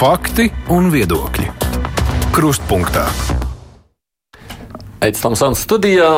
Fakti 0.00 0.46
un 0.72 0.86
viedokļi. 0.88 1.50
Krustpunktā. 2.32 3.02
Aizsmeļamies 5.04 5.64
studijā. 5.66 6.08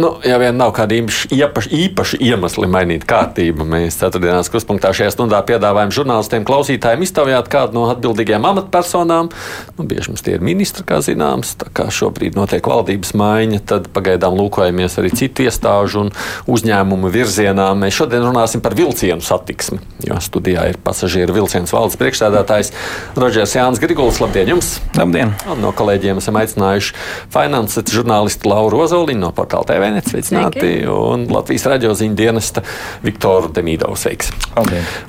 Nu, 0.00 0.14
ja 0.24 0.38
vien 0.40 0.56
nav 0.56 0.70
kāda 0.72 0.96
īpaša, 0.96 1.68
īpaša 1.76 2.18
iemesla 2.24 2.68
mainīt 2.72 3.02
kārtību, 3.08 3.66
mēs 3.68 3.98
ceturtdienās 4.00 4.48
kruspunktā 4.48 4.94
šajā 4.96 5.10
stundā 5.12 5.42
piedāvājam 5.44 5.90
žurnālistiem, 5.92 6.46
klausītājiem 6.48 7.02
iztaujāt 7.04 7.50
kādu 7.52 7.76
no 7.76 7.82
atbildīgajām 7.92 8.46
amatpersonām. 8.48 9.28
Nu, 9.76 9.84
bieži 9.90 10.14
mums 10.14 10.24
tie 10.24 10.38
ir 10.38 10.44
ministri, 10.46 10.86
kā 10.88 11.02
zināms, 11.04 11.52
tā 11.60 11.68
kā 11.76 11.90
šobrīd 11.92 12.38
notiek 12.38 12.64
valdības 12.64 13.12
maiņa, 13.20 13.60
tad 13.68 13.90
pagaidām 13.92 14.38
lūkojamies 14.38 14.96
arī 15.02 15.10
citu 15.20 15.44
iestāžu 15.44 16.06
un 16.06 16.14
uzņēmumu 16.48 17.12
virzienā. 17.12 17.68
Mēs 17.76 18.00
šodien 18.00 18.24
runāsim 18.24 18.64
par 18.64 18.78
vilcienu 18.78 19.20
satiksmi, 19.26 19.82
jo 20.08 20.16
studijā 20.24 20.64
ir 20.72 20.80
pasažieru 20.80 21.36
vilciens 21.42 21.76
valdes 21.76 22.00
priekšstādātājs 22.00 22.72
Rodžers 23.20 23.58
Jānis 23.58 23.84
Griguls. 23.84 24.22
Labdien 24.24 24.54
jums! 24.54 24.72
Labdien! 24.96 25.36
Un 25.50 25.60
no 25.60 25.74
kolēģiem 25.76 26.24
esam 26.24 26.40
aicinājuši 26.40 26.96
finanses 27.36 27.92
žurnālistu 27.92 28.48
Lauru 28.48 28.86
Ozoliņu 28.86 29.26
no 29.26 29.34
portāla 29.36 29.68
TV. 29.68 29.89
Vēnēt, 29.90 30.06
sveicināti. 30.12 30.68
Un 30.90 31.24
Latvijas 31.30 31.64
raidioziņu 31.70 32.14
dienesta 32.18 32.62
Viktoru 33.02 33.50
Demīdovu 33.54 33.96
sveiks. 33.98 34.30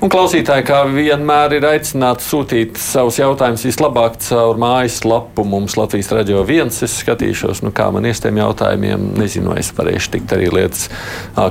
Un 0.02 0.12
klausītāji, 0.12 0.66
kā 0.66 0.82
vienmēr, 0.90 1.58
ir 1.60 1.68
aicināti 1.70 2.26
sūtīt 2.26 2.80
savus 2.82 3.20
jautājumus 3.22 3.66
vislabāk 3.68 4.18
caur 4.26 4.58
mājaslapu 4.62 5.46
mums 5.48 5.78
Latvijas 5.78 6.10
radio 6.16 6.42
viens. 6.48 6.82
Es 6.86 6.98
skatīšos, 7.04 7.62
nu, 7.66 7.74
kā 7.76 7.92
man 7.94 8.10
iestiem 8.10 8.42
jautājumiem. 8.42 9.12
Nezinu, 9.22 9.54
es 9.62 9.70
varēšu 9.78 10.16
tikt 10.18 10.34
arī 10.38 10.50
lietas 10.56 10.90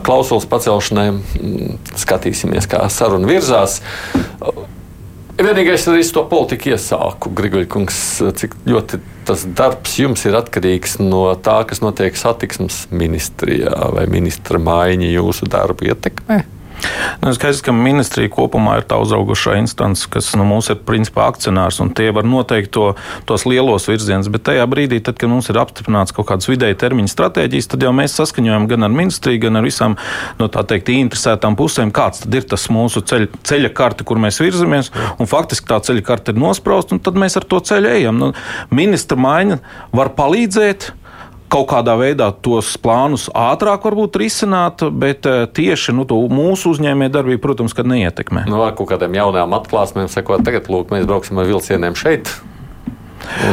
klausulas 0.06 0.48
pacelšanai. 0.50 1.08
Mm, 1.14 1.78
skatīsimies, 2.02 2.66
kā 2.70 2.82
saruna 2.90 3.30
virzās. 3.30 3.80
Vienīgais, 5.40 5.86
arī 5.88 6.02
es 6.04 6.10
to 6.12 6.20
politiku 6.28 6.74
iesāku, 6.74 7.30
Grigļkungs, 7.32 7.98
cik 8.36 8.58
ļoti 8.68 8.98
tas 9.24 9.46
darbs 9.56 9.94
jums 9.96 10.24
ir 10.28 10.36
atkarīgs 10.36 10.98
no 11.00 11.22
tā, 11.40 11.62
kas 11.70 11.80
notiek 11.80 12.16
satiksmes 12.18 12.82
ministrijā 12.92 13.72
vai 13.94 14.04
ministra 14.10 14.60
maiņa 14.60 15.08
jūsu 15.14 15.48
darbu 15.48 15.88
ietekmē? 15.88 16.42
Nu, 17.20 17.32
skaidrs, 17.36 17.60
ka 17.64 17.72
ministrija 17.76 18.30
kopumā 18.32 18.78
ir 18.80 18.86
tā 18.88 18.96
uzraugošā 19.02 19.56
instance, 19.60 20.08
kas 20.10 20.30
nu, 20.38 20.46
mums 20.48 20.70
ir 20.72 20.78
principā 20.86 21.26
akcionārs, 21.28 21.80
un 21.82 21.92
tie 21.96 22.08
var 22.16 22.24
noteikt 22.28 22.72
to, 22.76 22.86
tos 23.28 23.44
lielos 23.48 23.88
virzienus. 23.90 24.30
Bet 24.32 24.46
tajā 24.48 24.64
brīdī, 24.70 25.00
tad, 25.04 25.18
kad 25.20 25.32
mums 25.32 25.50
ir 25.52 25.60
apstiprināts 25.60 26.14
kaut 26.16 26.30
kādas 26.30 26.48
vidēja 26.50 26.78
termiņa 26.80 27.12
stratēģijas, 27.12 27.70
tad 27.72 27.84
jau 27.84 27.92
mēs 27.96 28.16
saskaņojam 28.16 28.68
gan 28.70 28.88
ar 28.88 28.94
ministriju, 28.94 29.42
gan 29.46 29.60
ar 29.60 29.66
visām 29.66 29.96
no 30.40 30.48
nu, 30.48 30.64
teikt 30.70 30.92
interesētām 30.94 31.58
pusēm, 31.60 31.92
kāds 31.94 32.24
ir 32.28 32.46
tas 32.48 32.68
mūsu 32.72 33.04
ceļ, 33.04 33.28
ceļa 33.46 33.72
karte, 33.76 34.06
kur 34.08 34.20
mēs 34.22 34.40
virzamies. 34.42 34.92
Faktiski 35.30 35.68
tā 35.70 35.80
ceļa 35.84 36.06
karte 36.06 36.34
ir 36.34 36.40
nosprausta, 36.40 36.96
un 36.96 37.04
tad 37.04 37.18
mēs 37.20 37.36
ar 37.40 37.46
to 37.50 37.60
ceļu 37.70 37.92
ejam. 37.98 38.20
Nu, 38.20 38.32
ministra 38.74 39.18
maiņa 39.20 39.60
var 39.96 40.14
palīdzēt 40.16 40.90
kaut 41.50 41.68
kādā 41.72 41.96
veidā 41.98 42.30
tos 42.44 42.72
plānus 42.80 43.26
ātrāk 43.36 43.84
varbūt 43.88 44.20
risināt, 44.22 44.84
bet 45.02 45.26
eh, 45.28 45.44
tieši 45.50 45.94
nu, 45.96 46.06
mūsu 46.30 46.74
uzņēmējdarbību, 46.76 47.42
protams, 47.42 47.74
neietekmē. 47.74 48.46
Nu, 48.50 48.62
ar 48.64 48.76
kaut 48.78 48.92
kādiem 48.92 49.18
jaunām 49.18 49.58
atklāsmēm 49.58 50.10
sakot, 50.12 50.44
tagad 50.46 50.70
lūk, 50.72 50.94
mēs 50.94 51.08
brauksim 51.10 51.42
ar 51.42 51.50
vilcieniem 51.50 51.98
šeit. 51.98 52.32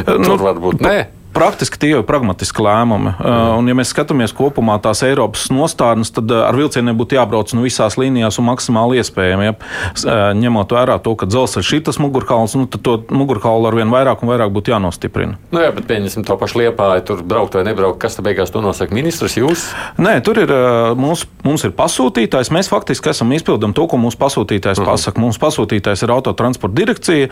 Un 0.07 0.23
nu, 0.23 0.29
tur 0.29 0.45
varbūt 0.45 0.83
nē 0.85 0.97
praktiski 1.37 1.79
tie 1.81 1.91
jau 1.93 2.01
ir 2.01 2.07
pragmatiski 2.07 2.63
lēmumi. 2.65 3.13
Mm. 3.13 3.59
Un, 3.59 3.69
ja 3.69 3.75
mēs 3.77 3.91
skatāmies 3.93 4.33
kopumā 4.35 4.77
tās 4.81 5.03
Eiropas 5.05 5.47
nostādnes, 5.53 6.11
tad 6.13 6.31
uh, 6.33 6.47
ar 6.49 6.57
vilcieniem 6.57 6.97
būtu 6.97 7.17
jābrauc 7.17 7.53
nu, 7.53 7.65
visās 7.67 7.97
līnijās 7.99 8.39
un 8.41 8.47
maksimāli 8.49 9.01
iespējami. 9.01 9.49
Ja? 9.49 9.55
Uh, 9.57 10.23
ņemot 10.37 10.73
vērā 10.73 10.97
to, 11.03 11.13
ka 11.19 11.29
dzelzceļš 11.29 11.73
ir 11.77 11.83
tas 11.87 12.01
mugurkauls, 12.01 12.57
nu, 12.57 12.65
tad 12.71 12.83
to 12.85 12.97
mugurkaulu 13.13 13.69
ar 13.69 13.77
vien 13.77 13.93
vairāk 13.93 14.23
un 14.25 14.31
vairāk 14.33 14.53
būtu 14.55 14.73
jānostiprina. 14.73 15.37
Nu, 15.53 15.61
jā, 15.61 15.71
bet 15.75 15.87
pieņemsim 15.89 16.25
to 16.27 16.37
pašu 16.41 16.63
liepāju, 16.63 17.05
tur 17.11 17.23
braukt 17.27 17.57
vai 17.59 17.65
nebraukt. 17.67 17.99
Kas 18.01 18.17
tad 18.17 18.25
beigās 18.27 18.53
to 18.53 18.63
nosaka? 18.63 18.95
Ministrs 18.97 19.37
jūs? 19.37 19.67
Nē, 20.01 20.17
tur 20.25 20.41
ir 20.41 20.51
mums, 20.97 21.25
mums 21.45 21.65
ir 21.67 21.73
pasūtītājs. 21.77 22.51
Mēs 22.55 22.71
faktiski 22.71 23.11
esam 23.13 23.31
izpildām 23.35 23.75
to, 23.77 23.85
ko 23.89 23.99
mūsu 24.01 24.19
pasūtītājs 24.21 24.81
mm. 24.81 24.89
pasaka. 24.89 25.21
Mūsu 25.21 25.41
pasūtītājs 25.43 26.05
ir 26.05 26.13
autotransporta 26.15 26.77
direkcija. 26.77 27.29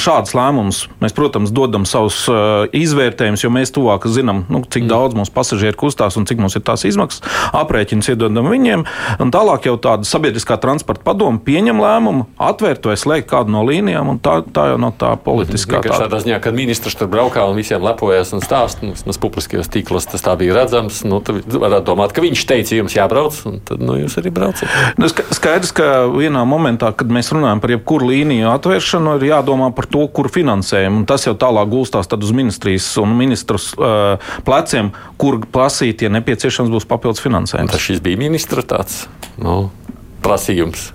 Šādas 0.00 0.34
lēmumus 0.38 0.84
mēs, 1.02 1.16
protams, 1.16 1.52
dodam 1.54 1.86
savus 1.88 2.24
izvērtējumus 2.76 3.47
jo 3.48 3.54
mēs 3.54 3.72
tuvāk 3.74 4.06
zinām, 4.12 4.44
nu, 4.52 4.62
cik 4.68 4.84
mm. 4.84 4.90
daudz 4.92 5.16
mums 5.18 5.32
pasažieru 5.32 5.78
kustās 5.80 6.18
un 6.20 6.26
cik 6.28 6.40
mums 6.42 6.56
ir 6.58 6.64
tās 6.66 6.84
izmaksas. 6.88 7.24
Aprēķins 7.56 8.12
iedodam 8.12 8.50
viņiem. 8.52 8.84
Un 9.22 9.32
tālāk 9.34 9.68
jau 9.68 9.76
tāda 9.80 10.06
sabiedriskā 10.08 10.58
transporta 10.60 11.04
padoma 11.06 11.40
pieņem 11.44 11.80
lēmumu 11.82 12.26
atvērt 12.48 12.88
vai 12.90 12.96
slēgt 13.00 13.30
kādu 13.30 13.54
no 13.54 13.64
līnijām, 13.66 14.12
un 14.12 14.20
tā, 14.22 14.40
tā 14.54 14.68
jau 14.72 14.80
nav 14.80 14.94
tā 15.00 15.14
politiskā. 15.24 15.80
Tā 15.84 16.02
tādā 16.04 16.20
ziņā, 16.22 16.40
kad 16.44 16.56
ministrs 16.56 16.98
tur 16.98 17.10
braukā 17.10 17.46
un 17.48 17.56
visiem 17.58 17.82
lepojas 17.84 18.34
un 18.36 18.44
stāst, 18.44 18.82
nu, 18.84 18.94
vismaz 18.96 19.20
publiskajos 19.22 19.70
tīklos 19.72 20.08
tas 20.10 20.24
tā 20.24 20.34
bija 20.40 20.56
redzams, 20.58 21.00
nu, 21.08 21.22
tad 21.24 21.40
varētu 21.48 21.88
domāt, 21.88 22.14
ka 22.14 22.24
viņš 22.24 22.44
teica, 22.48 22.76
jums 22.78 22.96
jābrauc, 22.96 23.40
un 23.48 23.60
tad 23.64 23.82
nu, 23.84 23.96
jūs 24.02 24.18
arī 24.20 24.32
braucat. 24.34 24.68
Nu, 25.00 25.08
skaidrs, 25.08 25.72
ka 25.76 26.06
vienā 26.12 26.44
momentā, 26.48 26.92
kad 26.96 27.10
mēs 27.12 27.32
runājam 27.34 27.62
par 27.62 27.74
jebkuru 27.74 28.10
līniju 28.12 28.50
atvēršanu, 28.52 29.16
ir 29.18 29.28
jādomā 29.32 29.70
par 29.76 29.88
to, 29.90 30.04
kur 30.12 30.30
finansējumu, 30.32 31.02
un 31.02 31.08
tas 31.08 31.26
jau 31.26 31.36
tālāk 31.38 31.70
gulstās 31.72 32.10
uz 32.18 32.34
ministrijas 32.34 32.86
un 33.00 33.14
ministrijas 33.16 33.37
ministrus 33.38 33.70
uh, 33.78 34.18
pleciem, 34.44 34.90
kur 35.20 35.38
prasīt, 35.52 36.02
ja 36.02 36.10
nepieciešams 36.10 36.72
būs 36.72 36.88
papildus 36.88 37.22
finansējums. 37.22 37.70
Tas 37.70 38.02
bija 38.02 38.18
ministra 38.18 38.62
tāds 38.66 39.06
nu, 39.38 39.70
prasījums. 40.24 40.90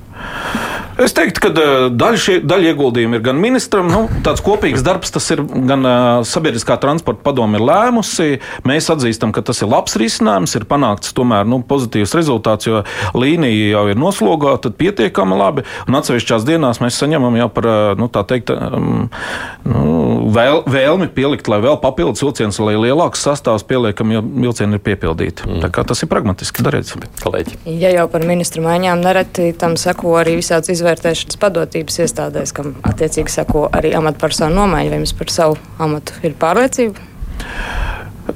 Es 1.04 1.12
teiktu, 1.12 1.42
ka 1.44 1.50
daļa, 1.92 2.38
daļa 2.48 2.70
ieguldījumu 2.72 3.18
ir 3.18 3.24
gan 3.26 3.40
ministram, 3.42 3.90
nu, 3.92 4.06
tāds 4.24 4.40
kopīgs 4.44 4.86
darbs, 4.86 5.12
tas 5.12 5.26
ir 5.36 5.42
gan 5.44 5.84
sabiedriskā 6.28 6.78
transporta 6.80 7.26
padome 7.26 7.60
ir 7.60 7.66
lēmusi. 7.68 8.38
Mēs 8.68 8.88
atzīstam, 8.94 9.34
ka 9.36 9.44
tas 9.44 9.60
ir 9.64 9.72
labs 9.72 9.98
risinājums, 10.00 10.54
ir 10.56 10.68
panākts 10.70 11.12
tomēr 11.18 11.50
nu, 11.50 11.60
pozitīvs 11.68 12.16
rezultāts, 12.16 12.70
jo 12.70 12.84
līnija 13.18 13.74
jau 13.74 13.84
ir 13.92 14.00
noslogota 14.00 14.72
pietiekami 14.72 15.40
labi. 15.42 15.66
Un 15.90 16.00
atsevišķās 16.00 16.48
dienās 16.48 16.80
mēs 16.84 17.02
saņemam 17.04 17.36
jau 17.42 17.50
par 17.52 17.68
nu, 18.00 18.08
teikt, 18.14 18.54
nu, 18.56 19.84
vēl, 20.32 20.64
vēlmi 20.72 21.10
pielikt, 21.12 21.52
lai 21.52 21.60
vēl 21.68 21.82
papildus 21.84 22.24
vilciens, 22.24 22.62
lai 22.64 22.78
lielāks 22.80 23.26
sastāvs 23.28 23.68
pieliekam, 23.68 24.16
jo 24.16 24.24
vilcieni 24.24 24.80
ir 24.80 24.86
piepildīti. 24.88 25.50
Mm. 25.50 25.68
Tas 25.74 26.06
ir 26.06 26.12
pragmatiski 26.12 26.64
darīts. 26.64 26.96
Kolēģi. 27.24 27.60
Ja 27.82 27.92
jau 27.92 28.08
par 28.12 28.24
ministru 28.28 28.64
maiņām 28.64 29.04
nereti 29.04 29.52
tam 29.60 29.76
seko 29.80 30.16
arī 30.22 30.38
visāds 30.40 30.72
izvēles 30.72 30.93
izvērtēšanas 30.94 31.40
padotības 31.42 32.04
iestādēs, 32.06 32.54
kam 32.54 32.76
attiecīgi 32.86 33.32
sako 33.32 33.70
arī 33.74 33.94
amatpersonu 33.98 34.56
nomaiņa. 34.56 34.94
Vai 34.94 35.02
jums 35.02 35.18
par 35.18 35.34
savu 35.34 35.58
amatu 35.82 36.14
ir 36.24 36.38
pārliecība? 36.38 37.12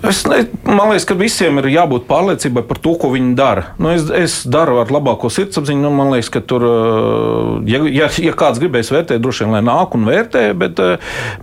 Es 0.03 0.25
ne, 0.28 0.41
man 0.67 0.90
liekas, 0.91 1.06
ka 1.07 1.16
visiem 1.16 1.62
ir 1.62 1.69
jābūt 1.72 2.09
pārliecībai 2.09 2.66
par 2.67 2.79
to, 2.84 2.97
ko 3.00 3.07
viņi 3.13 3.31
dara. 3.40 3.69
Nu, 3.79 3.94
es, 3.96 4.03
es 4.12 4.35
daru 4.44 4.81
ar 4.81 4.91
labāko 4.91 5.29
sirdsapziņu. 5.31 5.79
Nu, 5.85 5.94
man 5.96 6.12
liekas, 6.12 6.29
ka 6.34 6.41
tur, 6.44 6.66
ja, 7.69 7.79
ja, 7.88 8.09
ja 8.19 8.35
kāds 8.35 8.59
gribēs 8.59 8.91
vērtēt, 8.91 9.22
droši 9.23 9.46
vien 9.46 9.56
lai 9.56 9.63
nāk 9.63 9.96
un 9.96 10.07
vērtē, 10.09 10.50
bet 10.59 10.81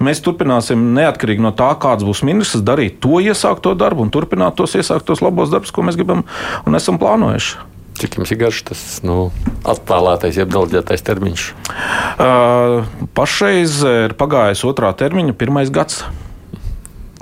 mēs 0.04 0.20
turpināsim 0.24 0.90
neatkarīgi 0.98 1.44
no 1.44 1.54
tā, 1.56 1.72
kāds 1.80 2.04
būs 2.04 2.24
ministrs, 2.28 2.66
darīt 2.66 3.00
to 3.04 3.22
iesākto 3.24 3.72
darbu 3.80 4.04
un 4.04 4.12
turpināt 4.12 4.60
tos 4.60 4.76
iesāktos 4.76 5.24
labos 5.24 5.54
darbus, 5.54 5.72
ko 5.72 5.86
mēs 5.86 5.96
gribam 6.00 6.26
un 6.68 6.76
esam 6.76 7.00
plānojuši. 7.00 7.73
Cik 7.94 8.18
jums 8.18 8.32
ir 8.34 8.40
garš 8.40 8.60
tas 8.70 8.82
nu, 9.06 9.28
attālātais, 9.62 10.34
jeb 10.40 10.50
delģētais 10.50 11.04
termiņš? 11.06 11.46
Uh, 12.18 12.82
pašreiz 13.14 13.78
ir 13.86 14.16
pagājis 14.18 14.64
otrā 14.66 14.90
termiņa, 14.98 15.36
pirmais 15.38 15.70
gads. 15.74 16.02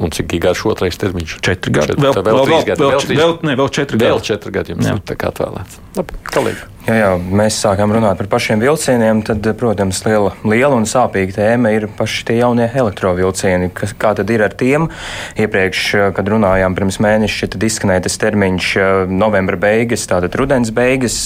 Un 0.00 0.12
cik 0.14 0.32
garš 0.40 0.64
otrais 0.70 0.96
termiņš? 0.96 1.34
Četri 1.44 1.72
gadi. 1.74 1.94
Vēl, 2.00 2.14
vēl, 2.16 2.24
vēl, 2.24 2.46
vēl, 2.48 2.62
gadi, 2.64 2.80
vēl, 2.80 2.92
vēl, 2.96 3.16
vēl, 3.18 3.34
ne, 3.44 3.56
vēl 3.60 3.68
četri 3.76 3.98
gadi. 3.98 4.08
Vēl 4.08 4.22
četri 4.24 4.52
gadi 4.54 4.72
jums 4.72 4.88
jā. 4.88 4.94
ir 4.96 5.02
tā 5.04 5.16
kā 5.20 5.28
atvēlēts. 5.28 5.80
Labi, 5.98 6.16
kolēģi. 6.32 6.64
Jā, 6.86 6.96
jā, 6.96 7.10
mēs 7.42 7.58
sākām 7.62 7.92
runāt 7.94 8.16
par 8.22 8.30
pašiem 8.32 8.62
vilcieniem. 8.64 9.20
Tad, 9.28 9.50
protams, 9.60 10.00
liela, 10.08 10.32
liela 10.48 10.80
un 10.80 10.88
sāpīga 10.88 11.36
tēma 11.36 11.74
ir 11.76 11.86
paši 11.98 12.24
tie 12.30 12.38
jaunie 12.40 12.70
elektrovilcieni. 12.72 13.68
Kas, 13.76 13.92
kā 13.92 14.14
tad 14.16 14.32
ir 14.32 14.46
ar 14.48 14.56
tiem? 14.56 14.88
Iepriekš, 15.36 15.84
kad 16.16 16.34
runājām 16.34 16.74
pirms 16.78 16.98
mēneša, 17.04 17.52
tad 17.52 17.68
izskanēja 17.68 18.08
tas 18.08 18.18
termiņš 18.24 18.72
novembra 19.12 19.60
beigas, 19.60 20.08
tātad 20.08 20.40
rudens 20.40 20.72
beigas 20.74 21.20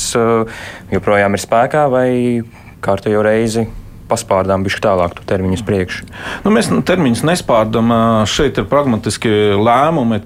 joprojām 0.90 1.38
ir 1.38 1.46
spēkā 1.46 1.88
vai 1.94 2.08
kārtējo 2.82 3.22
reizi 3.24 3.68
paspārdām 4.10 4.64
bišķi 4.66 4.84
tālāk 4.86 5.16
to 5.18 5.26
termiņu 5.28 5.58
uz 5.58 5.64
priekšu? 5.66 6.08
Nu, 6.44 6.54
mēs 6.54 6.70
termiņus 6.70 7.26
nespārdam. 7.26 7.92
Šeit 8.30 8.60
ir 8.60 8.70
pragmatiski 8.70 9.32
lēmumi 9.58 10.22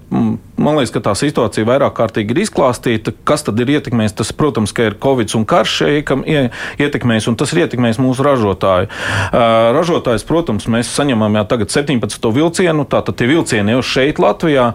man 0.60 0.76
liekas, 0.76 0.92
ka 0.94 1.02
tā 1.02 1.14
situācija 1.16 1.66
vairāk 1.68 1.94
kārtīgi 1.96 2.34
ir 2.34 2.42
izklāstīta. 2.44 3.14
Kas 3.26 3.44
tad 3.46 3.58
ir 3.62 3.72
ietekmējis? 3.76 4.14
Tas, 4.20 4.32
protams, 4.36 4.74
ka 4.76 4.90
ir 4.90 4.96
Covid 5.00 5.32
un 5.38 5.46
karš 5.48 5.76
ietekmējis, 5.88 7.28
un 7.30 7.38
tas 7.40 7.54
ir 7.54 7.62
ietekmējis 7.64 8.00
mūsu 8.02 8.24
ražotāju. 8.26 8.90
Ražotājs, 9.76 10.26
protams, 10.28 10.68
mēs 10.70 10.92
saņemam 10.92 11.40
jau 11.40 11.46
tagad 11.54 11.72
17. 11.72 12.30
vilcienu, 12.36 12.86
tātad 12.90 13.18
tie 13.18 13.28
vilcieni 13.30 13.76
jau 13.76 13.84
šeit 13.86 14.20
Latvijā, 14.22 14.70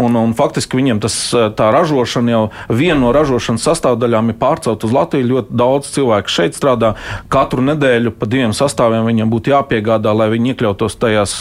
un, 0.00 0.18
un 0.20 0.34
faktiski 0.36 0.78
viņiem 0.80 1.00
tas, 1.02 1.16
tā 1.56 1.70
ražošana 1.74 2.34
jau 2.34 2.42
viena 2.68 3.00
no 3.00 3.14
ražošanas 3.16 3.64
sastāvdaļām 3.70 4.32
ir 4.32 4.40
pārcelt 4.40 4.84
uz 4.86 4.94
Latviju. 4.94 5.30
Ļoti 5.30 5.56
daudz 5.56 5.92
cilvēku 5.94 6.32
šeit 6.32 6.58
strādā 6.58 6.94
katru 7.32 7.64
nedēļu 7.64 8.12
pa 8.18 8.28
diviem 8.28 8.49
kuriem 8.50 8.56
sastāviem 8.56 9.06
viņam 9.06 9.30
būtu 9.30 9.52
jāpiegādā, 9.52 10.12
lai 10.14 10.30
viņi 10.30 10.54
iekļautos 10.54 10.98
tajās 10.98 11.34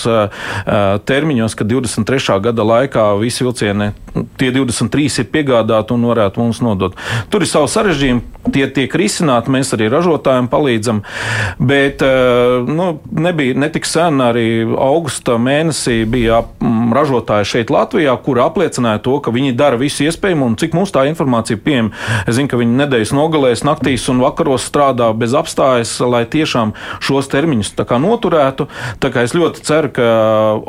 termiņos, 1.06 1.56
ka 1.56 1.66
23. 1.66 2.40
gada 2.42 2.64
laikā 2.64 3.20
visi 3.20 3.44
vilcieni, 3.44 3.94
tie 4.38 4.52
23 4.52 5.24
ir 5.24 5.30
piegādāti 5.32 5.94
un 5.94 6.06
varētu 6.06 6.40
mums 6.40 6.62
nodot. 6.62 6.96
Tur 7.30 7.42
ir 7.42 7.50
savi 7.50 7.70
sarežģījumi, 7.70 8.22
tie 8.54 8.68
tiek 8.70 8.94
risināti, 8.94 9.52
mēs 9.52 9.74
arī 9.74 9.90
ražotājiem 9.90 10.50
palīdzam, 10.50 11.02
bet 11.60 12.02
nu, 12.02 13.00
nebija 13.12 13.58
netik 13.58 13.86
sen 13.86 14.22
arī 14.22 14.64
augusta 14.66 15.38
mēnesī 15.38 16.04
bija 16.10 16.44
ražotāji 16.94 17.50
šeit 17.50 17.74
Latvijā, 17.74 18.16
kuri 18.24 18.44
apliecināja 18.44 19.02
to, 19.06 19.18
ka 19.24 19.34
viņi 19.34 19.56
dara 19.58 19.80
visu 19.80 20.06
iespējamo 20.06 20.48
un 20.50 20.58
cik 20.60 20.78
mums 20.78 20.94
tā 20.94 21.06
informācija 21.10 21.60
pieejama. 21.62 21.94
Es 22.26 22.38
zinu, 22.38 22.50
ka 22.52 22.60
viņi 22.60 22.80
nedēļas 22.84 23.14
nogalēs, 23.18 23.66
naktīs 23.68 24.08
un 24.12 24.22
vakaros 24.24 24.66
strādā 24.70 25.12
bez 25.18 25.36
apstājas, 25.38 25.96
lai 26.02 26.26
tiešām 26.30 26.74
šos 27.04 27.30
termiņus 27.32 27.74
noturētu. 28.00 28.68
Tā 29.00 29.12
kā 29.14 29.24
es 29.26 29.36
ļoti 29.36 29.64
ceru, 29.66 29.92
ka 29.94 30.08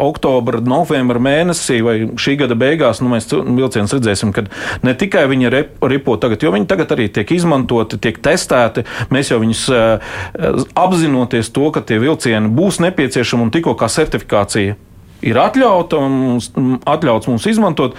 oktobra, 0.00 0.60
novembra 0.60 1.20
mēnesī 1.22 1.80
vai 1.84 1.96
šī 2.18 2.36
gada 2.44 2.56
beigās 2.58 3.00
nu, 3.00 3.10
mēs 3.12 3.30
vilcienus 3.30 3.94
redzēsim, 3.96 4.34
ka 4.34 4.46
ne 4.86 4.94
tikai 4.94 5.26
viņi 5.30 5.52
ripo 5.90 6.16
tagad, 6.20 6.42
jo 6.42 6.52
viņi 6.54 6.68
tagad 6.70 6.94
arī 6.96 7.08
tiek 7.12 7.30
izmantoti, 7.36 8.00
tiek 8.00 8.20
testēti. 8.22 8.86
Mēs 9.14 9.32
jau 9.32 9.40
viņus 9.42 9.64
eh, 9.74 10.12
apzinoties 10.74 11.52
to, 11.54 11.70
ka 11.74 11.84
tie 11.84 12.00
vilcieni 12.02 12.52
būs 12.52 12.80
nepieciešami 12.84 13.46
un 13.48 13.54
tikko 13.54 13.76
kā 13.78 13.90
certifikācija 13.90 14.78
ir 15.26 15.40
atļauta 15.40 16.00
un 16.00 16.20
mums, 16.24 16.50
atļauts 16.88 17.30
mums 17.30 17.46
izmantot, 17.50 17.96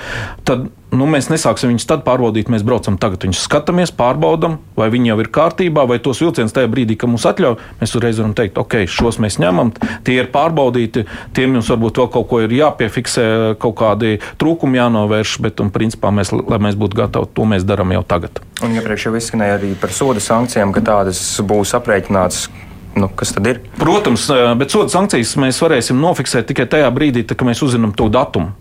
tad 0.48 0.70
nu, 0.92 1.08
mēs 1.10 1.30
nesāksim 1.32 1.72
viņus 1.72 1.88
tad 1.88 2.04
pārbaudīt. 2.06 2.50
Mēs 2.52 2.66
braucam 2.68 2.98
tagad, 3.02 3.24
viņus 3.26 3.44
skatāmies, 3.46 3.94
pārbaudām, 3.96 4.58
vai 4.78 4.90
viņi 4.94 5.12
jau 5.12 5.18
ir 5.24 5.30
kārtībā, 5.34 5.86
vai 5.90 6.00
tos 6.04 6.22
vilcienus 6.24 6.56
tajā 6.56 6.70
brīdī, 6.72 6.98
kad 7.00 7.12
mums 7.12 7.26
atļauj, 7.30 7.58
mēs 7.82 7.96
uzreiz 7.98 8.20
varam 8.22 8.36
teikt, 8.38 8.60
ok, 8.62 8.82
šos 8.92 9.22
mēs 9.24 9.40
ņemam, 9.42 9.74
tie 10.08 10.18
ir 10.20 10.32
pārbaudīti, 10.34 11.06
tiem 11.38 11.58
jums 11.58 11.72
varbūt 11.72 12.02
vēl 12.02 12.10
kaut 12.18 12.28
ko 12.32 12.42
ir 12.46 12.56
jāpiefiksē, 12.58 13.28
kaut 13.62 13.78
kādi 13.80 14.18
trūkumi 14.42 14.82
jānovērš, 14.82 15.38
bet, 15.46 15.64
un, 15.64 15.72
principā, 15.74 16.12
mēs, 16.16 16.34
lai 16.36 16.60
mēs 16.68 16.80
būtu 16.80 17.00
gatavi, 17.04 17.32
to 17.38 17.48
mēs 17.48 17.68
darām 17.68 17.96
jau 17.96 18.04
tagad. 18.08 18.44
Un 18.62 18.76
iepriekš 18.76 19.08
ja 19.08 19.14
jau 19.14 19.22
izskanēja 19.22 19.62
arī 19.62 19.72
par 19.80 19.96
soda 19.96 20.22
sankcijām, 20.24 20.76
ka 20.76 20.84
tādas 20.92 21.24
būs 21.48 21.74
aprēķinātas 21.78 22.50
Nu, 22.96 23.08
kas 23.16 23.32
tad 23.36 23.48
ir? 23.48 23.62
Protams, 23.80 24.28
bet 24.60 24.74
soda 24.74 24.92
sankcijas 24.92 25.38
mēs 25.40 25.62
varēsim 25.64 26.02
nofiksēt 26.02 26.50
tikai 26.52 26.68
tajā 26.72 26.92
brīdī, 26.92 27.24
kad 27.28 27.48
mēs 27.48 27.64
uzzinām 27.64 27.96
to 27.96 28.10
datumu. 28.12 28.52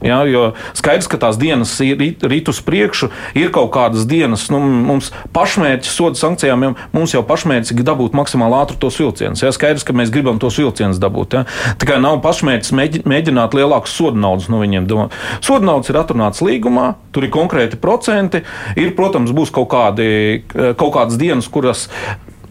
Ja, 0.00 0.22
jo 0.24 0.54
skaidrs, 0.72 1.08
ka 1.12 1.18
tās 1.20 1.36
dienas 1.36 1.74
ir 1.84 2.00
rīt 2.00 2.48
uz 2.48 2.60
priekšu, 2.64 3.10
ir 3.36 3.50
kaut 3.52 3.68
kādas 3.74 4.06
dienas, 4.08 4.46
nu, 4.52 4.60
mums 4.60 5.10
pašmērķis 5.36 5.92
soda 5.92 6.16
sankcijām, 6.16 6.64
jau, 6.64 6.70
mums 6.96 7.12
jau 7.12 7.20
pašmērķis 7.28 7.74
ir 7.74 7.84
dabūt 7.84 8.16
maksimāli 8.16 8.56
ātri 8.62 8.78
tos 8.80 8.96
vilcienus. 9.00 9.44
Ja, 9.44 9.52
skaidrs, 9.52 9.84
ka 9.84 9.92
mēs 9.96 10.12
gribam 10.12 10.40
tos 10.40 10.56
vilcienus 10.60 11.00
dabūt. 11.02 11.36
Ja. 11.36 11.44
Tā 11.76 11.90
kā 11.90 12.00
nav 12.00 12.22
pašmērķis 12.24 12.72
mēģināt 13.04 13.58
lielākus 13.58 13.92
soda 14.00 14.16
naudas 14.20 14.48
no 14.48 14.62
viņiem. 14.64 14.88
Soda 15.44 15.68
naudas 15.68 15.92
ir 15.92 16.00
atrunāts 16.00 16.40
līgumā, 16.44 16.94
tur 17.12 17.28
ir 17.28 17.34
konkrēti 17.36 17.76
procenti. 17.80 18.40
Ir, 18.80 18.94
protams, 18.96 19.36
būs 19.36 19.52
kaut, 19.52 19.68
kādi, 19.74 20.08
kaut 20.48 20.96
kādas 20.96 21.20
dienas, 21.20 21.50
kuras 21.52 21.90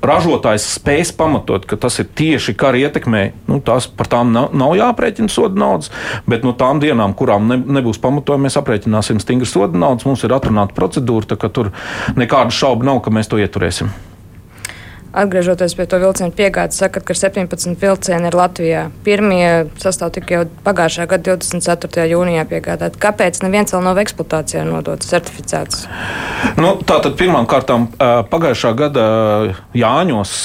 ražotājs 0.06 0.66
spēs 0.76 1.12
pamatot, 1.16 1.66
ka 1.68 1.78
tas 1.80 2.00
ir 2.02 2.10
tieši 2.16 2.56
kara 2.60 2.80
ietekmē, 2.80 3.24
nu, 3.50 3.60
tās 3.66 3.88
par 3.88 4.10
tām 4.12 4.34
nav, 4.36 4.52
nav 4.56 4.76
jāprēķina 4.80 5.32
soda 5.32 5.60
naudas, 5.60 5.92
bet 6.30 6.46
no 6.48 6.56
tām 6.58 6.82
dienām, 6.84 7.16
kurām 7.18 7.50
ne, 7.52 7.60
nebūs 7.80 8.02
pamatojumi, 8.04 8.48
mēs 8.48 8.60
aprēķināsim 8.62 9.22
stingru 9.24 9.50
soda 9.50 9.80
naudas. 9.80 10.08
Mums 10.08 10.24
ir 10.26 10.36
atrunāta 10.36 10.76
procedūra, 10.78 11.34
tā 11.34 11.40
ka 11.40 11.52
tur 11.54 11.74
nekādu 12.20 12.56
šaubu 12.56 12.88
nav, 12.88 13.04
ka 13.06 13.14
mēs 13.14 13.32
to 13.32 13.42
ieturēsim. 13.42 13.92
Atgriežoties 15.10 15.74
pie 15.74 15.88
to 15.90 15.98
vilcienu 15.98 16.30
piegādes, 16.38 16.78
sakat, 16.78 17.02
ka 17.02 17.16
17 17.18 17.74
vilcieni 17.82 18.30
ir 18.30 18.36
Latvijā. 18.38 18.84
Pirmie 19.02 19.66
sastāv 19.82 20.12
tikai 20.14 20.36
jau 20.38 20.44
pagājušā 20.68 21.08
gada 21.10 21.34
24. 21.34 22.06
jūnijā 22.12 22.44
piegādāti. 22.52 23.02
Kāpēc 23.02 23.42
neviens 23.42 23.74
vēl 23.74 23.82
nav 23.88 23.98
eksploatācijā 24.04 24.68
nodots, 24.70 25.10
certificēts? 25.10 25.88
Nu, 26.62 26.76
Tātad 26.86 27.18
pirmām 27.18 27.50
kārtām 27.50 27.90
pagājušā 27.98 28.76
gada 28.78 29.10
Jāņos 29.74 30.36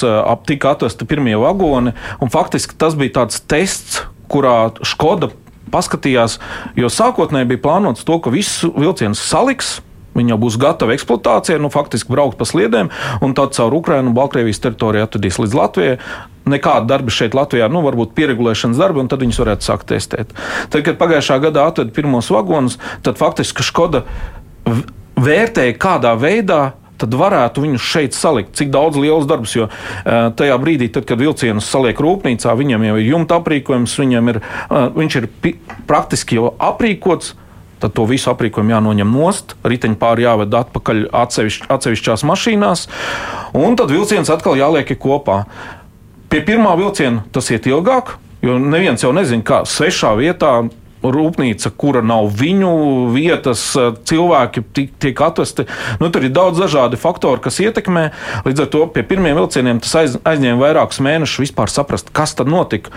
tika 0.49 0.73
atvesti 0.73 1.05
pirmie 1.09 1.37
vagoni, 1.37 1.93
un 2.17 2.33
faktiski 2.33 2.77
tas 2.77 2.97
bija 2.97 3.19
tāds 3.21 3.45
tests, 3.45 4.01
kurā 4.33 4.73
Škoda 4.81 5.29
paskatījās, 5.73 6.39
jo 6.77 6.89
sākotnēji 6.89 7.53
bija 7.53 7.67
plānots 7.67 8.05
to, 8.07 8.17
ka 8.17 8.33
visus 8.33 8.65
vilcienus 8.73 9.21
saliks 9.29 9.77
Viņi 10.15 10.31
jau 10.31 10.37
būs 10.39 10.55
gatavi 10.61 10.95
eksploatācijai, 10.95 11.59
nu, 11.59 11.71
faktiski 11.73 12.13
braukt 12.13 12.39
pa 12.39 12.47
sliedēm, 12.47 12.91
un 13.25 13.35
tad 13.35 13.55
caur 13.57 13.75
Ukrajinu 13.75 14.13
un 14.13 14.15
Baltkrievijas 14.15 14.63
teritoriju 14.63 15.03
atvedīs 15.07 15.39
līdz 15.41 15.57
Latvijai. 15.59 15.97
Nekāda 16.47 16.87
darba 16.87 17.11
šeit 17.11 17.35
Latvijā, 17.35 17.67
nu, 17.73 17.81
varbūt 17.83 18.13
pieregulēšanas 18.15 18.79
darbi, 18.79 19.01
un 19.03 19.11
tad 19.11 19.25
viņus 19.25 19.41
varētu 19.41 19.67
sākt 19.67 19.89
testēt. 19.91 20.31
Tad, 20.69 20.85
kad 20.87 20.99
pagājušā 21.01 21.39
gadā 21.43 21.67
atveda 21.67 21.91
pirmos 21.95 22.31
vagonus, 22.31 22.79
tad 23.03 23.19
faktiski 23.19 23.65
Škoda 23.65 24.05
vērtēja, 25.19 25.75
kādā 25.81 26.15
veidā 26.19 26.61
tad 27.01 27.15
varētu 27.17 27.63
viņus 27.65 27.87
šeit 27.91 28.15
salikt. 28.15 28.53
Cik 28.55 28.69
daudz 28.71 28.99
liels 28.99 29.27
darbs, 29.27 29.55
jo 29.57 29.67
tajā 30.05 30.55
brīdī, 30.61 30.87
tad, 30.95 31.07
kad 31.09 31.19
vilcienus 31.19 31.67
saliek 31.67 31.99
rūpnīcā, 31.99 32.55
viņam 32.55 32.85
jau 32.87 32.99
ir 33.01 33.09
jumta 33.09 33.39
aprīkojums, 33.41 33.97
viņam 33.99 34.31
ir, 34.31 34.39
viņš 34.95 35.17
ir 35.19 35.27
praktiski 35.89 36.39
jau 36.39 36.53
aprīkots 36.55 37.35
tad 37.85 37.93
to 37.93 38.07
visu 38.09 38.31
aprīkojumu 38.33 38.73
jānoņem 38.73 39.13
nost, 39.13 39.53
riteņpāri 39.67 40.25
jāved 40.25 40.57
atpakaļ 40.57 41.03
atsevišķ, 41.21 41.67
atsevišķās 41.75 42.25
mašīnās, 42.25 42.87
un 43.53 43.77
tad 43.77 43.93
vilciens 43.93 44.31
atkal 44.33 44.57
jāliek 44.57 44.89
kopā. 44.97 45.43
Pie 46.33 46.41
pirmā 46.41 46.73
vilciena 46.79 47.21
tas 47.35 47.51
iet 47.53 47.69
ilgāk, 47.69 48.15
jo 48.41 48.57
neviens 48.57 49.05
jau 49.05 49.13
nezina, 49.13 49.45
kā 49.45 49.61
svešā 49.69 50.15
vietā 50.17 50.55
rūpnīca, 51.13 51.71
kura 51.77 52.01
nav 52.05 52.31
viņu 52.39 52.71
vietas, 53.15 53.67
cilvēki 54.09 54.65
tiek 55.01 55.21
atvesti. 55.27 55.67
Nu, 56.01 56.09
tur 56.13 56.25
ir 56.25 56.33
daudz 56.35 56.61
dažādi 56.63 56.99
faktori, 57.01 57.43
kas 57.45 57.61
ietekmē. 57.63 58.09
Līdz 58.47 58.65
ar 58.65 58.73
to 58.73 58.83
pie 58.95 59.05
pirmiem 59.07 59.37
vilcieniem 59.37 59.83
tas 59.83 59.95
aiz, 60.01 60.19
aizņēma 60.25 60.61
vairākus 60.61 61.03
mēnešus 61.05 61.47
vispār 61.47 61.71
saprast, 61.73 62.13
kas 62.15 62.37
tad 62.37 62.51
notika 62.51 62.93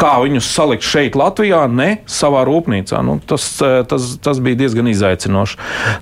kā 0.00 0.16
viņus 0.24 0.48
salikt 0.50 0.86
šeit, 0.86 1.14
Latvijā, 1.18 1.64
ne 1.70 2.00
savā 2.10 2.42
rūpnīcā. 2.48 3.00
Nu, 3.06 3.16
tas, 3.22 3.46
tas, 3.60 4.08
tas 4.22 4.40
bija 4.42 4.58
diezgan 4.64 4.90
izaicinoši. 4.90 5.58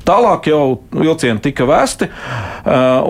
Tālāk 0.09 0.49
jau 0.49 0.65
vilcieni 0.97 1.43
tika 1.45 1.67
vēsti, 1.69 2.09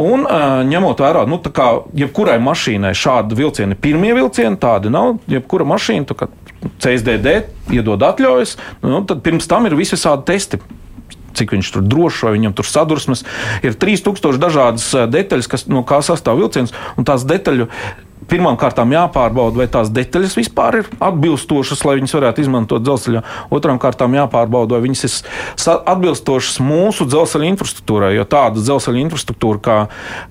un 0.03 0.27
ņemot 0.71 1.03
vērā, 1.05 1.25
nu, 1.31 1.39
kā 1.55 1.69
jebkurai 2.03 2.39
mašīnai 2.43 2.95
šādi 2.99 3.39
vilcieni, 3.39 3.79
pirmie 3.79 4.15
vilcieni 4.19 4.59
tādi 4.63 4.93
nav, 4.93 5.21
jebkura 5.31 5.67
mašīna, 5.71 6.09
CSDD 6.83 7.43
iedod 7.75 8.03
atļaujas, 8.07 8.57
nu, 8.85 9.03
tad 9.09 9.25
pirms 9.25 9.49
tam 9.51 9.69
ir 9.69 9.79
visādi 9.79 10.29
testi 10.33 10.63
cik 11.33 11.55
viņš 11.55 11.71
tur 11.73 11.85
drošs, 11.89 12.23
vai 12.27 12.35
viņam 12.37 12.53
tur 12.57 12.69
sadursmes. 12.69 13.25
Ir 13.65 13.77
3000 13.81 14.41
dažādas 14.41 14.91
detaļas, 15.09 15.49
kas, 15.49 15.65
no 15.71 15.81
kā 15.89 16.03
sastāv 16.05 16.43
vilciens, 16.43 16.75
un 17.01 17.09
tās 17.09 17.25
detaļu 17.29 17.71
pirmām 18.31 18.59
kārtām 18.61 18.93
jāpārbauda, 18.95 19.59
vai 19.63 19.69
tās 19.71 19.91
detaļas 19.95 20.37
vispār 20.39 20.81
ir 20.83 20.91
atbilstošas, 21.03 21.85
lai 21.89 21.97
viņas 22.01 22.17
varētu 22.19 22.45
izmantot 22.45 22.85
dzelzceļā. 22.85 23.23
Otrām 23.55 23.81
kārtām 23.83 24.17
jāpārbauda, 24.17 24.77
vai 24.77 24.87
viņas 24.89 25.05
ir 25.07 25.17
atbilstošas 25.93 26.61
mūsu 26.63 27.07
dzelzceļa 27.09 27.51
infrastruktūrai, 27.53 28.13
jo 28.17 28.27
tāda 28.29 28.63
dzelzceļa 28.63 29.03
infrastruktūra, 29.07 29.63
kā, 29.63 29.79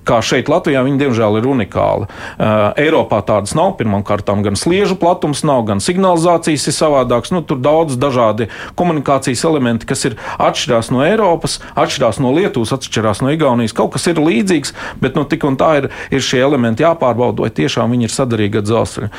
kā 0.08 0.20
šeit 0.24 0.50
Latvijā, 0.52 0.84
viņa 0.86 1.00
diemžēl 1.04 1.40
ir 1.40 1.48
unikāla. 1.52 2.08
Uh, 2.08 2.72
Eiropā 2.80 3.22
tādas 3.26 3.56
nav. 3.58 3.74
Pirmām 3.78 4.04
kārtām 4.06 4.42
gan 4.44 4.56
sliežu 4.58 4.96
platums 5.00 5.42
nav, 5.46 5.64
gan 5.68 5.80
signalizācijas 5.82 6.68
ir 6.68 6.76
savādākas. 6.76 7.32
Nu, 7.34 7.42
tur 7.46 7.60
daudz 7.62 7.96
dažādi 8.00 8.48
komunikācijas 8.78 9.44
elementi, 9.48 9.88
kas 9.88 10.04
ir 10.08 10.18
atšķirās 10.42 10.92
no 10.94 11.02
Eiropas, 11.06 11.58
atšķirās 11.78 12.20
no 12.22 12.34
Lietuvas, 12.36 12.74
atšķirās 12.76 13.22
no 13.24 13.32
Igaunijas. 13.34 13.74
Kaut 13.76 13.94
kas 13.96 14.06
ir 14.10 14.20
līdzīgs, 14.22 14.74
bet 15.02 15.16
nu, 15.18 15.24
tik 15.28 15.46
un 15.48 15.58
tā 15.60 15.72
ir, 15.80 15.90
ir 16.12 16.24
šie 16.24 16.42
elementi 16.44 16.84
jāpārbauda, 16.84 17.46
vai 17.46 17.52
tiešām 17.54 17.81
viņi 17.90 18.08
ir 18.08 18.14
sadarīgi 18.14 18.60
ar 18.60 18.66
dzelzceļu. 18.66 19.10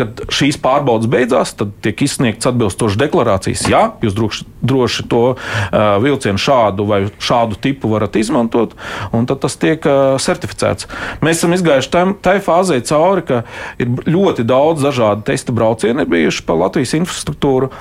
Kad 0.00 0.22
šīs 0.34 0.58
pārbaudas 0.62 1.10
beidzās, 1.10 1.54
tad 1.58 1.72
tiek 1.84 2.02
izsniegts 2.06 2.48
atbilstošas 2.50 2.98
deklarācijas. 3.00 3.66
Jā, 3.70 3.82
jūs 4.04 4.16
droši, 4.16 4.46
droši 4.60 5.06
to 5.12 5.22
uh, 5.34 5.88
vilcienu 6.02 6.42
šādu 6.42 6.86
vai 6.88 7.00
šādu 7.22 7.58
tipu 7.62 7.92
varat 7.92 8.16
izmantot, 8.20 8.76
un 9.14 9.28
tad 9.28 9.42
tas 9.44 9.58
tiek 9.60 9.84
uh, 9.88 10.16
certificēts. 10.22 10.88
Mēs 11.24 11.40
esam 11.40 11.56
izgājuši 11.56 11.92
tam, 11.94 12.14
tai 12.22 12.38
fāzē 12.44 12.80
cauri, 12.88 13.26
ka 13.28 13.42
ir 13.80 13.92
ļoti 14.08 14.46
daudz 14.48 14.84
dažādu 14.86 15.26
testa 15.28 15.54
braucienu 15.54 16.06
bijuši 16.08 16.46
pa 16.46 16.56
Latvijas 16.58 16.96
infrastruktūru. 16.98 17.72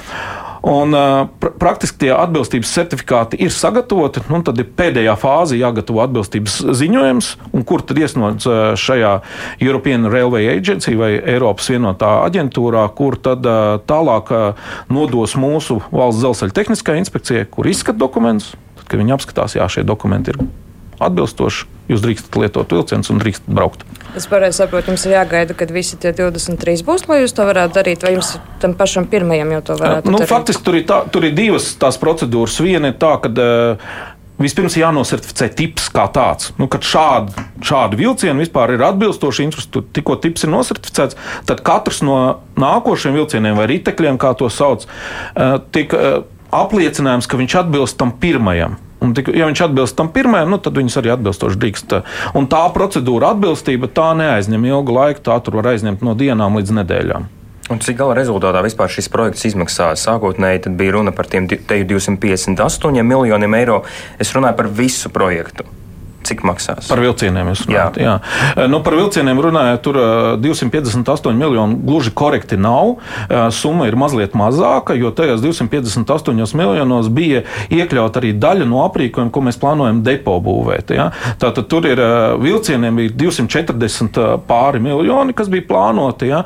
Un, 0.67 0.91
pra 1.39 1.51
praktiski 1.55 2.01
tie 2.01 2.09
atbilstības 2.11 2.71
certifikāti 2.75 3.37
ir 3.39 3.53
sagatavoti. 3.55 4.25
Nu, 4.27 4.41
tad 4.43 4.59
ir 4.59 4.67
pēdējā 4.77 5.13
fāze 5.19 5.55
jāgatavo 5.59 6.01
atbilstības 6.03 6.57
ziņojums, 6.75 7.29
un 7.55 7.63
kur 7.67 7.85
tad 7.87 8.01
iesniedz 8.01 8.47
šajā 8.81 9.13
European 9.63 10.09
Railway 10.11 10.49
Agency 10.51 10.97
vai 10.99 11.13
Eiropas 11.21 11.71
vienotā 11.71 12.11
aģentūrā, 12.25 12.83
kur 12.97 13.15
tad 13.15 13.47
tālāk 13.87 14.33
nodos 14.91 15.37
mūsu 15.39 15.79
valsts 15.87 16.23
dzelzceļa 16.23 16.57
tehniskajai 16.59 17.03
inspekcijai, 17.05 17.47
kur 17.51 17.69
izskata 17.71 18.03
dokumentus. 18.03 18.53
Tad, 18.75 18.89
kad 18.91 18.99
viņi 18.99 19.15
apskatās, 19.15 19.55
jā, 19.55 19.67
šie 19.71 19.87
dokumenti 19.87 20.35
ir 20.35 20.43
atbilstoši. 20.99 21.67
Jūs 21.87 22.03
drīkstat 22.03 22.41
lietot 22.41 22.75
vilcienus 22.75 23.13
un 23.13 23.23
drīkstat 23.23 23.47
braukt. 23.55 23.87
Es 24.15 24.27
pareizi 24.29 24.61
saprotu, 24.61 24.91
jums 24.93 25.05
ir 25.05 25.13
jāgaida, 25.17 25.55
kad 25.57 25.71
visi 25.73 25.97
tie 25.99 26.13
23 26.15 26.83
būs, 26.87 27.05
lai 27.09 27.21
jūs 27.21 27.35
to 27.37 27.45
varētu 27.47 27.75
darīt, 27.75 28.05
vai 28.05 28.13
jums 28.15 28.35
tam 28.61 28.75
pašam 28.77 29.07
pirmajam 29.11 29.51
jau 29.57 29.63
to 29.69 29.79
varētu 29.81 30.13
nu, 30.13 30.21
darīt? 30.21 30.31
faktiski 30.31 30.65
tur 30.65 30.77
ir, 30.79 30.85
tā, 30.89 31.01
tur 31.13 31.27
ir 31.27 31.35
divas 31.37 31.73
tās 31.79 31.99
procedūras. 32.01 32.55
Viena 32.63 32.93
ir 32.93 32.97
tā, 33.01 33.11
ka 33.21 33.29
uh, 33.29 33.91
vispirms 34.41 34.77
jānosertificē 34.79 35.49
tips 35.59 35.89
kā 35.93 36.07
tāds. 36.15 36.53
Nu, 36.61 36.69
kad 36.71 36.87
šādi, 36.87 37.45
šādi 37.67 37.99
vilcieni 37.99 38.45
vispār 38.45 38.77
ir 38.77 38.87
atbilstoši 38.87 39.45
infrastruktūrai, 39.49 39.93
tikko 39.99 40.17
tips 40.23 40.47
ir 40.47 40.53
nosertificēts, 40.55 41.19
tad 41.49 41.61
katrs 41.67 42.01
no 42.05 42.17
nākošiem 42.57 43.17
vilcieniem 43.17 43.59
vai 43.59 43.69
ritekļiem, 43.73 44.17
kā 44.21 44.33
to 44.39 44.49
sauc, 44.53 44.87
uh, 44.87 45.59
apliecinājums, 46.57 47.27
ka 47.29 47.39
viņš 47.39 47.61
atbilst 47.65 47.99
tam 47.99 48.15
pirmajam. 48.17 48.79
Un, 49.03 49.13
tik, 49.13 49.29
ja 49.29 49.45
viņš 49.45 49.61
atbilst 49.67 49.97
tam 49.97 50.09
pirmajam, 50.13 50.49
nu, 50.49 50.57
tad 50.61 50.77
viņus 50.77 50.97
arī 51.01 51.11
atbilstoši 51.13 51.59
drīkst. 51.61 51.97
Un 52.37 52.49
tā 52.49 52.63
procedūra 52.73 53.35
atbilstība 53.35 53.91
tā 53.93 54.09
neaizņem 54.17 54.65
ilgu 54.71 54.95
laiku. 54.95 55.21
Tā 55.29 55.37
tur 55.45 55.59
var 55.59 55.73
aizņemt 55.75 56.05
no 56.05 56.17
dienām 56.17 56.57
līdz 56.57 56.73
nedēļām. 56.81 57.27
Un 57.67 57.81
cik 57.83 57.97
gala 57.99 58.15
rezultātā 58.15 58.61
vispār 58.63 58.89
šis 58.89 59.09
projekts 59.11 59.43
izmaksās? 59.49 60.05
Sākotnēji 60.07 60.71
bija 60.79 60.95
runa 60.95 61.11
par 61.13 61.27
tiem 61.29 61.49
258 61.51 63.03
miljoniem 63.03 63.57
eiro. 63.59 63.81
Es 64.17 64.31
runāju 64.33 64.57
par 64.61 64.71
visu 64.71 65.11
projektu. 65.13 65.67
Cik 66.27 66.41
maksās? 66.43 66.89
Par 66.91 66.99
vilcieniem 66.99 67.47
jūs 67.53 67.61
runājat. 67.67 67.97
Jā. 68.01 68.17
Jā. 68.19 68.65
Nu, 68.67 68.81
par 68.83 68.97
vilcieniem 68.97 69.39
runājot, 69.45 69.81
tur 69.85 69.99
258 70.43 71.37
miljoni 71.39 71.77
gluži 71.87 72.11
korekti 72.17 72.57
nav. 72.59 72.97
Summa 73.55 73.87
ir 73.87 73.95
mazliet 73.99 74.35
mazāka, 74.35 74.95
jo 74.99 75.13
tajos 75.15 75.39
258 75.45 76.57
miljonos 76.59 77.07
bija 77.13 77.45
iekļauta 77.71 78.19
arī 78.19 78.33
daļa 78.35 78.67
no 78.67 78.81
aprīkojuma, 78.83 79.31
ko 79.31 79.43
mēs 79.45 79.59
plānojam 79.61 80.01
depo 80.03 80.35
būvēt. 80.43 80.91
Ja? 80.97 81.05
Tātad 81.39 81.69
tur 81.71 81.87
ir 81.87 82.01
vilcieniem 82.43 82.99
ir 83.05 83.15
240 83.15 84.43
pāri 84.49 84.83
miljoni, 84.83 85.35
kas 85.37 85.47
bija 85.53 85.67
plānoti. 85.69 86.33
Ja? 86.33 86.43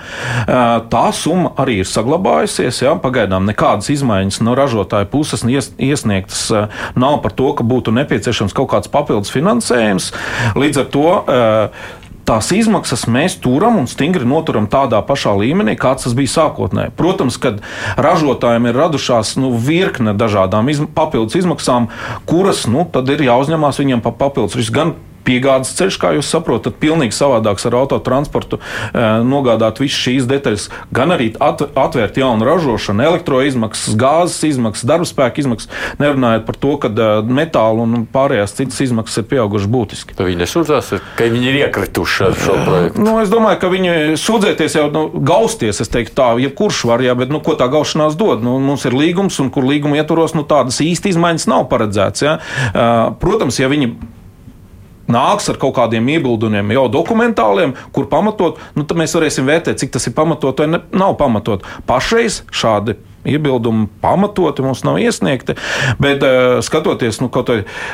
Tā 0.93 1.03
summa 1.17 1.55
arī 1.61 1.79
ir 1.81 1.89
saglabājusies. 1.89 2.83
Ja? 2.85 2.93
Pagaidām 3.01 3.49
nekādas 3.49 3.89
izmaiņas 3.95 4.43
no 4.45 4.53
ražotāja 4.59 5.09
puses 5.09 5.41
iesniegtas 5.47 6.45
nav 6.93 7.19
par 7.25 7.33
to, 7.33 7.49
ka 7.57 7.65
būtu 7.65 7.97
nepieciešams 7.97 8.53
kaut 8.53 8.69
kāds 8.75 8.91
papildus 8.91 9.33
finansējums 9.33 9.70
finansējums. 9.71 10.11
Līdz 10.55 10.81
ar 10.81 10.87
to 10.91 11.07
eh, 11.25 11.89
tās 12.27 12.51
izmaksas 12.53 13.07
mēs 13.11 13.37
turam 13.41 13.79
un 13.81 13.87
stingri 13.87 14.25
noturam 14.27 14.67
tādā 14.71 15.01
pašā 15.03 15.33
līmenī, 15.39 15.75
kāds 15.79 16.05
tas 16.05 16.15
bija 16.17 16.31
sākotnēji. 16.31 16.93
Protams, 16.95 17.37
kad 17.41 17.61
ražotājiem 17.97 18.69
ir 18.69 18.77
radušās 18.77 19.37
nu, 19.41 19.53
virkne 19.57 20.13
dažādām 20.13 20.69
izm 20.71 20.87
papildus 20.87 21.39
izmaksām, 21.41 21.89
kuras 22.25 22.67
nu, 22.67 22.85
tad 22.91 23.09
ir 23.09 23.25
jāuzņemās 23.25 23.81
viņiem 23.81 24.03
pa 24.03 24.13
papildus 24.13 24.59
risku 24.59 24.77
gan 24.77 24.93
piegādes 25.25 25.73
ceļš, 25.77 25.97
kā 26.01 26.13
jūs 26.17 26.29
saprotat, 26.31 26.77
pilnīgi 26.81 27.15
savādāks 27.15 27.65
ar 27.69 27.77
autotransportu, 27.81 28.59
eh, 28.59 29.21
nogādāt 29.25 29.81
visas 29.81 29.99
šīs 30.01 30.27
detaļas, 30.29 30.69
gan 30.93 31.13
arī 31.15 31.31
atvērt 31.39 32.17
jaunu 32.21 32.47
ražošanu, 32.47 33.05
elektroizmaksas, 33.11 33.95
gāzes 33.99 34.43
izmaksas, 34.51 34.87
darbspēka 34.89 35.43
izmaksas, 35.43 35.71
nerunājot 36.01 36.45
par 36.45 36.55
to, 36.55 36.75
ka 36.81 36.91
eh, 36.91 37.31
metāla 37.41 37.85
un 37.85 38.05
pārējās 38.11 38.55
citas 38.57 38.81
izmaksas 38.87 39.23
ir 39.23 39.29
pieaugušas 39.31 39.71
būtiski. 39.71 40.17
Tā 40.17 40.27
viņi 40.27 40.41
nesūdzās, 40.43 40.93
ka 41.17 41.29
viņi 41.31 41.51
ir 41.51 41.59
iekrituši 41.65 42.27
ar 42.29 42.39
šo 42.39 42.57
projektu. 42.65 43.05
Nu, 43.05 43.17
es 43.23 43.31
domāju, 43.33 43.61
ka 43.61 43.71
viņi 43.71 44.19
sūdzēties 44.19 44.77
jau 44.79 44.87
nu, 44.93 45.05
gausties, 45.27 45.81
es 45.83 45.91
teiktu 45.91 46.15
tā, 46.17 46.29
jebkurš 46.41 46.83
var, 46.89 47.03
jā, 47.05 47.15
bet 47.17 47.33
nu, 47.33 47.41
ko 47.43 47.55
tā 47.59 47.67
gaušanās 47.71 48.17
dod? 48.19 48.43
Nu, 48.45 48.57
mums 48.63 48.85
ir 48.89 48.97
līgums, 48.97 49.39
un 49.43 49.51
kur 49.53 49.67
līguma 49.67 49.99
ietvaros 50.01 50.35
nu, 50.37 50.45
tādas 50.47 50.81
īsti 50.83 51.13
izmaiņas 51.15 51.47
nav 51.51 51.67
paredzētas. 51.71 52.21
Uh, 52.21 53.13
protams, 53.21 53.59
ja 53.61 53.69
viņi 53.71 53.93
nāks 55.11 55.49
ar 55.51 55.59
kaut 55.61 55.75
kādiem 55.77 56.07
iebildumiem, 56.15 56.73
jau 56.77 56.87
dokumentāliem, 56.91 57.75
kur 57.95 58.09
pamatot, 58.11 58.59
nu, 58.77 58.87
tad 58.87 58.99
mēs 58.99 59.15
varēsim 59.17 59.47
vērtēt, 59.49 59.81
cik 59.81 59.95
tas 59.95 60.07
ir 60.07 60.17
pamatot 60.17 60.63
vai 60.63 60.69
ne, 60.71 60.83
nav 60.95 61.17
pamatot. 61.19 61.65
Pašreiz 61.89 62.41
šādi 62.51 62.97
iebildumi 63.25 63.87
pamatoti 64.01 64.65
mums 64.65 64.83
nav 64.87 64.99
iesniegti. 65.01 65.55
Bet, 66.01 66.23
uh, 66.25 66.59
skatoties, 66.65 67.21
nu, 67.21 67.29
kaut 67.33 67.51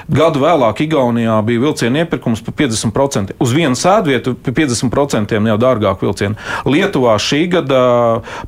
gadu 0.08 0.42
vēlāk, 0.44 0.84
Igaunijā 0.86 1.38
bija 1.46 1.64
vilcienu 1.66 2.04
iepirkums 2.04 2.44
par 2.46 2.56
50%. 2.60 3.38
Uz 3.44 3.54
vienu 3.56 3.78
sēdvietu 3.78 4.36
par 4.44 4.56
50% 4.60 5.38
jau 5.52 5.58
dārgāk 5.62 6.04
vilcienu. 6.04 6.38
Lietuvā 6.68 7.18
šī 7.22 7.44
gada 7.58 7.82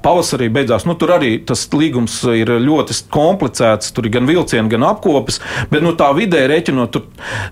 pavasarī 0.03 0.50
beidzās. 0.53 0.86
Nu, 0.88 0.95
tur 1.00 1.15
arī 1.17 1.36
tas 1.45 1.65
līgums 1.74 2.21
ir 2.36 2.51
ļoti 2.63 2.98
komplicēts. 3.13 3.93
Tur 3.95 4.07
ir 4.07 4.15
gan 4.17 4.29
vilcieni, 4.29 4.69
gan 4.71 4.88
apkopes. 4.91 5.39
Bet 5.71 5.86
nu, 5.86 5.95
tā 5.98 6.12
vidē 6.17 6.45
rēķinot, 6.50 6.93
tur 6.93 7.07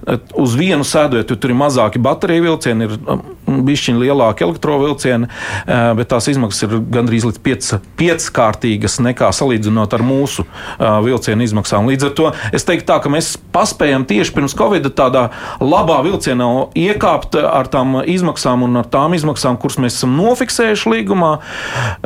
eh, 0.07 0.21
uz 0.37 0.55
vienu 0.59 0.87
sēdvietu 0.87 1.37
tur 1.37 1.53
ir 1.53 1.59
mazāki 1.59 2.01
bateriju 2.03 2.47
vilcieni, 2.49 2.87
ir 2.87 3.36
bišķiņi 3.47 4.05
lielāki 4.05 4.47
elektrovilcieni, 4.47 5.27
uh, 5.27 5.91
bet 5.97 6.13
tās 6.13 6.29
izmaksas 6.31 6.67
ir 6.67 6.79
gandrīz 6.93 7.27
līdz 7.27 7.43
piec, 7.43 7.73
pieckārtīgas. 7.99 8.99
Ne 9.03 9.07
nekā 9.07 9.29
salīdzinot 9.35 9.93
ar 9.95 10.03
mūsu 10.05 10.45
uh, 10.45 10.99
vilcienu 11.05 11.45
izmaksām. 11.45 11.87
Līdz 11.89 12.09
ar 12.09 12.13
to 12.17 12.31
es 12.55 12.65
teiktu, 12.67 12.87
tā, 12.91 12.99
ka 13.03 13.11
mēs 13.11 13.35
paspējam 13.53 14.05
tieši 14.07 14.33
pirms 14.35 14.55
Covid 14.57 14.89
tādā 14.97 15.27
labā 15.63 15.99
vilcienā 16.05 16.47
iekāpt 16.77 17.37
ar 17.39 17.69
tām 17.71 17.99
izmaksām 18.03 18.65
un 18.67 18.81
ar 18.81 18.89
tām 18.91 19.15
izmaksām, 19.17 19.59
kuras 19.61 19.79
mēs 19.81 19.99
esam 19.99 20.15
nofiksējuši 20.19 20.93
līgumā. 20.93 21.31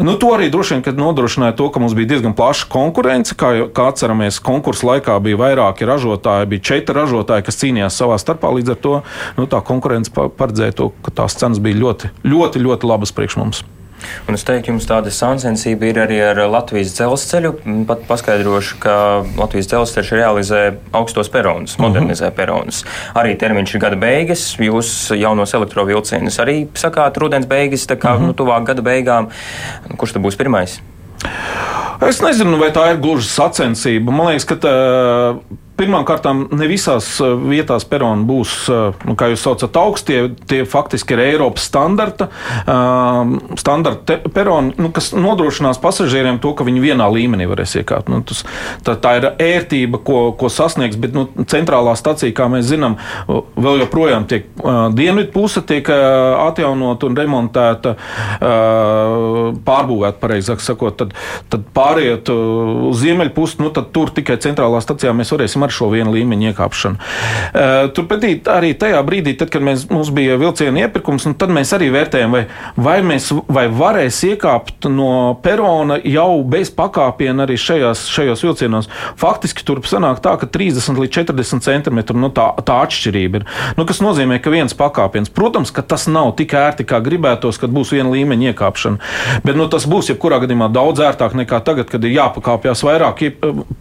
Nu, 0.02 0.16
to 0.22 0.32
arī 0.36 0.50
droši 0.54 0.80
vien 0.80 1.02
nodrošināja 1.02 1.58
to, 1.60 1.70
ka 1.74 1.82
mums 1.84 1.96
bija 1.98 2.14
diezgan 2.14 2.36
plaša 2.38 2.70
konkurence. 2.72 3.36
Kā, 3.38 3.54
kā 3.74 3.90
atceramies, 3.92 4.42
konkursa 4.44 4.88
laikā 4.94 5.18
bija 5.24 5.40
vairāki 5.42 5.88
ražotāji, 5.90 6.50
bija 6.54 6.68
četri 6.72 6.98
ražotāji, 6.98 7.48
kas 7.48 7.60
cīnījās 7.62 8.00
savā 8.02 8.20
starpā. 8.22 8.52
Līdz 8.58 8.76
ar 8.76 8.82
to 8.82 8.96
nu, 9.38 9.48
tā 9.50 9.62
konkurence 9.66 10.12
paredzēja 10.14 10.78
to, 10.78 10.92
ka 11.06 11.14
tās 11.32 11.40
cenas 11.40 11.62
bija 11.64 11.80
ļoti, 11.80 12.12
ļoti, 12.28 12.60
ļoti 12.60 12.90
labas 12.90 13.14
priekš 13.16 13.38
mums. 13.40 13.64
Un 14.26 14.34
es 14.34 14.42
teiktu, 14.42 14.72
jums 14.72 14.88
tāda 14.90 15.12
sāncensība 15.14 15.92
ir 15.92 16.00
arī 16.02 16.18
ar 16.26 16.40
Latvijas 16.50 16.96
dzelzceļu. 16.98 17.52
Pat 17.86 18.02
paskaidrošu, 18.10 18.80
ka 18.82 18.96
Latvijas 19.38 19.70
dzelzceļš 19.70 20.10
realizē 20.18 20.62
augstos 20.98 21.30
peronus, 21.30 21.78
mhm. 21.78 21.86
modernizē 21.86 22.26
uh 22.28 22.32
-huh. 22.32 22.36
peronus. 22.36 22.84
Arī 23.14 23.36
termiņš 23.38 23.76
ir 23.76 23.82
gada 23.82 23.96
beigas. 23.96 24.58
Jūs 24.58 25.14
jaunos 25.16 25.54
elektrovilcienus 25.54 26.40
arī 26.40 26.68
sakāt 26.74 27.18
rudens 27.18 27.46
beigas, 27.46 27.86
tā 27.88 27.96
kā 27.96 28.16
uh 28.16 28.20
mhm. 28.20 28.24
-huh. 28.24 28.28
nu, 28.28 28.34
tuvāk 28.34 28.64
gada 28.64 28.82
beigām. 28.82 29.30
Kurš 29.98 30.14
tad 30.14 30.22
būs 30.22 30.38
pirmais? 30.38 30.82
Es 32.02 32.22
nezinu, 32.22 32.58
vai 32.58 32.72
tā 32.74 32.92
ir 32.92 32.98
gluži 32.98 33.30
sacensība. 33.30 34.12
Man 34.12 34.28
liekas, 34.28 34.46
ka 34.46 34.56
tā, 34.56 35.38
Pirmkārt, 35.82 36.28
ne 36.54 36.68
visās 36.70 37.08
eh, 37.24 37.32
vietās 37.50 37.88
peroni 37.90 38.26
būs, 38.30 38.54
eh, 38.70 39.06
nu, 39.10 39.16
kā 39.18 39.32
jūs 39.32 39.42
saucat, 39.48 39.78
augstie. 39.82 40.20
Tie 40.46 40.62
faktiski 40.70 41.16
ir 41.16 41.22
Eiropas 41.24 41.64
standarta, 41.72 42.28
uh, 42.70 43.32
standarta 43.58 44.18
peroni, 44.34 44.74
nu, 44.82 44.90
kas 44.94 45.12
nodrošinās 45.16 45.80
pasažieriem 45.82 46.38
to, 46.44 46.52
ka 46.58 46.66
viņi 46.68 46.84
vienā 46.84 47.08
līmenī 47.14 47.48
varēs 47.50 47.78
iekāpt. 47.80 48.12
Nu, 48.12 48.20
tas, 48.28 48.44
tā, 48.86 48.96
tā 49.02 49.14
ir 49.18 49.28
ērtība, 49.32 50.02
ko, 50.06 50.20
ko 50.38 50.52
sasniegs, 50.52 51.00
bet 51.02 51.16
nu, 51.16 51.26
centrālā 51.50 51.96
stacija, 51.98 52.34
kā 52.36 52.50
mēs 52.52 52.68
zinām, 52.70 52.98
vēl 53.30 53.82
joprojām 53.86 54.28
tiek 54.30 54.50
dienvidu 54.98 55.32
puse 55.34 55.64
tiek 55.68 55.88
atjaunot 55.88 57.06
un 57.08 57.18
remontēta, 57.18 57.96
pārbūvēta, 59.72 60.20
pareizāk 60.22 60.64
sakot. 60.64 61.00
Tad, 61.02 61.16
tad 61.54 61.66
pāriet 61.76 62.30
uz 62.32 63.00
ziemeļu 63.02 63.34
pusi, 63.38 63.62
nu, 63.64 63.72
tad 63.74 63.94
tur 63.96 64.12
tikai 64.14 64.38
centrālā 64.44 64.82
stacijā 64.84 65.16
mēs 65.16 65.32
varēsim 65.34 65.66
ar 65.72 65.78
šo 65.78 65.90
vienu 65.94 66.14
līmeņu 66.16 66.52
iekāpšanu. 66.52 67.12
Turpretī 67.96 68.36
arī 68.52 68.74
tajā 68.78 69.00
brīdī, 69.08 69.36
tad, 69.40 69.52
kad 69.54 69.64
mēs, 69.66 69.88
mums 69.92 70.12
bija 70.14 70.38
vilciena 70.42 70.86
iepirkums, 70.86 71.28
nu, 71.30 71.38
tad 71.40 71.54
mēs 71.56 71.72
arī 71.78 71.90
vērtējam, 71.94 72.36
vai, 72.36 72.44
vai, 72.76 72.98
mēs, 73.06 73.32
vai 73.48 73.66
varēs 73.72 74.22
iekāpt 74.32 74.90
no 74.92 75.38
perona 75.44 75.98
jau 76.04 76.44
bez 76.48 76.72
pakāpiena 76.76 77.46
arī 77.48 77.58
šajās, 77.62 78.06
šajos 78.12 78.44
vilcienos. 78.46 78.92
Faktiski 79.22 79.66
tur 79.68 79.82
sanāk 79.88 80.22
tā, 80.24 80.36
ka 80.42 80.50
30 80.52 81.00
līdz 81.02 81.16
40 81.22 81.66
centimetru 81.66 82.20
nu, 82.20 82.32
tā, 82.34 82.50
tā 82.66 82.82
atšķirība 82.86 83.42
ir. 83.42 83.48
Nu, 83.80 83.88
kas 83.90 84.02
nozīmē, 84.04 84.42
ka 84.44 84.54
viens 84.54 84.76
pakāpiens, 84.78 85.32
protams, 85.32 85.72
ka 85.74 85.86
tas 85.86 86.08
nav 86.12 86.34
tik 86.40 86.56
ērti, 86.58 86.88
kā 86.88 87.02
gribētos, 87.04 87.60
kad 87.62 87.74
būs 87.74 87.94
viena 87.96 88.12
līmeņa 88.12 88.52
iekāpšana. 88.52 89.12
Bet 89.46 89.60
nu, 89.60 89.68
tas 89.72 89.88
būs 89.90 90.12
jebkurā 90.12 90.42
gadījumā 90.44 90.72
daudz 90.74 91.04
ērtāk 91.06 91.38
nekā 91.38 91.62
tagad, 91.66 91.90
kad 91.92 92.04
ir 92.08 92.16
jāpakāpjas 92.18 92.84
vairāk 92.88 93.24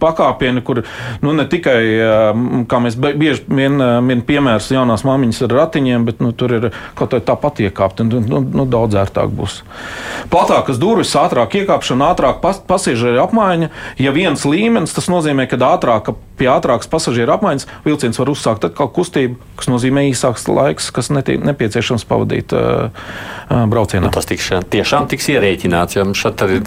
pakāpieni, 0.01 0.63
kur 0.65 0.83
nu, 1.23 1.33
ne 1.35 1.47
tikai 1.49 1.80
tikai, 1.81 2.65
kā 2.69 2.79
mēs 2.81 2.97
bieži 2.97 3.43
vien 3.47 3.77
min 4.05 4.21
piemērs 4.25 4.71
jaunās 4.73 5.03
māmiņas 5.07 5.41
ar 5.45 5.55
ratiņiem, 5.59 6.05
bet 6.05 6.21
nu, 6.21 6.31
tur 6.31 6.53
ir 6.57 6.69
kaut 6.95 7.13
kā 7.13 7.21
tāpat 7.31 7.61
iekāpt, 7.65 8.01
un 8.01 8.11
nu, 8.27 8.41
nu, 8.41 8.65
daudz 8.65 8.95
ērtāk 8.95 9.31
būs. 9.35 9.61
Platākas 10.31 10.79
durvis, 10.81 11.13
ātrāk 11.15 11.55
iekāpšana, 11.61 12.11
ātrāk 12.13 12.41
pas, 12.43 12.59
pasažieru 12.67 13.21
apmaiņa. 13.25 13.71
Ja 14.01 14.13
viens 14.15 14.45
līmenis, 14.45 14.95
tas 14.95 15.09
nozīmē, 15.11 15.47
ka 15.49 15.59
ātrāk, 15.71 16.13
pie 16.41 16.49
ātrākas 16.49 16.89
pasažieru 16.89 17.35
apmaiņas 17.35 17.67
vilciens 17.85 18.17
var 18.17 18.31
uzsākt 18.33 18.65
atkal 18.65 18.89
kustību, 18.95 19.37
kas 19.59 19.69
nozīmē 19.69 20.07
īsāks 20.09 20.47
laiks, 20.49 20.89
kas 20.95 21.11
netiek 21.13 21.43
nepieciešams 21.45 22.07
pavadīt 22.09 22.55
uh, 22.57 22.89
braucienā. 23.71 24.07
Nu, 24.07 24.13
tas 24.13 24.29
tikšan, 24.29 24.65
tiešām 24.73 25.09
tiks 25.11 25.29
ierēķināts, 25.35 25.99
šeit 26.17 26.45
arī, 26.45 26.61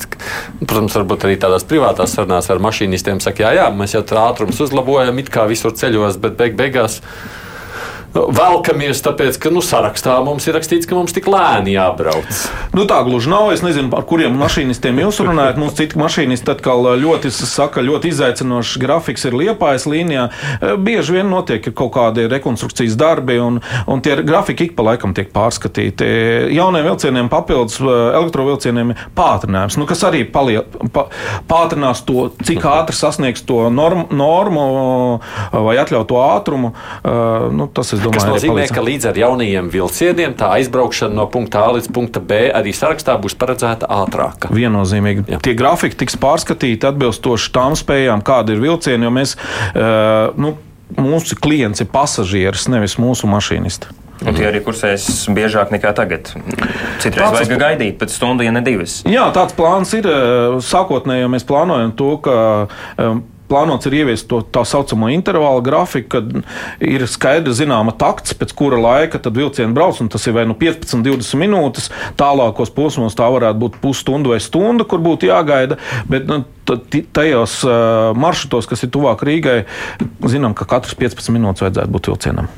protams, 0.62 0.95
varbūt 1.00 1.26
arī 1.26 1.38
tādās 1.43 1.66
privātās 1.69 2.14
sarunās 2.14 2.50
ar 2.54 2.62
mašīnistiem 2.62 3.23
saka, 3.25 3.49
jā, 3.49 3.54
jā, 3.59 3.71
mēs 3.75 3.97
jau 3.97 4.04
ātrums 4.23 4.61
uzlabojam, 4.62 5.19
it 5.19 5.33
kā 5.35 5.49
visur 5.50 5.75
ceļos, 5.75 6.21
bet 6.23 6.38
beig 6.38 6.54
beigās 6.61 7.00
velkamies, 8.14 9.02
tāpēc, 9.04 9.38
ka 9.42 9.50
nu, 9.54 9.62
sarakstā 9.64 10.16
mums 10.25 10.47
ir 10.47 10.54
rakstīts, 10.56 10.87
ka 10.88 10.97
mums 10.97 11.14
tik 11.14 11.26
lēni 11.30 11.75
jābrauc. 11.75 12.42
Nu, 12.76 12.87
tā 12.90 13.00
gluži 13.06 13.30
nav. 13.33 13.50
Es 13.54 13.64
nezinu, 13.64 13.90
par 13.92 14.06
kuriem 14.09 14.37
mašīnistiem 14.38 15.00
jūs 15.02 15.21
runājat. 15.25 15.59
Mums 15.61 15.76
citi 15.78 15.99
mašīnisti 15.99 16.52
atkal 16.54 16.87
ļoti, 17.00 17.33
saka, 17.35 17.83
ļoti 17.85 18.12
izaicinošs 18.14 18.76
grafiks 18.83 19.26
ir 19.28 19.37
liepājas 19.38 19.88
līnijā. 19.90 20.28
Bieži 20.85 21.18
vien 21.18 21.30
notiek 21.30 21.66
kaut 21.75 21.94
kādi 21.97 22.28
rekonstrukcijas 22.30 22.97
darbi, 23.00 23.38
un, 23.42 23.61
un 23.90 24.04
tie 24.04 24.16
grafiki 24.23 24.68
ik 24.68 24.76
pa 24.78 24.87
laikam 24.90 25.14
tiek 25.16 25.33
pārskatīti. 25.35 26.06
Jauniem 26.54 26.87
vilcieniem 26.87 27.30
papildus 27.33 27.80
elektrovilcieniem 27.83 28.94
ir 28.94 29.04
pātrinājums, 29.18 29.78
nu, 29.80 29.88
kas 29.90 30.04
arī 30.06 30.23
paliel, 30.30 30.64
pa, 30.94 31.09
pātrinās 31.50 32.04
to, 32.06 32.28
cik 32.47 32.62
ātri 32.71 32.97
sasniegs 32.99 33.42
to 33.49 33.66
norm, 33.75 34.06
normu 34.14 34.64
vai 35.66 35.76
atļautu 35.83 36.18
ātrumu. 36.21 36.75
Nu, 37.54 37.68
tas, 37.75 37.94
es 37.97 38.03
domāju, 38.04 38.20
Tas 38.20 38.28
nozīmē, 38.28 38.66
ka 38.73 38.84
līdz 38.84 39.08
ar 39.11 39.18
jaunajiem 39.18 39.70
vilcieniem 39.73 40.37
tā 40.38 40.50
aizbraukšana 40.58 41.16
no 41.16 41.26
punkta 41.32 41.64
A 41.64 41.73
līdz 41.78 41.90
punkta 41.94 42.23
B 42.25 42.46
arī 42.54 42.75
sarakstā 42.76 43.16
būs 43.20 43.37
paredzēta 43.40 43.88
ātrāka. 44.02 44.52
Viennozīmīgi. 44.54 45.26
Jā. 45.34 45.40
Tie 45.44 45.56
grafiki 45.58 45.99
tiks 46.04 46.18
pārskatīti 46.20 46.88
atbilstoši 46.90 47.52
tām 47.54 47.76
spējām, 47.78 48.25
kāda 48.26 48.54
ir 48.54 48.62
vilciena, 48.64 49.08
jo 49.08 49.12
mēs, 49.14 49.37
uh, 49.75 50.30
nu, 50.40 50.56
mūsu 51.00 51.38
klients 51.40 51.82
ir 51.82 51.90
pasažieris, 51.92 52.68
nevis 52.73 52.99
mūsu 53.00 53.30
mašīnists. 53.30 53.92
Un 54.23 54.37
tie 54.37 54.46
arī 54.46 54.61
kursēs 54.64 55.26
biežāk 55.34 55.73
nekā 55.75 55.90
tagad. 55.96 56.30
Citreiz 57.02 57.34
vajag 57.34 57.58
gaidīt 57.61 57.96
pēc 58.00 58.14
stundas, 58.14 58.46
ja 58.46 58.52
ne 58.54 58.62
divas. 58.64 59.00
Jā, 59.11 59.26
tāds 59.34 59.56
plāns 59.58 59.90
ir. 59.99 60.06
Sākotnēji 60.64 61.30
mēs 61.32 61.46
plānojam 61.49 61.92
to, 61.99 62.12
ka 62.25 62.37
plānots 63.50 63.88
ir 63.88 63.98
ieviest 64.00 64.28
to 64.30 64.40
tā 64.54 64.64
saucamo 64.68 65.10
intervālu 65.12 65.62
grafiku, 65.64 66.16
kad 66.16 66.32
ir 66.84 67.06
skaidrs 67.10 67.60
zināma 67.60 67.94
takts, 67.98 68.36
pēc 68.38 68.54
kura 68.56 68.80
laika 68.80 69.20
vilcieni 69.24 69.74
brauc, 69.76 70.00
tas 70.12 70.26
ir 70.26 70.36
vai 70.36 70.46
nu 70.48 70.56
15, 70.58 71.04
20 71.04 71.40
minūtes. 71.42 71.90
Tālākos 72.20 72.72
posmos 72.74 73.16
tā 73.18 73.28
varētu 73.30 73.60
būt 73.62 73.80
pusstunda 73.82 74.32
vai 74.34 74.40
stunda, 74.42 74.86
kur 74.88 75.02
būtu 75.04 75.30
jāgaida. 75.30 75.80
Bet, 76.10 76.28
nu, 76.30 76.44
Tajos 76.64 77.58
maršrutos, 78.16 78.64
kas 78.70 78.86
ir 78.86 78.92
tuvāk 78.94 79.20
Rīgai, 79.28 79.58
zinām, 80.32 80.56
ka 80.56 80.64
katrs 80.68 80.96
15 80.96 81.34
minūtes 81.36 81.66
vajadzētu 81.66 81.92
būt 81.92 82.08
vilcienam. 82.08 82.48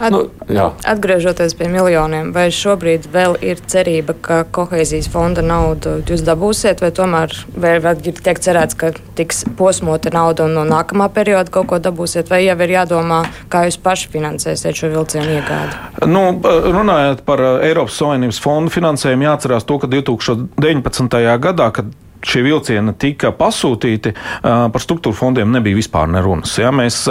At, 0.00 0.12
nu, 0.14 0.24
jā. 0.50 0.70
atgriežoties 0.88 1.54
pie 1.58 1.68
miljoniem, 1.72 2.32
vai 2.34 2.48
šobrīd 2.54 3.08
vēl 3.12 3.36
ir 3.44 3.60
cerība, 3.70 4.16
ka 4.24 4.42
kohēzijas 4.54 5.08
fonda 5.12 5.44
naudu 5.44 5.98
jūs 6.08 6.24
dabūsiet, 6.26 6.82
vai 6.84 6.90
tomēr 6.94 7.34
vēl 7.54 8.02
tiek 8.04 8.40
cerēts, 8.42 8.78
ka 8.78 8.92
tiks 9.18 9.44
posmota 9.58 10.12
nauda 10.14 10.48
un 10.48 10.56
no 10.58 10.64
nākamā 10.68 11.08
perioda 11.14 11.52
kaut 11.54 11.70
ko 11.72 11.80
dabūsiet, 11.82 12.30
vai 12.32 12.44
jau 12.44 12.56
ir 12.66 12.74
jādomā, 12.76 13.22
kā 13.52 13.64
jūs 13.68 13.78
paši 13.82 14.10
finansēsiet 14.14 14.78
šo 14.78 14.92
vilcienu 14.94 15.38
iegādi? 15.38 15.82
Nu, 16.10 16.26
runājot 16.44 17.24
par 17.26 17.42
Eiropas 17.64 17.98
Savienības 18.00 18.40
fondu 18.42 18.74
finansējumu, 18.74 19.28
jāatcerās 19.28 19.66
to, 19.68 19.78
ka 19.82 19.90
2019. 19.90 21.20
gadā, 21.44 21.70
kad 21.74 21.92
šie 22.24 22.44
vilcieni 22.46 22.94
tika 23.00 23.32
pasūtīti, 23.36 24.14
par 24.42 24.82
struktūra 24.82 25.16
fondiem 25.18 25.50
nebija 25.54 25.78
vispār 25.78 26.10
nerunas. 26.12 26.54
Ja? 26.60 26.70
Mēs, 26.74 27.04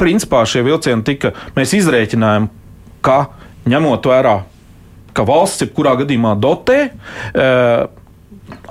principā, 0.00 0.44
šie 0.48 0.64
vilcieni 0.66 1.04
tika, 1.06 1.34
mēs 1.58 1.74
izrēķinājām, 1.78 2.48
ka 3.04 3.18
ņemot 3.68 4.08
vērā, 4.10 4.36
ka 5.14 5.26
valsts 5.28 5.66
jebkurā 5.66 5.96
gadījumā 6.02 6.34
dotē, 6.40 6.80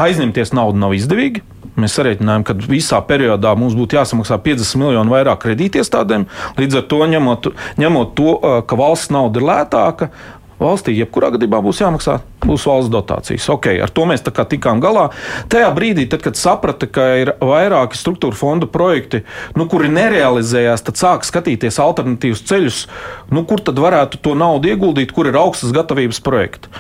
aizņemties 0.02 0.56
naudu 0.58 0.82
nav 0.82 0.96
izdevīgi. 0.98 1.44
Mēs 1.78 1.94
sarēķinājām, 2.00 2.44
ka 2.48 2.56
visā 2.66 2.98
periodā 3.06 3.52
mums 3.54 3.76
būtu 3.78 4.00
jāsamaksā 4.00 4.40
50 4.42 4.80
miljoni 4.82 5.14
vairāk 5.14 5.44
kredītiestādēm. 5.44 6.26
Līdz 6.58 6.80
ar 6.80 6.88
to, 6.90 7.04
ņemot, 7.12 7.52
ņemot 7.78 8.16
to, 8.18 8.34
ka 8.66 8.80
valsts 8.80 9.14
nauda 9.14 9.38
ir 9.38 9.46
lētāka, 9.46 10.10
valstī 10.58 10.96
jebkurā 10.98 11.30
gadījumā 11.36 11.60
būs 11.62 11.84
jāmaksā 11.84 12.18
būs 12.44 12.66
valsts 12.70 12.92
dotācijas. 12.94 13.48
Okay, 13.52 13.80
ar 13.82 13.92
to 13.94 14.06
mēs 14.10 14.24
tikām 14.24 14.82
galā. 14.84 15.10
Tajā 15.52 15.70
brīdī, 15.76 16.08
tad, 16.10 16.24
kad 16.26 16.38
saprata, 16.40 16.88
ka 16.90 17.08
ir 17.22 17.34
vairāki 17.42 17.98
struktūra 17.98 18.38
fondu 18.38 18.70
projekti, 18.72 19.24
nu, 19.58 19.68
kuri 19.70 19.90
nerealizējās, 19.94 20.86
tad 20.88 21.00
sāk 21.00 21.28
skatīties 21.28 21.80
alternatīvus 21.82 22.44
ceļus, 22.48 22.82
nu, 23.34 23.44
kur 23.50 23.64
tad 23.66 23.80
varētu 23.82 24.22
to 24.24 24.36
naudu 24.38 24.72
ieguldīt, 24.72 25.14
kur 25.16 25.30
ir 25.30 25.40
augstas 25.40 25.74
gatavības 25.76 26.22
projekti. 26.24 26.72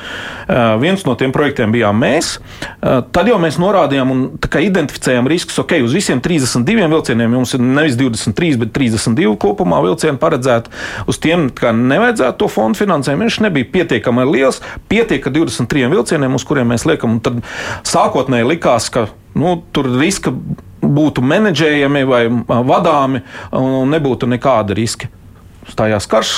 Uh, 0.47 0.77
viens 0.81 1.03
no 1.07 1.17
tiem 1.19 1.33
projektiem 1.35 1.73
bijām 1.73 1.97
mēs. 1.99 2.37
Uh, 2.37 3.01
tad 3.15 3.27
jau 3.27 3.39
mēs 3.41 3.59
norādījām 3.61 4.13
un 4.13 4.23
identificējām 4.37 5.27
riskus. 5.29 5.57
Ok, 5.63 5.75
uz 5.83 5.95
visiem 5.95 6.21
32 6.23 6.87
vilcieniem 6.93 7.37
jums 7.39 7.55
ir 7.57 7.63
nevis 7.65 7.97
23, 7.99 8.61
bet 8.61 8.73
32 8.75 9.35
kopumā 9.41 9.81
vilcieni 9.83 10.19
paredzēti. 10.21 10.71
Uz 11.09 11.19
tiem 11.23 11.49
nevajadzētu 11.51 12.39
to 12.39 12.51
fondu 12.51 12.79
finansējumu. 12.79 13.25
Viņš 13.27 13.39
nebija 13.47 13.69
pietiekami 13.73 14.25
liels. 14.29 14.61
Pietiek, 14.91 15.21
ka 15.23 15.33
20 15.33 15.46
23 15.47 15.89
vilcieniem, 15.93 16.35
uz 16.37 16.45
kuriem 16.47 16.69
mēs 16.73 16.85
liekam. 16.89 17.19
Tad 17.23 17.41
sākotnēji 17.87 18.49
likās, 18.51 18.91
ka 18.93 19.07
nu, 19.37 19.57
tur 19.73 19.89
riska 19.97 20.33
būtu 20.81 21.23
menedžējami 21.25 22.03
vai 22.07 22.21
vadāmi 22.47 23.23
un 23.55 23.89
nebūtu 23.93 24.29
nekāda 24.29 24.77
riska. 24.77 25.09
Stājās 25.67 26.07
karš, 26.07 26.35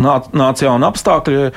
nāca 0.00 0.66
jauni 0.66 0.88
apstākļi, 0.88 1.50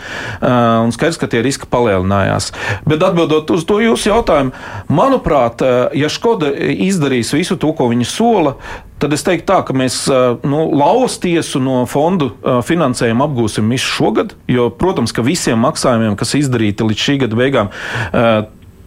un 0.86 0.94
skaidrs, 0.96 1.20
ka 1.22 1.30
tie 1.32 1.44
riski 1.46 1.70
palielinājās. 1.70 2.52
Bet 2.88 3.04
atbildot 3.06 3.52
uz 3.56 3.66
to 3.68 3.80
jūsu 3.84 4.12
jautājumu, 4.12 4.54
manuprāt, 4.92 5.64
ja 5.96 6.12
Škoda 6.12 6.52
izdarīs 6.56 7.34
visu 7.36 7.60
to, 7.60 7.74
ko 7.78 7.90
viņi 7.92 8.08
sola, 8.10 8.56
tad 9.00 9.16
es 9.16 9.24
teiktu, 9.24 9.48
tā, 9.48 9.62
ka 9.68 9.76
mēs 9.76 10.02
nu, 10.44 10.66
lauvas 10.76 11.18
tiesu 11.24 11.62
no 11.64 11.82
fondu 11.90 12.34
finansējuma 12.68 13.28
apgūsim 13.30 13.70
visu 13.72 13.94
šogad. 14.00 14.36
Jo, 14.52 14.68
protams, 14.76 15.16
ka 15.16 15.24
visiem 15.26 15.60
maksājumiem, 15.64 16.18
kas 16.20 16.36
izdarīti 16.40 16.88
līdz 16.88 17.06
šī 17.06 17.20
gada 17.24 17.40
beigām, 17.40 17.72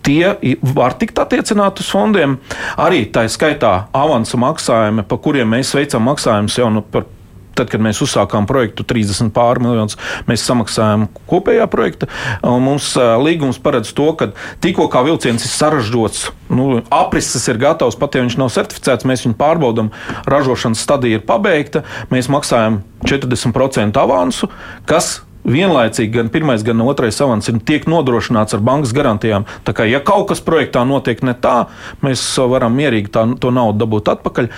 tie 0.02 0.34
var 0.74 0.96
tikt 0.98 1.20
attiecināti 1.22 1.84
uz 1.84 1.90
fondiem. 1.94 2.36
Arī 2.80 3.06
tā 3.14 3.24
skaitā 3.30 3.86
avansa 3.96 4.40
maksājumi, 4.40 5.06
pa 5.08 5.18
kuriem 5.22 5.52
mēs 5.54 5.72
veicam 5.78 6.04
maksājumus 6.10 6.58
jau 6.58 6.68
nu, 6.74 6.82
par 6.82 7.06
Tad, 7.52 7.68
kad 7.72 7.82
mēs 7.84 8.00
uzsākām 8.04 8.46
projektu 8.48 8.84
30 8.88 9.32
pār 9.34 9.60
miljonus, 9.62 9.98
mēs 10.28 10.44
samaksājām 10.48 11.08
kopējā 11.28 11.66
projekta. 11.72 12.08
Mums 12.42 12.92
līgums 13.22 13.60
paredz 13.62 13.92
to, 13.96 14.08
ka 14.16 14.30
tikko 14.64 14.88
kā 14.92 15.04
vilciens 15.06 15.44
ir 15.44 15.52
sarežģīts, 15.52 16.24
nu, 16.52 16.68
aprises 16.92 17.44
ir 17.52 17.60
gatavs, 17.60 17.98
pat 18.00 18.16
ja 18.16 18.24
viņš 18.24 18.38
nav 18.40 18.52
certificēts, 18.54 19.08
mēs 19.08 19.26
viņu 19.26 19.36
pārbaudām, 19.40 19.92
ražošanas 20.28 20.82
stadija 20.84 21.20
ir 21.20 21.26
pabeigta, 21.28 21.84
mēs 22.12 22.30
maksājam 22.32 22.80
40% 23.04 24.00
avansu, 24.00 24.48
kas 24.88 25.18
vienlaicīgi 25.48 26.12
gan 26.14 26.30
pirmais, 26.32 26.62
gan 26.66 26.82
otrais 26.84 27.18
avans 27.24 27.50
tiek 27.66 27.86
nodrošināts 27.90 28.56
ar 28.56 28.62
bankas 28.64 28.94
garantijām. 28.96 29.46
Tā 29.66 29.74
kā, 29.76 29.86
ja 29.88 30.02
kaut 30.04 30.28
kas 30.30 30.42
projektā 30.44 30.84
notiek 30.88 31.22
ne 31.26 31.34
tā, 31.34 31.66
mēs 32.04 32.22
varam 32.50 32.74
mierīgi 32.78 33.12
tā, 33.12 33.26
to 33.42 33.52
naudu 33.54 33.82
dabūt 33.82 34.12
atpakaļ. 34.14 34.50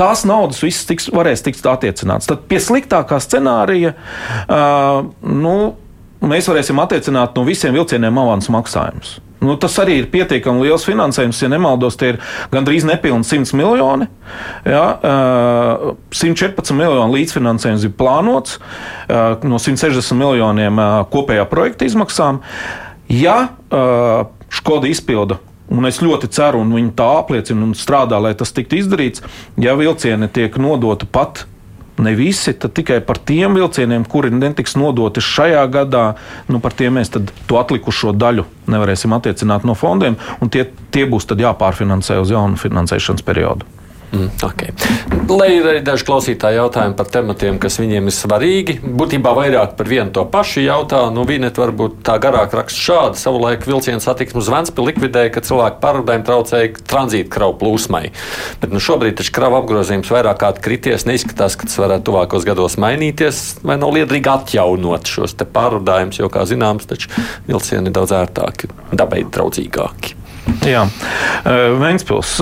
Tās 0.00 0.24
naudas 0.28 0.62
visas 0.64 0.88
tiks, 0.88 1.10
varēs 1.12 1.44
tikt 1.46 1.66
attiecināts. 1.68 2.30
Tad 2.30 2.46
pie 2.50 2.60
sliktākā 2.62 3.20
scenārija, 3.22 3.94
uh, 4.46 5.02
nu, 5.28 5.56
mēs 6.20 6.48
varēsim 6.50 6.80
attiecināt 6.82 7.36
no 7.36 7.44
visiem 7.48 7.76
vilcieniem 7.76 8.22
avansu 8.24 8.56
maksājumus. 8.56 9.18
Nu, 9.40 9.56
tas 9.60 9.76
arī 9.80 10.00
ir 10.02 10.08
pietiekami 10.12 10.66
liels 10.66 10.84
finansējums. 10.88 11.40
Ja 11.40 11.48
nemaldos, 11.52 11.96
tie 12.00 12.14
ir 12.14 12.20
gandrīz 12.52 12.84
nepilni 12.88 13.24
100 13.24 13.56
miljoni. 13.56 14.08
Ja, 14.68 14.84
114 16.12 16.76
miljoni 16.76 17.16
līdzfinansējums 17.18 17.86
ir 17.88 17.94
plānots 17.96 18.58
no 19.08 19.60
160 19.60 20.18
miljoniem 20.20 20.82
kopējā 21.12 21.46
projekta 21.50 21.88
izmaksām. 21.88 22.42
Ja 23.10 23.38
Škoda 24.50 24.90
izpilda 24.90 25.38
Un 25.70 25.86
es 25.86 26.00
ļoti 26.02 26.26
ceru, 26.34 26.64
un 26.64 26.72
viņi 26.74 26.96
tā 26.98 27.06
apliecina 27.20 27.62
un 27.62 27.76
strādā, 27.78 28.18
lai 28.18 28.32
tas 28.38 28.50
tiktu 28.54 28.80
izdarīts. 28.80 29.22
Ja 29.62 29.76
vilcieni 29.78 30.26
tiek 30.32 30.56
nodoti 30.58 31.06
pat 31.06 31.44
ne 32.04 32.14
visi, 32.18 32.54
tad 32.54 32.74
tikai 32.76 33.00
par 33.04 33.18
tiem 33.18 33.56
vilcieniem, 33.58 34.04
kuri 34.08 34.32
netiks 34.34 34.76
nodoti 34.80 35.22
šajā 35.24 35.64
gadā, 35.72 36.04
nu, 36.48 36.60
par 36.62 36.76
tiem 36.76 36.98
mēs 36.98 37.12
to 37.12 37.60
atlikušo 37.60 38.14
daļu 38.16 38.46
nevarēsim 38.70 39.12
attiecināt 39.16 39.66
no 39.66 39.74
fondiem, 39.78 40.18
un 40.40 40.52
tie, 40.52 40.66
tie 40.94 41.06
būs 41.10 41.28
jāpārfinansē 41.30 42.20
uz 42.22 42.32
jaunu 42.32 42.60
finansēšanas 42.60 43.26
periodu. 43.26 43.79
Mm, 44.10 44.30
okay. 44.42 44.72
Lai 45.30 45.52
ir 45.54 45.66
arī 45.70 45.80
daži 45.86 46.02
klausītāji 46.08 46.58
jautājumi 46.58 46.96
par 46.98 47.06
tematiem, 47.14 47.60
kas 47.62 47.78
viņiem 47.78 48.08
ir 48.10 48.14
svarīgi. 48.14 48.74
Būtībā 48.82 49.30
vairāk 49.36 49.76
par 49.78 49.86
vienu 49.86 50.10
to 50.14 50.24
pašu 50.26 50.64
jautā. 50.64 51.04
Nu, 51.14 51.22
Vinet 51.28 51.60
varbūt 51.60 52.00
tā 52.06 52.16
garāk 52.22 52.56
raksta 52.58 52.80
šādi. 52.80 53.20
Savulaik 53.20 53.68
vilciens 53.68 54.08
satiksmes 54.08 54.50
Ventspili 54.50 54.90
likvidēja, 54.90 55.30
ka 55.36 55.44
cilvēku 55.46 55.78
pārvadājumi 55.84 56.26
traucēja 56.26 56.72
tranzīta 56.90 57.30
kravu 57.36 57.54
plūsmai. 57.60 58.02
Bet 58.62 58.74
nu, 58.74 58.82
šobrīd 58.82 59.20
taču 59.20 59.36
kravu 59.36 59.60
apgrozījums 59.60 60.10
vairāk 60.10 60.42
kā 60.42 60.50
krities. 60.58 61.06
Neizskatās, 61.06 61.54
ka 61.54 61.70
tas 61.70 61.78
varētu 61.78 62.08
tuvākos 62.10 62.48
gados 62.48 62.80
mainīties. 62.82 63.60
Vai 63.62 63.78
nav 63.78 63.94
liederīgi 63.94 64.32
atjaunot 64.34 65.06
šos 65.06 65.38
pārvadājumus, 65.38 66.18
jo, 66.18 66.32
kā 66.32 66.42
zināms, 66.50 66.90
taču 66.90 67.14
vilcieni 67.46 67.92
ir 67.92 67.94
daudz 67.94 68.16
ērtāki, 68.18 68.72
dabai 68.90 69.22
draudzīgāki. 69.30 70.16
Jā, 70.66 70.82
Ventspils 71.78 72.40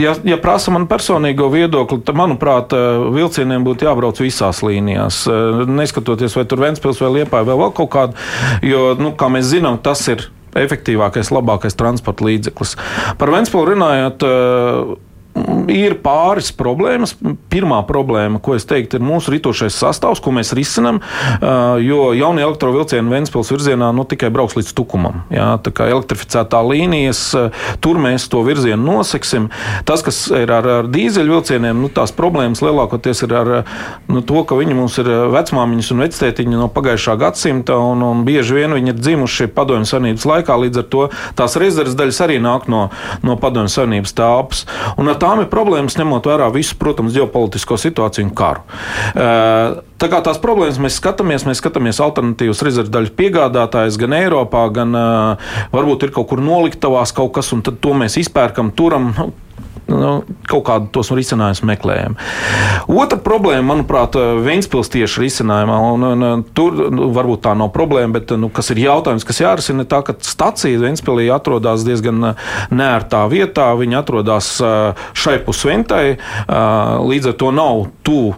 Ja, 0.00 0.14
ja 0.24 0.38
prasa 0.40 0.72
man 0.72 0.86
personīgo 0.88 1.50
viedokli, 1.52 2.00
tad, 2.06 2.16
manuprāt, 2.16 2.72
vilcieniem 3.14 3.64
būtu 3.66 3.84
jābrauc 3.88 4.20
visās 4.22 4.62
līnijās. 4.64 5.22
Neskatoties, 5.68 6.36
vai 6.38 6.46
tur 6.48 6.62
Ventspils 6.64 7.02
vai 7.02 7.12
Liepāja 7.18 7.48
vai 7.48 7.58
vēl 7.60 7.74
kaut 7.76 7.92
kāda, 7.92 8.28
jo, 8.64 8.94
nu, 9.00 9.12
kā 9.18 9.28
mēs 9.32 9.50
zinām, 9.52 9.76
tas 9.82 10.06
ir 10.08 10.30
efektīvākais, 10.56 11.30
labākais 11.34 11.76
transporta 11.78 12.26
līdzeklis. 12.26 12.74
Par 13.20 13.32
Ventspilu 13.34 13.68
runājot, 13.74 14.26
ir 15.70 15.96
pāris 16.04 16.50
problēmas. 16.56 17.14
Pirmā 17.50 17.80
problēma, 17.88 18.40
ko 18.42 18.54
es 18.56 18.66
teiktu, 18.68 18.98
ir 18.98 19.04
mūsu 19.06 19.34
ritošais 19.34 19.76
sastāvs, 19.82 20.22
ko 20.22 20.32
mēs 20.34 20.52
risinām. 20.56 21.00
Jo 21.84 22.10
jaunie 22.16 22.44
elektrovielcieni 22.46 23.10
Vēncpils 23.10 23.50
virzienā 23.54 23.90
nu, 23.96 24.04
tikai 24.08 24.30
brauks 24.32 24.56
līdz 24.58 24.72
tukumam. 24.76 25.24
Jā, 25.34 25.52
tā 25.64 25.72
kā 25.74 25.88
elektrificētā 25.90 26.60
līnijas, 26.66 27.22
tur 27.82 28.00
mēs 28.02 28.28
to 28.30 28.42
virzienu 28.46 28.80
noseksim. 28.84 29.48
Tas, 29.88 30.04
kas 30.06 30.22
ir 30.34 30.52
ar, 30.54 30.68
ar 30.80 30.90
dīzeļvilcieniem, 30.90 31.82
nu, 31.82 31.90
tās 31.92 32.14
problēmas 32.16 32.62
lielākoties 32.64 33.24
ir 33.26 33.36
ar 33.40 33.52
nu, 34.10 34.22
to, 34.26 34.44
ka 34.46 34.58
viņi 34.58 34.76
mums 34.78 34.98
ir 35.02 35.10
vecmāmiņas 35.34 35.92
un 35.94 36.04
vectētiņi 36.04 36.60
no 36.60 36.70
pagājušā 36.72 37.16
gadsimta, 37.20 37.78
un, 37.90 38.04
un 38.06 38.24
bieži 38.26 38.60
vien 38.60 38.76
viņi 38.76 38.94
ir 38.94 39.00
dzimuši 39.00 39.50
padomju 39.56 39.90
savienības 39.90 40.28
laikā. 40.30 40.58
Līdz 40.64 40.82
ar 40.82 40.88
to 40.92 41.06
tās 41.38 41.56
rezerves 41.60 41.98
daļas 41.98 42.22
arī 42.26 42.38
nāk 42.42 42.68
no, 42.70 42.86
no 43.26 43.36
padomju 43.40 43.72
savienības 43.72 44.16
tāpas. 44.16 44.64
Un 45.00 45.10
ar 45.10 45.18
tām 45.20 45.39
ir 45.42 45.50
problēmas, 45.52 45.98
ņemot 45.98 46.28
vērā 46.30 46.48
visu, 46.54 46.76
protams, 46.80 47.14
ģeopolitisko 47.16 47.78
situāciju 47.80 48.28
un 48.28 48.32
karu. 48.36 48.64
Tā 50.00 50.08
kā 50.08 50.20
tās 50.24 50.40
problēmas 50.40 50.80
mēs 50.80 50.96
skatāmies, 51.00 51.44
mēs 51.48 51.60
skatāmies 51.60 52.00
alternatīvas 52.00 52.62
rezervdaļu 52.64 53.12
piegādātājus 53.18 53.98
gan 54.00 54.16
Eiropā, 54.16 54.64
gan 54.74 54.96
varbūt 55.74 56.06
ir 56.06 56.14
kaut 56.16 56.30
kur 56.32 56.42
noliktavās 56.44 57.12
kaut 57.16 57.34
kas, 57.36 57.52
un 57.56 57.64
to 57.66 57.96
mēs 57.96 58.16
izpērkam, 58.22 58.72
turam 58.76 59.12
nu, 59.16 59.30
kaut 60.50 60.64
kādu 60.66 60.90
tos 60.94 61.10
risinājumus 61.14 61.62
meklējam. 61.66 62.16
Otra 62.90 63.18
problēma, 63.22 63.72
manuprāt, 63.72 64.18
Vēnspils 64.44 64.92
tieši 64.92 65.24
risinājumā, 65.24 65.78
un, 65.92 66.06
un, 66.10 66.26
un 66.30 66.44
tur 66.56 66.76
nu, 66.92 67.10
varbūt 67.14 67.44
tā 67.46 67.54
nav 67.58 67.72
problēma, 67.74 68.14
bet 68.18 68.34
nu, 68.40 68.50
kas 68.54 68.72
ir 68.74 68.82
jautājums, 68.84 69.26
kas 69.26 69.42
jārisina, 69.42 69.86
tā, 69.88 70.02
ka 70.06 70.16
stacija 70.24 70.80
Vēnspilī 70.82 71.28
atrodas 71.34 71.86
diezgan 71.86 72.32
nērtā 72.70 73.24
vietā. 73.32 73.70
Viņa 73.80 74.02
atrodas 74.02 74.52
šai 75.16 75.40
pusventai, 75.46 76.04
līdz 77.10 77.32
ar 77.32 77.40
to 77.40 77.50
nav 77.54 77.88
tuvu 78.06 78.36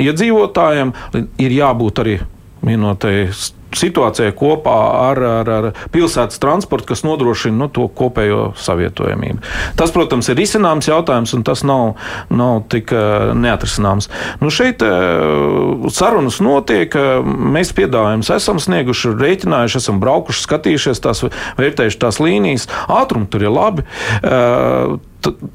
iedzīvotājiem, 0.00 0.92
ir 1.40 1.56
jābūt 1.56 2.04
arī 2.04 2.20
vienotai 2.64 3.30
situācijai 3.76 4.32
kopā 4.36 4.76
ar, 5.10 5.20
ar, 5.40 5.50
ar 5.50 5.68
pilsētas 5.94 6.40
transportu, 6.42 6.90
kas 6.92 7.04
nodrošina 7.06 7.56
nu, 7.64 7.68
to 7.72 7.86
kopējo 7.96 8.50
savietojamību. 8.60 9.42
Tas, 9.78 9.92
protams, 9.94 10.30
ir 10.32 10.40
izcināms 10.42 10.90
jautājums, 10.90 11.34
un 11.36 11.44
tas 11.46 11.64
nav, 11.66 11.96
nav 12.32 12.64
tik 12.72 12.94
uh, 12.94 13.32
neatrisināms. 13.36 14.10
Nu, 14.42 14.50
šeit 14.54 14.84
uh, 14.86 15.90
sarunas 15.94 16.40
notiek, 16.44 16.94
uh, 16.96 17.20
mēs 17.24 17.74
piedāvājumus 17.76 18.32
esam 18.36 18.62
snieguši, 18.62 19.14
rēķinājuši, 19.20 19.80
esam 19.82 20.00
braukuši, 20.02 20.46
skatījušies 20.46 21.04
tās, 21.04 21.24
vērtējuši 21.60 22.02
tās 22.02 22.20
līnijas. 22.22 22.68
Ātrumi 22.90 23.30
tur 23.30 23.46
ir 23.46 23.54
labi. 23.54 23.86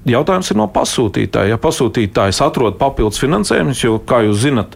Jautājums 0.05 0.51
ir 0.51 0.59
no 0.59 0.67
pasūtītāja. 0.71 1.55
Ja 1.55 1.59
pasūtītājs 1.61 2.41
atrod 2.45 2.77
papildus 2.81 3.21
finansējumus, 3.23 3.81
jo, 3.81 3.97
kā 4.05 4.21
jūs 4.27 4.43
zinat, 4.43 4.75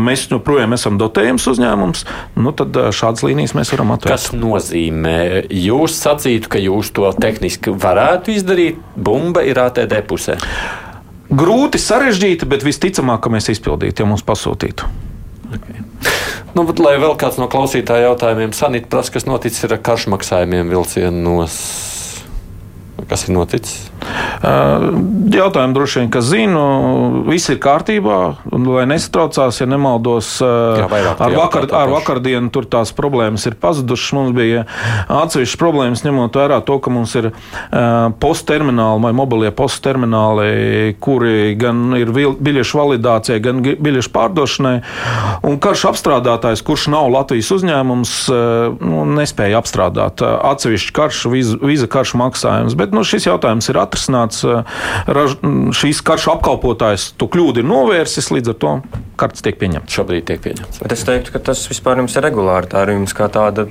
mēs 0.00 0.26
joprojām 0.30 0.76
esam 0.76 0.96
dotējums 1.00 1.48
uzņēmums, 1.52 2.04
nu, 2.40 2.54
tad 2.56 2.78
šādas 2.96 3.24
līnijas 3.26 3.56
mēs 3.58 3.72
varam 3.74 3.94
atvērt. 3.96 4.14
Kas 4.14 4.30
nozīmē, 4.36 5.18
jūs 5.52 5.98
sacītu, 6.00 6.52
ka 6.52 6.62
jūs 6.62 6.92
to 6.96 7.10
tehniski 7.20 7.74
varētu 7.76 8.34
izdarīt, 8.36 8.80
bumba 8.96 9.44
ir 9.46 9.60
ATD 9.60 10.00
pusē? 10.08 10.38
Grūti, 11.30 11.78
sarežģīti, 11.78 12.48
bet 12.50 12.64
visticamāk, 12.66 13.20
ka 13.22 13.30
mēs 13.30 13.52
izpildītu, 13.52 14.02
ja 14.02 14.08
mums 14.08 14.24
pasūtītu. 14.26 14.88
Okay. 15.50 15.84
Nu, 16.54 16.64
bet, 16.66 16.80
lai 16.82 16.96
vēl 16.98 17.14
kāds 17.18 17.38
no 17.38 17.46
klausītāju 17.50 18.08
jautājumiem, 18.08 18.54
Sanita 18.56 18.90
prasa, 18.90 19.14
kas 19.14 19.26
noticis 19.28 19.66
ar 19.68 19.76
karšmaksājumiem 19.86 20.72
vilcienos. 20.72 21.58
Kas 23.08 23.28
ir 23.28 23.34
noticis? 23.36 23.90
Jautājumu 24.40 25.76
droši 25.76 26.00
vien, 26.00 26.08
ka 26.12 26.22
zinu, 26.24 26.62
viss 27.28 27.50
ir 27.52 27.58
kārtībā, 27.62 28.18
lai 28.50 28.86
nesatraucās, 28.88 29.60
ja 29.60 29.66
nemaldos, 29.68 30.32
Jā, 30.40 30.86
ar, 30.88 31.34
vakar, 31.36 31.66
ar 31.76 31.92
vakardienu 31.92 32.48
tur 32.54 32.66
tās 32.70 32.94
problēmas 32.96 33.44
ir 33.50 33.58
pazudušas. 33.60 34.14
Mums 34.16 34.34
bija 34.34 34.64
atsevišķas 35.12 35.60
problēmas, 35.60 36.04
ņemot 36.06 36.38
vērā 36.40 36.60
to, 36.66 36.78
ka 36.82 36.92
mums 36.92 37.14
ir 37.20 37.30
posttermināli 38.22 39.04
vai 39.04 39.12
mobilie 39.16 39.52
posttermināli, 39.54 40.96
kuri 41.02 41.54
gan 41.60 41.94
ir 41.98 42.10
biļešu 42.14 42.80
validācijai, 42.80 43.42
gan 43.44 43.62
biļešu 43.62 44.12
pārdošanai. 44.14 44.74
Un 45.46 45.60
karš 45.62 45.86
apstrādātājs, 45.92 46.64
kurš 46.66 46.88
nav 46.94 47.10
Latvijas 47.12 47.52
uzņēmums, 47.58 48.16
nu, 48.80 49.04
nespēja 49.20 49.60
apstrādāt 49.60 50.24
atsevišķu 50.24 50.96
karšu, 50.96 51.34
vīza 51.34 51.90
karšu 51.90 52.20
maksājumus. 52.20 52.78
Bet 52.90 52.98
nu, 52.98 53.04
šis 53.06 53.28
jautājums 53.28 53.70
ir 53.70 53.78
atrisināts. 53.78 54.42
Raž, 55.06 55.36
šīs 55.78 56.02
karšu 56.02 56.32
apkalpotājs 56.34 57.12
to 57.20 57.30
kļūdu 57.30 57.62
ir 57.62 57.68
novērsis, 57.70 58.32
līdz 58.34 58.50
ar 58.50 58.58
to 58.58 58.72
kartes 59.20 59.44
tiek 59.44 59.58
pieņemts. 59.60 59.94
Šobrīd 59.94 60.26
tiek 60.26 60.40
pieņemts. 60.42 60.80
Bet 60.82 60.94
es 60.96 61.04
teiktu, 61.06 61.34
ka 61.34 61.42
tas 61.50 61.62
vispār 61.70 62.00
jums 62.00 62.16
ir 62.16 62.24
regulāri. 62.24 62.70
Tā 62.72 62.82
ir 62.86 62.94
jums 62.96 63.14
kā 63.14 63.28
tāda 63.30 63.66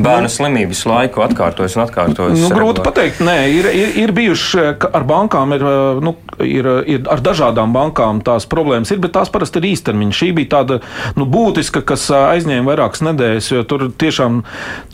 bērnu 0.00 0.26
nu, 0.26 0.32
slimības 0.32 0.80
laiku 0.88 1.22
atkārtojas 1.24 1.76
un 1.76 1.84
atkārtojas. 1.84 2.40
Nu, 2.40 2.48
grūti 2.54 2.82
pateikt, 2.82 3.20
nē, 3.24 3.36
ir, 3.52 3.68
ir, 3.70 3.92
ir 4.02 4.14
bijuši 4.16 4.64
ar 4.88 5.06
bankām, 5.06 5.54
ir, 5.54 5.64
nu, 6.02 6.14
ir, 6.42 6.70
ir 6.90 7.06
ar 7.12 7.22
dažādām 7.24 7.74
bankām 7.76 8.22
tās 8.26 8.48
problēmas, 8.50 8.90
ir, 8.90 9.02
bet 9.04 9.14
tās 9.14 9.30
parasti 9.32 9.60
ir 9.60 9.68
īstermiņa. 9.70 10.16
Šī 10.16 10.30
bija 10.40 10.52
tāda 10.56 10.80
nu, 11.18 11.28
būtiska, 11.30 11.84
kas 11.86 12.08
aizņēma 12.16 12.72
vairākas 12.72 13.04
nedēļas, 13.06 13.52
jo 13.54 13.64
tur 13.68 13.86
tiešām 14.00 14.42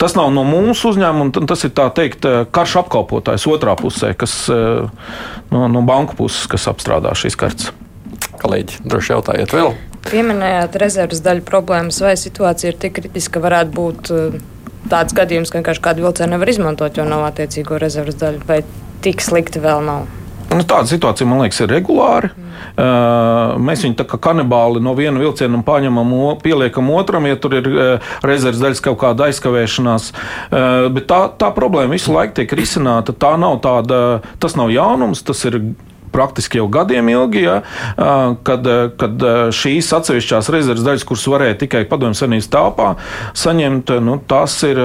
tas 0.01 0.17
nav 0.19 0.33
no 0.35 0.45
mūsu 0.47 0.91
uzņēmuma, 0.93 1.47
tas 1.49 1.65
ir 1.67 1.73
tā 1.77 1.87
teikt 1.95 2.27
karš 2.53 2.77
apkalpotājs 2.83 3.46
otrā 3.53 3.75
pusē, 3.79 4.13
kas 4.17 4.35
no, 4.49 5.67
no 5.71 5.83
banku 5.87 6.17
puses, 6.19 6.45
kas 6.51 6.67
apstrādā 6.71 7.13
šīs 7.17 7.37
kartes. 7.39 7.71
Kolēģi, 8.37 8.83
droši 8.85 9.13
jautājiet 9.15 9.53
vēl. 9.55 9.73
Pieminējāt 10.07 10.77
rezerves 10.79 11.23
daļu 11.25 11.43
problēmas, 11.47 11.97
vai 12.03 12.13
situācija 12.19 12.71
ir 12.71 12.77
tik 12.79 12.95
kritiska, 12.99 13.37
ka 13.37 13.43
varētu 13.43 13.73
būt 13.75 14.11
tāds 14.91 15.15
gadījums, 15.17 15.51
ka 15.51 15.59
vienkārši 15.59 15.83
kādu 15.83 16.05
vilcienu 16.05 16.35
nevar 16.35 16.51
izmantot, 16.53 16.97
jo 16.97 17.07
nav 17.07 17.25
attiecīgo 17.27 17.79
rezerves 17.81 18.19
daļu, 18.21 18.45
vai 18.47 18.61
tik 19.05 19.23
slikti 19.25 19.61
vēl 19.63 19.83
nav? 19.87 20.07
Nu, 20.47 20.63
tāda 20.63 20.87
situācija, 20.87 21.27
man 21.27 21.41
liekas, 21.43 21.59
ir 21.63 21.71
regulāra. 21.73 22.29
Mm. 22.31 22.51
Uh, 22.77 23.55
mēs 23.67 23.83
viņu 23.83 23.97
tā 23.99 24.05
kā 24.07 24.19
kanibāli 24.29 24.81
no 24.83 24.93
viena 24.97 25.19
vilciena 25.19 25.59
paņemam, 25.65 26.13
pieliekam 26.43 26.91
otram, 26.95 27.27
ja 27.27 27.39
tur 27.41 27.57
ir 27.57 27.67
uh, 27.71 28.13
rezerves 28.25 28.61
daļas 28.63 28.83
kaut 28.85 28.99
kāda 29.01 29.27
aizkavēšanās. 29.27 30.11
Uh, 30.13 30.87
bet 30.95 31.09
tā, 31.09 31.19
tā 31.41 31.51
problēma 31.55 31.97
visu 31.97 32.15
laiku 32.15 32.39
tiek 32.39 32.55
risināta. 32.57 33.15
Tā 33.17 33.35
nav 33.41 33.59
tāda, 33.65 34.01
tas 34.41 34.55
nav 34.59 34.71
jaunums, 34.73 35.25
tas 35.27 35.43
ir 35.49 35.59
praktiski 36.13 36.61
jau 36.61 36.67
gadiem 36.71 37.09
ilgi, 37.11 37.43
ja, 37.45 37.57
kad, 38.47 38.67
kad 38.99 39.27
šīs 39.55 39.89
atsevišķās 39.97 40.51
rezerves 40.53 40.85
daļas, 40.85 41.05
kuras 41.07 41.25
varēja 41.31 41.59
tikai 41.63 41.83
padomju 41.89 42.17
senības 42.19 42.49
telpā 42.53 42.93
saņemt, 43.37 43.93
nu, 44.03 44.17
tās, 44.29 44.57
ir, 44.67 44.79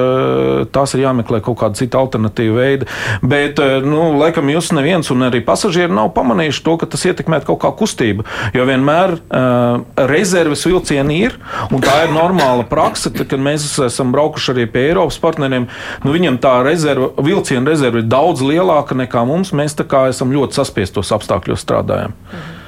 tās 0.75 0.97
ir 0.97 1.05
jāmeklē 1.07 1.43
kaut 1.45 1.61
kāda 1.63 1.79
cita 1.79 2.01
alternatīva 2.03 2.59
veida. 2.59 2.89
Bet, 3.23 3.61
nu, 3.87 4.13
laikam, 4.21 4.51
jūs 4.53 4.73
neviens 4.77 5.11
un 5.15 5.27
arī 5.29 5.43
pasažieri 5.45 5.93
nav 5.95 6.13
pamanījuši 6.17 6.65
to, 6.67 6.77
ka 6.81 6.89
tas 6.93 7.07
ietekmē 7.09 7.43
kaut 7.47 7.63
kā 7.63 7.73
kustību. 7.77 8.27
Jo 8.57 8.67
vienmēr 8.69 9.17
uh, 9.19 9.83
rezerves 10.11 10.65
vilcieni 10.69 11.21
ir, 11.27 11.39
un 11.73 11.85
tā 11.85 12.03
ir 12.07 12.15
normāla 12.15 12.67
praksa. 12.69 13.13
Tad, 13.13 13.29
kad 13.31 13.43
mēs 13.43 13.67
esam 13.87 14.13
braukuši 14.15 14.53
arī 14.55 14.67
pie 14.71 14.87
Eiropas 14.91 15.19
partneriem, 15.23 15.69
nu, 16.05 16.15
viņiem 16.15 16.39
tā 16.43 16.59
rezerva, 16.67 17.13
vilciena 17.23 17.69
rezerve 17.69 18.03
ir 18.03 18.11
daudz 18.11 18.45
lielāka 18.45 18.97
nekā 18.99 19.25
mums. 19.29 19.55
Mēs 19.57 19.77
esam 19.79 20.33
ļoti 20.35 20.59
saspiestos 20.59 21.12
apstākļos 21.19 21.65
strādājam. 21.65 22.17
Mhm. 22.33 22.59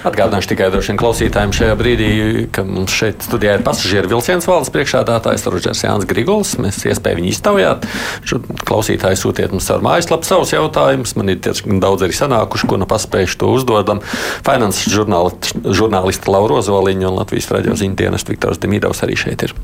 Atgādināšu 0.00 0.54
tikai 0.54 0.70
droši 0.72 0.92
vien 0.92 0.98
klausītājiem 1.00 1.50
šajā 1.52 1.74
brīdī, 1.76 2.10
ka 2.54 2.62
mums 2.64 2.92
šeit 2.96 3.20
studijā 3.26 3.58
ir 3.58 3.64
pasažieru 3.66 4.08
vilciens 4.14 4.46
valdes 4.48 4.72
priekšādātājs 4.72 5.44
Rodžers 5.52 5.82
Jānis 5.84 6.08
Grigols. 6.08 6.54
Mēs 6.60 6.80
iespēju 6.88 7.20
viņu 7.20 7.28
iztaujāt. 7.34 7.84
Klausītāji 8.68 9.20
sūtiet 9.20 9.52
mums 9.52 9.68
caur 9.68 9.84
mājaslapu 9.84 10.28
savus 10.28 10.54
jautājumus. 10.54 11.12
Man 11.20 11.34
ir 11.34 11.42
diezgan 11.44 11.82
daudz 11.84 12.06
arī 12.06 12.16
sanākuši, 12.16 12.70
ko 12.70 12.80
nu 12.80 12.88
paspējuši 12.88 13.40
to 13.42 13.52
uzdodam. 13.52 14.00
Finanses 14.46 14.88
žurnālisti 14.88 16.32
Laura 16.32 16.62
Ozoliņa 16.62 17.10
un 17.10 17.20
Latvijas 17.20 17.50
radio 17.52 17.76
ziņu 17.76 18.00
dienestu 18.00 18.32
Viktors 18.32 18.62
Demidovs 18.62 19.04
arī 19.04 19.20
šeit 19.20 19.44
ir. 19.44 19.56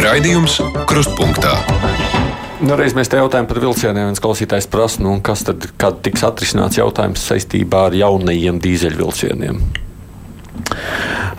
Raidījums 0.00 0.62
Krustpunktā. 0.86 1.58
Nu, 2.60 2.74
reiz 2.76 2.92
mēs 2.92 3.08
te 3.08 3.16
jautājām 3.16 3.46
par 3.48 3.58
vilcieniem. 3.62 4.10
Viens 4.10 4.20
klausītājs 4.20 4.66
prasa, 4.68 5.00
nu, 5.00 5.14
kas 5.24 5.46
tad 5.48 5.64
tiks 6.04 6.24
atrisināts 6.26 6.76
jautājums 6.76 7.22
saistībā 7.30 7.86
ar 7.88 7.96
jaunajiem 7.96 8.58
dīzeļvilcieniem. 8.60 9.62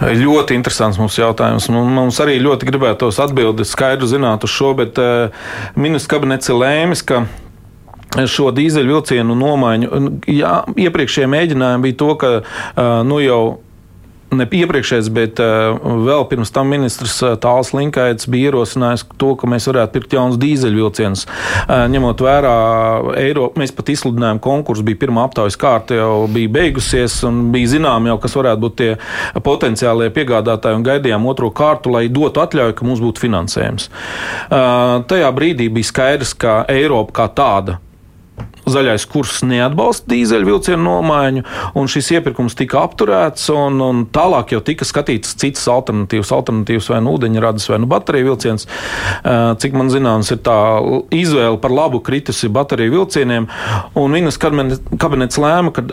Ļoti 0.01 0.57
interesants 0.57 0.97
mums 0.97 1.19
jautājums. 1.19 1.69
Mums 1.69 2.17
arī 2.23 2.39
ļoti 2.41 2.65
gribētos 2.71 3.21
atbildēt 3.21 3.69
skaidru 3.69 4.09
zināt 4.09 4.47
uz 4.47 4.53
šo, 4.55 4.73
bet 4.79 4.97
uh, 4.97 5.45
ministrs 5.77 6.09
kabinets 6.09 6.49
ir 6.49 6.57
lēmis, 6.57 7.05
ka 7.05 7.27
šo 8.25 8.49
dīzeļu 8.55 8.95
vilcienu 8.95 9.37
nomaiņu. 9.37 10.05
Jā, 10.33 10.55
iepriekšējie 10.73 11.29
mēģinājumi 11.31 11.85
bija 11.85 11.99
to, 12.01 12.09
ka 12.19 12.31
nu, 13.07 13.21
jau 13.21 13.43
ne 14.31 14.45
iepriekšējais, 14.47 15.09
bet 15.13 15.39
uh, 15.43 15.75
vēl 16.05 16.23
pirms 16.31 16.53
tam 16.55 16.69
ministrs 16.71 17.17
uh, 17.23 17.33
Tāls 17.41 17.73
Linkaits 17.75 18.29
bija 18.31 18.51
ierosinājis 18.51 19.03
to, 19.19 19.33
ka 19.39 19.49
mēs 19.51 19.67
varētu 19.67 19.95
pirkt 19.97 20.15
jaunus 20.15 20.39
dīzeļvilcienus. 20.41 21.25
Uh, 21.27 21.83
ņemot 21.91 22.23
vērā 22.23 22.55
Eiropu, 23.19 23.59
mēs 23.61 23.75
pat 23.75 23.91
izsludinājām 23.91 24.39
konkursu, 24.43 24.85
bija 24.87 25.01
pirmā 25.03 25.25
aptaujas 25.27 25.59
kārta 25.59 25.99
jau 25.99 26.15
bija 26.31 26.53
beigusies 26.61 27.19
un 27.27 27.43
bija 27.53 27.73
zinām 27.75 28.07
jau, 28.07 28.17
kas 28.23 28.39
varētu 28.39 28.65
būt 28.65 28.79
tie 28.81 28.89
potenciālie 29.43 30.09
piegādātāji 30.15 30.79
un 30.79 30.87
gaidījām 30.87 31.27
otro 31.31 31.51
kārtu, 31.55 31.91
lai 31.97 32.07
dotu 32.11 32.43
atļauju, 32.43 32.77
ka 32.77 32.87
mums 32.87 33.03
būtu 33.03 33.27
finansējums. 33.27 33.91
Uh, 33.91 35.01
tajā 35.11 35.31
brīdī 35.35 35.67
bija 35.73 35.91
skaidrs, 35.91 36.35
ka 36.39 36.61
Eiropa 36.71 37.21
kā 37.21 37.31
tāda 37.35 37.81
zaļais 38.73 39.05
kurs 39.11 39.41
neatbalsta 39.47 40.09
dīzeļvilcienu 40.11 40.81
nomaiņu, 40.85 41.45
un 41.77 41.89
šis 41.91 42.11
iepirkums 42.17 42.57
tika 42.59 42.81
apturēts. 42.85 43.47
Un, 43.55 43.79
un 43.83 44.03
tālāk 44.13 44.55
jau 44.55 44.61
tika 44.65 44.87
skatīts 44.87 45.35
citas 45.41 45.67
alternatīvas, 45.71 46.33
alternatīvas 46.35 46.91
vai 46.93 47.01
nu 47.05 47.15
ūdeņradas, 47.17 47.69
vai 47.71 47.81
nu 47.83 47.89
bateriju 47.91 48.31
vilciens. 48.31 48.67
Cik 49.63 49.77
man 49.77 49.91
zināms, 49.93 50.31
ir 50.33 50.41
tā 50.45 50.57
izvēle 51.15 51.59
par 51.61 51.75
labu 51.75 52.01
kritusi 52.03 52.51
bateriju 52.51 52.97
vilcieniem, 52.99 53.49
un 53.99 54.17
Vinas 54.17 54.39
kabinets 54.41 55.39
lēma, 55.41 55.73
ka 55.75 55.85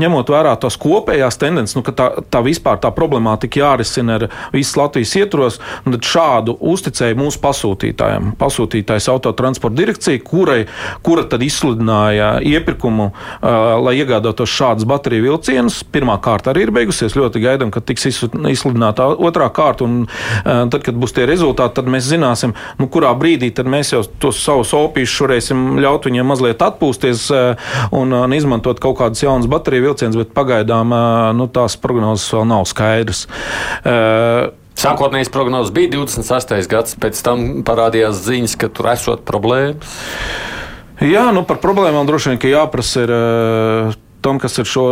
ņemot 0.00 0.30
vērā 0.32 0.54
tās 0.60 0.76
kopējās 0.80 1.38
tendences, 1.40 1.76
nu, 1.76 1.82
ka 1.86 1.94
tā, 1.96 2.08
tā 2.32 2.42
vispār 2.44 2.80
tā 2.82 2.90
problemātika 2.94 3.62
jārisina 3.62 4.18
ar 4.18 4.26
visas 4.54 4.76
Latvijas 4.78 5.14
ietvaros, 5.18 5.58
tad 5.86 6.06
šādu 6.06 6.56
uzticēju 6.72 7.18
mūsu 7.18 7.40
pasūtītājiem. 7.42 8.32
Pasūtītājs 8.40 9.08
autotransporta 9.12 9.78
direkcija, 9.80 10.22
kurai, 10.26 10.58
kura 11.06 11.26
tad 11.28 11.44
izsludināja 11.46 12.36
iepirkumu, 12.44 13.10
uh, 13.10 13.76
lai 13.82 13.96
iegādātos 14.00 14.52
šādas 14.52 14.88
bateriju 14.88 15.30
vilcienus. 15.30 15.82
Pirmā 15.92 16.18
kārta 16.22 16.52
arī 16.52 16.66
ir 16.66 16.74
beigusies. 16.76 17.16
Ļoti 17.16 17.42
gaidām, 17.44 17.72
ka 17.74 17.82
tiks 17.84 18.08
izsludināta 18.10 19.08
otrā 19.14 19.48
kārta, 19.54 19.86
un 19.86 20.04
uh, 20.06 20.66
tad, 20.72 20.80
kad 20.86 20.98
būs 20.98 21.16
tie 21.16 21.26
rezultāti, 21.28 21.78
tad 21.80 21.90
mēs 21.92 22.08
zināsim, 22.10 22.54
nu, 22.80 22.90
kurā 22.92 23.12
brīdī 23.18 23.52
mēs 23.66 23.94
jau 23.94 24.02
tos 24.20 24.38
savus 24.44 24.72
opīšus 24.76 25.22
varēsim 25.24 25.62
ļaut 25.82 26.06
viņiem 26.08 26.28
mazliet 26.28 26.62
atpūsties 26.62 27.26
uh, 27.32 27.70
un, 27.96 28.12
un 28.12 28.34
izmantot 28.36 28.80
kaut 28.82 28.98
kādas 29.00 29.22
jaunas 29.24 29.48
bateriju 29.50 29.85
vilciens, 29.86 30.18
bet 30.18 30.34
pagaidām 30.36 30.92
nu, 31.38 31.48
tās 31.52 31.78
prognozes 31.80 32.28
vēl 32.34 32.46
nav 32.50 32.66
skaidras. 32.68 33.24
Sākotnējais 34.76 35.32
prognozes 35.32 35.72
bija 35.72 35.94
28. 35.94 36.66
gads, 36.68 36.98
pēc 37.00 37.20
tam 37.24 37.46
parādījās 37.66 38.18
ziņas, 38.26 38.58
ka 38.60 38.68
tur 38.68 38.90
esot 38.92 39.24
problēmas. 39.28 39.96
Jā, 41.00 41.28
nu 41.32 41.44
par 41.48 41.60
problēmām 41.60 42.08
droši 42.08 42.34
vien 42.34 42.44
jāprasa 42.52 43.04
ir 43.04 43.14
tam, 44.24 44.40
kas 44.42 44.58
ar 44.58 44.68
šo 44.68 44.84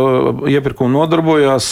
iepirkumu 0.49 0.93
nodarbojās, 0.93 1.71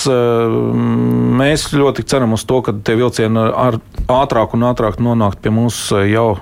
mēs 1.39 1.67
ļoti 1.73 2.05
ceram 2.09 2.33
uz 2.37 2.45
to, 2.49 2.59
ka 2.65 2.73
tie 2.75 2.97
vilcieni 2.99 3.39
ar 3.39 3.79
ātrāk 4.11 4.57
un 4.57 4.65
ātrāk 4.71 4.99
nonākt 5.01 5.41
pie 5.43 5.53
mums 5.53 5.85
jau 6.09 6.33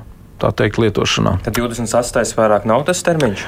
tā 0.42 0.50
teikt, 0.56 0.78
lietošanā. 0.82 1.32
Tad 1.46 1.54
28. 1.58 2.36
vairāk 2.38 2.66
nav 2.70 2.84
tas 2.88 3.00
termiņš? 3.06 3.40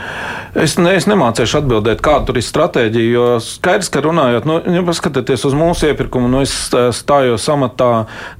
Es, 0.63 0.71
ne, 0.77 0.91
es 0.97 1.05
nemācīšu 1.09 1.55
atbildēt, 1.61 1.99
kāda 2.05 2.23
tur 2.29 2.35
ir 2.39 2.45
stratēģija, 2.45 3.09
jo 3.13 3.25
skaidrs, 3.43 3.89
ka 3.93 3.99
runājot, 4.05 4.43
nu, 4.49 4.55
ja 4.75 4.81
paskatieties 4.85 5.41
uz 5.49 5.53
mūsu 5.57 5.81
iepirkumu, 5.89 6.27
nu, 6.31 6.37
es 6.45 6.53
stājos 6.97 7.43
amatā 7.53 7.91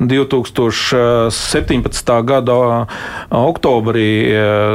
2017. 0.01 2.13
gada 2.29 2.57
oktobrī, 3.33 4.11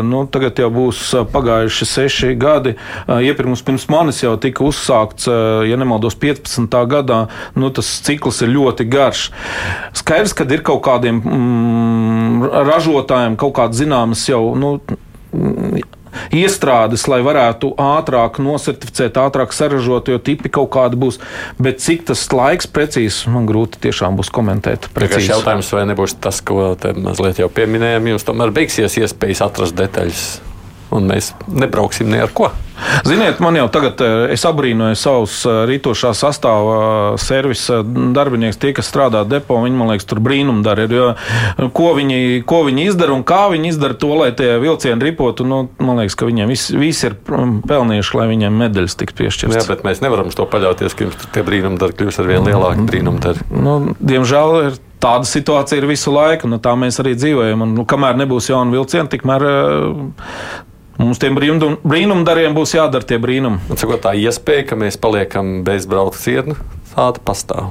nu, 0.07 0.19
tagad 0.33 0.55
jau 0.63 0.71
būs 0.75 0.99
pagājuši 1.33 1.85
seši 1.89 2.35
gadi. 2.39 2.73
Iepirkums 3.09 3.63
pirms 3.67 3.89
manis 3.93 4.23
jau 4.23 4.35
tika 4.41 4.65
uzsākts, 4.67 5.29
ja 5.69 5.77
nemaldos, 5.79 6.17
15. 6.19 6.79
gadā, 6.91 7.21
nu, 7.59 7.71
tas 7.75 7.89
cikls 8.07 8.43
ir 8.45 8.51
ļoti 8.55 8.83
garš. 8.89 9.29
Skaidrs, 9.99 10.35
ka 10.37 10.43
ir 10.49 10.63
kaut 10.67 10.83
kādiem 10.87 11.21
mm, 11.23 12.49
ražotājiem 12.69 13.35
kaut 13.41 13.55
kāda 13.59 13.68
kādas 13.69 13.85
zināmas 13.85 14.25
jau. 14.29 14.43
Nu, 14.59 14.79
iestrādes, 16.35 17.05
lai 17.11 17.21
varētu 17.25 17.75
ātrāk 17.79 18.41
nosertificēt, 18.43 19.19
ātrāk 19.21 19.53
saražot, 19.53 20.09
jo 20.09 20.19
tipi 20.19 20.51
kaut 20.53 20.71
kādi 20.75 20.99
būs. 20.99 21.21
Bet 21.61 21.83
cik 21.85 22.09
tas 22.09 22.25
laiks 22.33 22.67
precīzi, 22.67 23.29
man 23.33 23.47
grūti 23.49 23.81
tiešām 23.85 24.17
būs 24.19 24.33
komentēt. 24.35 24.89
Precīzi. 24.97 25.31
Jautājums, 25.35 25.71
vai 25.77 25.85
nebūs 25.93 26.17
tas, 26.23 26.41
ko 26.41 26.73
te 26.81 26.95
mazliet 26.97 27.43
jau 27.43 27.51
pieminējām, 27.53 28.13
jums 28.15 28.27
tomēr 28.27 28.55
beigsies 28.57 28.99
iespējas 29.03 29.45
atrast 29.47 29.77
detaļas, 29.79 30.27
un 30.95 31.11
mēs 31.11 31.35
nebrauksim 31.49 32.11
ne 32.11 32.25
ar 32.25 32.35
ko. 32.35 32.53
Ziniet, 33.05 33.41
man 33.43 33.57
jau 33.59 33.67
tagad 33.73 34.01
eh, 34.05 34.33
es 34.35 34.45
abrīnoju 34.47 34.97
savus 34.99 35.41
eh, 35.49 35.63
rītošā 35.69 36.13
sastāvā 36.17 36.79
eh, 36.79 37.19
servisa 37.23 37.81
darbinieks, 37.85 38.59
tie, 38.61 38.73
kas 38.77 38.89
strādā 38.91 39.25
depo, 39.29 39.59
viņi 39.65 39.79
man 39.79 39.93
liekas, 39.93 40.07
tur 40.09 40.23
brīnumu 40.25 40.63
dara. 40.67 40.87
Jo, 40.89 41.11
ko, 41.75 41.91
viņi, 41.99 42.45
ko 42.49 42.63
viņi 42.69 42.89
izdara 42.93 43.17
un 43.17 43.25
kā 43.27 43.49
viņi 43.53 43.73
izdara 43.73 43.99
to, 43.99 44.13
lai 44.21 44.31
tie 44.39 44.55
vilcieni 44.63 45.11
ripotu, 45.11 45.47
nu, 45.49 45.65
man 45.83 46.03
liekas, 46.03 46.17
ka 46.19 46.29
viņiem 46.29 46.53
visi 46.55 46.79
vis 46.79 47.03
ir 47.07 47.19
mm, 47.19 47.63
pelnījuši, 47.69 48.19
lai 48.21 48.29
viņiem 48.33 48.61
medaļas 48.63 48.99
tiktu 49.01 49.25
piešķirtas. 49.25 49.63
Jā, 49.63 49.69
bet 49.75 49.87
mēs 49.87 50.03
nevaram 50.05 50.31
uz 50.31 50.39
to 50.39 50.47
paļauties, 50.49 50.95
ka 50.95 51.09
jums 51.09 51.31
tie 51.35 51.45
brīnumi 51.47 51.81
dara 51.83 51.99
kļūst 51.99 52.23
ar 52.23 52.31
vien 52.31 52.47
lielāku 52.47 52.87
brīnumu 52.89 53.25
daru. 53.25 53.49
Nu, 53.51 53.81
diemžēl 53.99 54.61
ir 54.69 54.79
tāda 55.03 55.27
situācija 55.29 55.79
ir 55.81 55.87
visu 55.91 56.13
laiku, 56.15 56.49
un 56.49 56.59
tā 56.63 56.75
mēs 56.79 56.99
arī 57.03 57.15
dzīvojam. 57.19 57.63
Un, 57.67 57.75
nu, 57.79 57.85
kamēr 57.89 58.19
nebūs 58.19 58.51
jauna 58.51 58.75
vilciena, 58.75 59.11
tikmēr 59.11 59.45
Mums 60.99 61.21
tiem 61.23 61.37
brīnumdariem 61.39 62.57
būs 62.57 62.75
jādara 62.75 63.07
tie 63.07 63.21
brīnumi. 63.23 63.61
Cikot, 63.79 64.03
tā 64.03 64.17
iespēja, 64.19 64.65
ka 64.73 64.79
mēs 64.81 64.99
paliekam 64.99 65.61
bez 65.67 65.87
brauciena, 65.87 66.59
tāda 66.91 67.23
pastāv. 67.23 67.71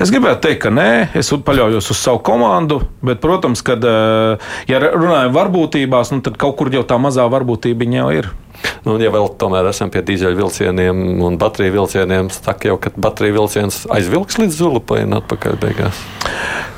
Es 0.00 0.10
gribētu 0.12 0.42
teikt, 0.44 0.62
ka 0.64 0.70
nē, 0.72 0.88
es 1.16 1.28
paļaujos 1.44 1.90
uz 1.92 2.00
savu 2.00 2.20
komandu, 2.24 2.82
bet, 3.04 3.20
protams, 3.20 3.62
kad, 3.64 3.84
eh, 3.84 4.48
ja 4.68 4.80
runājam 4.80 5.32
par 5.32 5.36
varbūtībās, 5.36 6.12
nu, 6.12 6.20
tad 6.24 6.36
kaut 6.36 6.56
kur 6.56 6.72
jau 6.72 6.84
tā 6.84 6.98
mazā 7.00 7.24
varbūtība 7.32 7.88
jau 7.92 8.10
ir. 8.12 8.28
Nu, 8.86 8.96
ja 9.02 9.10
vēl 9.14 9.28
tomēr 9.40 9.70
esam 9.72 9.90
pie 9.92 10.04
dīzeļu 10.06 10.38
vilcieniem 10.38 11.04
un 11.26 11.38
bateriju 11.40 11.80
vilcieniem, 11.80 12.30
tad 12.44 12.64
jau, 12.66 12.78
kad 12.80 12.98
bateriju 13.00 13.40
vilciens 13.40 13.84
aizvilks 13.92 14.40
līdz 14.42 14.60
Zulupai 14.60 15.02
un 15.06 15.18
atpakaļ 15.20 15.60
beigās. 15.62 16.04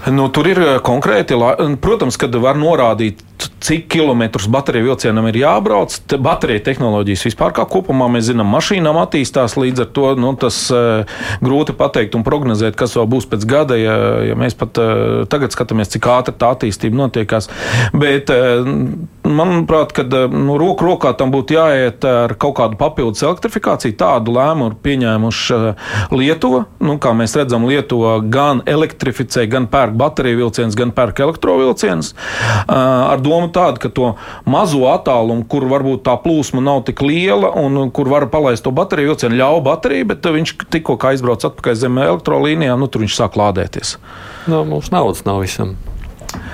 Nu, 0.08 0.28
tur 0.32 0.46
ir 0.48 0.60
eh, 0.62 0.76
konkrēti, 0.84 1.36
protams, 1.82 2.16
kad 2.20 2.34
var 2.40 2.56
norādīt, 2.58 3.24
cik 3.62 3.86
kilometrus 3.90 4.46
bateriju 4.50 4.88
vilcienam 4.90 5.26
ir 5.28 5.40
jābrauc. 5.40 5.94
Bateriju 6.22 6.62
tehnoloģijas 6.66 7.26
vispār 7.28 7.52
kā 7.54 7.66
kopumā 7.70 8.08
mēs 8.10 8.28
zinām, 8.30 8.50
mašīnām 8.54 8.98
attīstās 9.02 9.56
līdz 9.58 9.84
ar 9.84 9.90
to 9.94 10.12
nu, 10.18 10.32
tas 10.38 10.58
uh, 10.74 11.18
grūti 11.44 11.74
pateikt 11.78 12.16
un 12.18 12.24
prognozēt, 12.26 12.78
kas 12.78 12.96
vēl 12.98 13.06
būs 13.10 13.28
pēc 13.30 13.46
gada, 13.50 13.78
ja, 13.78 13.96
ja 14.30 14.38
mēs 14.38 14.58
pat 14.58 14.78
uh, 14.82 15.22
tagad 15.30 15.54
skatāmies, 15.54 15.90
cik 15.94 16.10
ātri 16.10 16.34
tā 16.38 16.50
attīstība 16.54 16.98
notiekās. 17.04 17.50
Bet, 17.94 18.32
manuprāt, 19.28 19.92
kad 19.96 20.12
nu, 20.32 20.56
roku 20.60 20.86
rokā 20.86 21.12
tam 21.18 21.32
būtu 21.34 21.56
jāiet 21.56 22.04
ar 22.08 22.34
kaut 22.40 22.56
kādu 22.58 22.78
papildus 22.80 23.22
elektrifikāciju, 23.26 23.96
tādu 23.98 24.34
lēmumu 24.36 24.78
pieņēmuši 24.84 25.58
Lietuva. 26.14 26.64
Nu, 26.84 26.96
kā 27.02 27.12
mēs 27.16 27.36
redzam, 27.38 27.66
Lietuva 27.68 28.18
gan 28.24 28.62
elektrificē, 28.68 29.46
gan 29.50 29.68
pērk 29.70 29.96
bateriju 29.98 30.42
vilcienus, 30.44 30.78
gan 30.78 30.92
pērk 30.96 31.22
elektrovilcienus. 31.26 32.14
Ar 32.68 33.22
domu 33.24 33.50
tādu, 33.54 33.82
ka 33.84 33.92
to 33.92 34.12
mazo 34.48 34.86
attālumu, 34.92 35.46
kur 35.48 35.68
varbūt 35.70 36.04
tā 36.08 36.16
plūsma 36.22 36.62
nav 36.64 36.84
tik 36.88 37.02
liela 37.04 37.52
un 37.58 37.90
kur 37.94 38.10
var 38.10 38.28
palaist 38.32 38.66
to 38.66 38.74
bateriju 38.74 39.14
vilcienu, 39.14 39.38
ļauj 39.40 39.62
bateriju, 39.66 40.08
bet 40.12 40.32
viņš 40.38 40.56
tikko 40.72 40.98
aizbrauc 41.10 41.44
atpakaļ 41.48 41.78
zem 41.78 42.00
elektrolīnijām, 42.04 42.80
nu, 42.80 42.90
tur 42.90 43.06
viņš 43.06 43.20
sāk 43.20 43.38
lādēties. 43.40 43.96
No, 44.48 44.62
nu, 44.62 44.64
mums 44.74 44.92
naudas 44.94 45.24
nav 45.28 45.42
visam. 45.44 45.76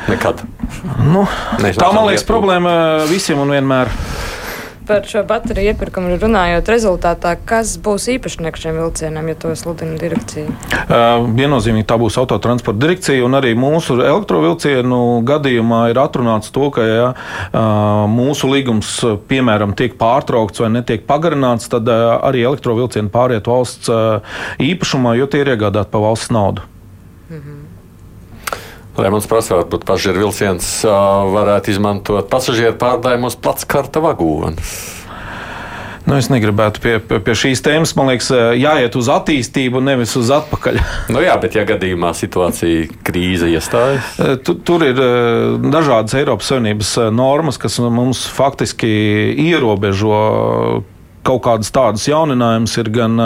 Nekad. 0.09 0.45
Nu, 1.05 1.25
tā 1.63 1.91
man 1.95 2.09
liekas 2.11 2.27
problēma 2.29 2.75
visiem 3.11 3.41
un 3.41 3.55
vienmēr 3.55 3.93
par 4.87 5.07
šo 5.09 5.23
bateriju 5.25 5.73
iepirkumu 5.73 6.17
runājot, 6.21 6.69
rezultātā, 6.69 7.35
kas 7.49 7.75
būs 7.81 8.07
īpašnieks 8.15 8.65
šiem 8.65 8.79
vilcieniem, 8.83 9.31
ja 9.33 9.37
to 9.41 9.53
sludina 9.57 9.97
direkcija? 10.01 10.51
Uh, 10.85 11.25
viennozīmīgi 11.37 11.87
tā 11.89 11.97
būs 12.01 12.19
autotransporta 12.21 12.83
direkcija, 12.83 13.25
un 13.25 13.39
arī 13.39 13.55
mūsu 13.59 13.97
elektrovilcienu 14.03 15.01
gadījumā 15.29 15.87
ir 15.93 16.03
atrunāts 16.03 16.53
to, 16.55 16.69
ka, 16.75 16.85
ja 16.85 17.09
uh, 17.15 18.05
mūsu 18.11 18.51
līgums, 18.53 18.93
piemēram, 19.31 19.73
tiek 19.79 19.97
pārtraukts 20.01 20.61
vai 20.65 20.75
netiek 20.77 21.09
pagarināts, 21.09 21.71
tad 21.73 21.89
uh, 21.89 22.19
arī 22.21 22.45
elektrovilcieni 22.45 23.13
pāriet 23.15 23.49
valsts 23.49 23.89
īpašumā, 24.61 25.17
jo 25.17 25.31
tie 25.31 25.45
ir 25.45 25.55
iegādāti 25.55 25.93
pa 25.95 26.05
valsts 26.05 26.33
naudu. 26.35 26.69
Mhm. 28.95 29.05
Rēmons 29.05 29.31
prasa, 29.31 29.59
varbūt 29.59 29.87
pasažieru 29.89 30.29
vilciens 30.29 30.69
varētu 30.87 31.75
izmantot 31.75 32.31
pasažieru 32.31 32.77
pārdājumos 32.79 33.37
plats 33.43 33.67
karta 33.67 34.03
vagonus. 34.05 35.03
Nu, 36.05 36.19
es 36.21 36.27
negribētu 36.29 36.83
pie, 36.85 36.99
pie, 37.01 37.35
šīs 37.39 37.63
tēmas. 37.65 37.95
Man 37.97 38.11
liekas, 38.13 38.29
jāiet 38.61 38.97
uz 39.01 39.09
attīstību, 39.09 39.81
nevis 39.81 40.13
uz 40.21 40.29
atpakaļ. 40.37 40.79
nu, 41.15 41.23
jā, 41.25 41.37
bet 41.41 41.57
ja 41.57 41.65
gadījumā 41.69 42.13
situācija 42.17 42.91
krīze 43.07 43.49
iestājas, 43.49 44.11
tu, 44.45 44.55
tur 44.61 44.85
ir 44.85 45.01
dažādas 45.65 46.17
Eiropas 46.21 46.53
Savienības 46.53 46.93
normas, 47.17 47.59
kas 47.61 47.81
mums 47.81 48.27
faktiski 48.37 48.93
ierobežo 49.47 50.85
kaut 51.25 51.43
kādas 51.47 51.73
tādas 51.75 52.05
jauninājumas 52.09 52.77
ir 52.81 52.91
gan, 52.95 53.19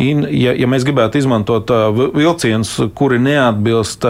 in, 0.00 0.24
ja, 0.34 0.54
ja 0.56 0.68
mēs 0.70 0.86
gribētu 0.86 1.20
izmantot 1.20 1.70
vilcienus, 2.16 2.74
kuri 2.96 3.20
neatbilst 3.22 4.06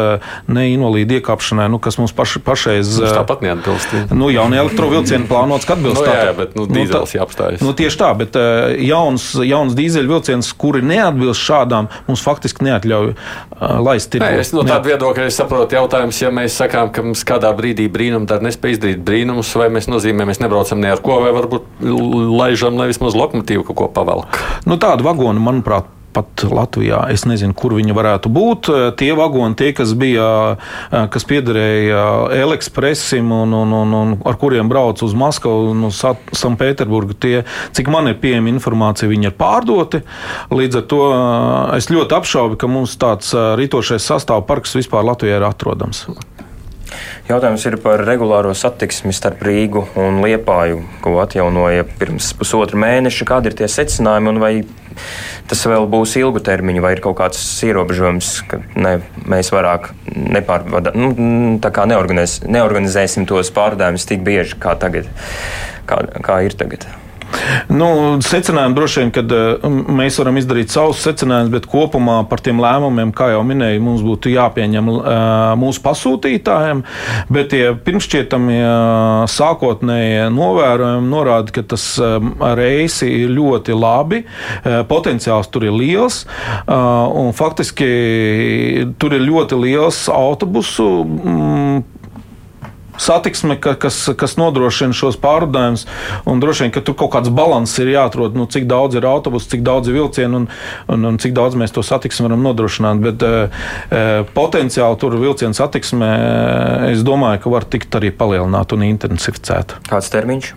ne 0.53 0.67
invalīdu 0.73 1.19
iekāpšanai, 1.21 1.69
nu, 1.73 1.81
kas 1.83 2.01
mums 2.01 2.15
paši, 2.17 2.43
pašreiz. 2.47 2.95
Mums 3.01 3.17
tāpat 3.17 3.45
neatbilst. 3.47 3.95
Ja. 3.97 4.05
Nu, 4.17 4.31
jaunie 4.33 4.61
elektrovilcieni 4.63 5.29
plānots, 5.31 5.69
ka 5.69 5.77
atbilst. 5.77 6.01
Nu, 6.03 6.09
jā, 6.09 6.27
jā, 6.31 6.35
bet 6.41 6.57
nu, 6.59 6.67
dīzels 6.71 7.13
nu, 7.13 7.21
jāapstājas. 7.21 7.65
Nu, 7.65 7.75
tieši 7.77 8.01
tā, 8.01 8.11
bet 8.19 8.39
jauns, 8.87 9.29
jauns 9.47 9.77
dīzeļvilciens, 9.79 10.53
kuri 10.59 10.83
neatbilst 10.87 11.45
šādām, 11.47 11.91
mums 12.09 12.25
faktiski 12.25 12.67
neatļauj 12.67 13.13
laist 13.87 14.13
tirgu. 14.13 14.27
Nē, 14.27 14.43
es 14.43 14.53
no 14.57 14.65
tāda 14.67 14.83
viedokļa 14.87 15.29
saprotu 15.35 15.79
jautājums, 15.79 16.21
ja 16.23 16.33
mēs 16.35 16.57
sakām, 16.61 16.91
ka 16.95 17.05
mums 17.07 17.25
kādā 17.27 17.53
brīdī 17.57 17.89
brīnum 17.93 18.27
dar 18.29 18.45
nespēj 18.45 18.77
izdarīt 18.77 19.05
brīnumus, 19.07 19.53
vai 19.59 19.69
mēs 19.73 19.89
nozīmē, 19.91 20.27
mēs 20.29 20.43
nebraucam 20.43 20.81
ne 20.83 20.93
ar 20.95 21.03
ko, 21.05 21.19
vai 21.25 21.33
varbūt 21.37 21.69
laižam, 22.37 22.79
lai 22.81 22.91
vismaz 22.91 23.17
lokomotīvu 23.27 23.67
kaut 23.69 23.83
ko 23.83 23.93
pavelk. 23.93 24.41
Nu, 24.67 24.81
tādu 24.81 25.07
vagonu, 25.07 25.43
manuprāt, 25.43 25.93
pat 26.17 26.47
Latvijā. 26.49 27.03
Es 27.13 27.27
nezinu, 27.29 27.55
kur 27.57 27.75
viņi 27.77 27.95
varētu 27.97 28.31
būt. 28.33 28.71
Tie 29.01 29.11
vagoni, 29.17 29.57
tie, 29.59 29.73
kas 29.77 29.93
bija, 29.99 30.29
kas 31.13 31.27
piederēja 31.29 32.05
Elekspresim 32.37 33.33
un, 33.37 33.53
un, 33.57 33.75
un, 33.83 33.97
un 34.01 34.15
ar 34.29 34.39
kuriem 34.41 34.71
brauc 34.73 35.03
uz 35.05 35.17
Maskavu 35.17 35.73
un 35.75 35.89
uz 35.91 36.01
Sanktpēterburgu, 36.01 37.19
tie, 37.21 37.43
cik 37.77 37.91
man 37.93 38.09
ir 38.13 38.21
pieejama 38.23 38.53
informācija, 38.55 39.11
viņi 39.13 39.31
ir 39.31 39.37
pārdoti. 39.37 40.03
Līdz 40.55 40.81
ar 40.81 40.87
to 40.93 41.03
es 41.77 41.91
ļoti 41.93 42.19
apšaubu, 42.21 42.61
ka 42.61 42.71
mums 42.71 42.97
tāds 43.01 43.35
rītošais 43.37 44.09
sastāvparks 44.13 44.79
vispār 44.81 45.05
Latvijā 45.11 45.41
ir 45.41 45.49
atrodams. 45.51 46.07
Jautājums 47.27 47.65
ir 47.67 47.77
par 47.83 48.03
regulāro 48.07 48.53
satiksmi 48.55 49.15
starp 49.17 49.43
Rīgu 49.47 49.83
un 49.99 50.21
Liepāju, 50.23 50.83
ko 51.03 51.17
atjaunoja 51.23 51.87
pirms 51.99 52.33
pusotra 52.39 52.79
mēneša. 52.79 53.27
Kādi 53.29 53.51
ir 53.51 53.57
tie 53.59 53.69
secinājumi 53.71 54.31
un 54.31 54.43
vai 54.43 54.53
tas 55.51 55.65
vēl 55.69 55.89
būs 55.91 56.17
ilgu 56.21 56.43
termiņu, 56.47 56.83
vai 56.85 56.95
ir 56.97 57.03
kaut 57.05 57.19
kāds 57.21 57.41
ierobežojums, 57.67 58.31
ka 58.51 58.61
ne, 58.79 58.99
mēs 59.29 59.53
vairāk 59.55 59.91
nu, 60.15 61.11
neorganizēs, 61.61 62.39
neorganizēsim 62.47 63.27
tos 63.29 63.53
pārdājumus 63.57 64.09
tik 64.09 64.25
bieži 64.27 64.61
kā 64.63 64.77
tagad, 64.81 65.11
kā, 65.91 66.01
kā 66.25 66.41
ir 66.47 66.57
tagad. 66.59 66.89
Nu, 67.73 67.89
secinājumi 68.25 68.77
droši 68.77 69.03
vien, 69.03 69.13
ka 69.15 69.23
uh, 69.25 69.67
mēs 69.99 70.19
varam 70.21 70.39
izdarīt 70.41 70.73
savus 70.73 71.03
secinājumus, 71.05 71.53
bet 71.55 71.69
kopumā 71.71 72.19
par 72.31 72.43
tiem 72.45 72.61
lēmumiem, 72.63 73.13
kā 73.17 73.31
jau 73.35 73.43
minēju, 73.47 73.83
mums 73.85 74.05
būtu 74.07 74.33
jāpieņem 74.35 74.91
uh, 74.93 75.03
mūsu 75.61 75.83
pasūtītājiem. 75.85 76.83
Bet 77.33 77.51
tie 77.55 77.63
pirmšķietamie 77.87 78.61
uh, 78.63 79.25
sākotnēji 79.31 80.29
novērojumi 80.35 81.11
norāda, 81.11 81.55
ka 81.55 81.65
tas 81.75 81.85
reisi 82.57 83.09
ir 83.23 83.33
ļoti 83.37 83.75
labi, 83.77 84.23
potenciāls 84.89 85.49
tur 85.53 85.67
ir 85.67 85.75
liels 85.77 86.23
un 86.67 87.33
faktiski 87.37 87.87
tur 89.01 89.17
ir 89.17 89.25
ļoti 89.27 89.59
liels 89.61 90.07
autobusu. 90.13 90.89
Mm, 91.07 91.83
satiksme, 93.03 93.59
ka, 93.61 93.75
kas, 93.81 94.03
kas 94.19 94.37
nodrošina 94.41 94.97
šos 94.97 95.19
pārvadājumus. 95.23 95.87
Droši 96.27 96.67
vien, 96.67 96.75
ka 96.75 96.83
tur 96.85 96.97
kaut 96.99 97.13
kāds 97.17 97.33
līdzsvars 97.33 97.77
ir 97.83 97.93
jāatrod, 97.93 98.37
nu, 98.39 98.47
cik 98.51 98.67
daudz 98.71 98.97
ir 98.99 99.07
autobusu, 99.07 99.51
cik 99.53 99.65
daudz 99.67 99.91
ir 99.91 99.99
vilcienu 99.99 100.43
un, 100.43 100.49
un, 100.93 101.09
un 101.11 101.19
cik 101.23 101.35
daudz 101.37 101.57
mēs 101.59 101.75
to 101.75 101.85
satiksmi 101.87 102.29
varam 102.29 102.45
nodrošināt. 102.47 103.03
Bet 103.05 103.25
uh, 103.27 104.27
potenciāli 104.37 105.01
tur 105.01 105.17
vilcienu 105.21 105.57
satiksmē, 105.57 106.13
es 106.93 107.05
domāju, 107.07 107.45
ka 107.45 107.55
var 107.57 107.69
tikt 107.69 107.99
arī 107.99 108.13
palielināt 108.15 108.75
un 108.77 108.87
intensificēt. 108.87 109.79
Kāds 109.91 110.13
termiņš? 110.15 110.53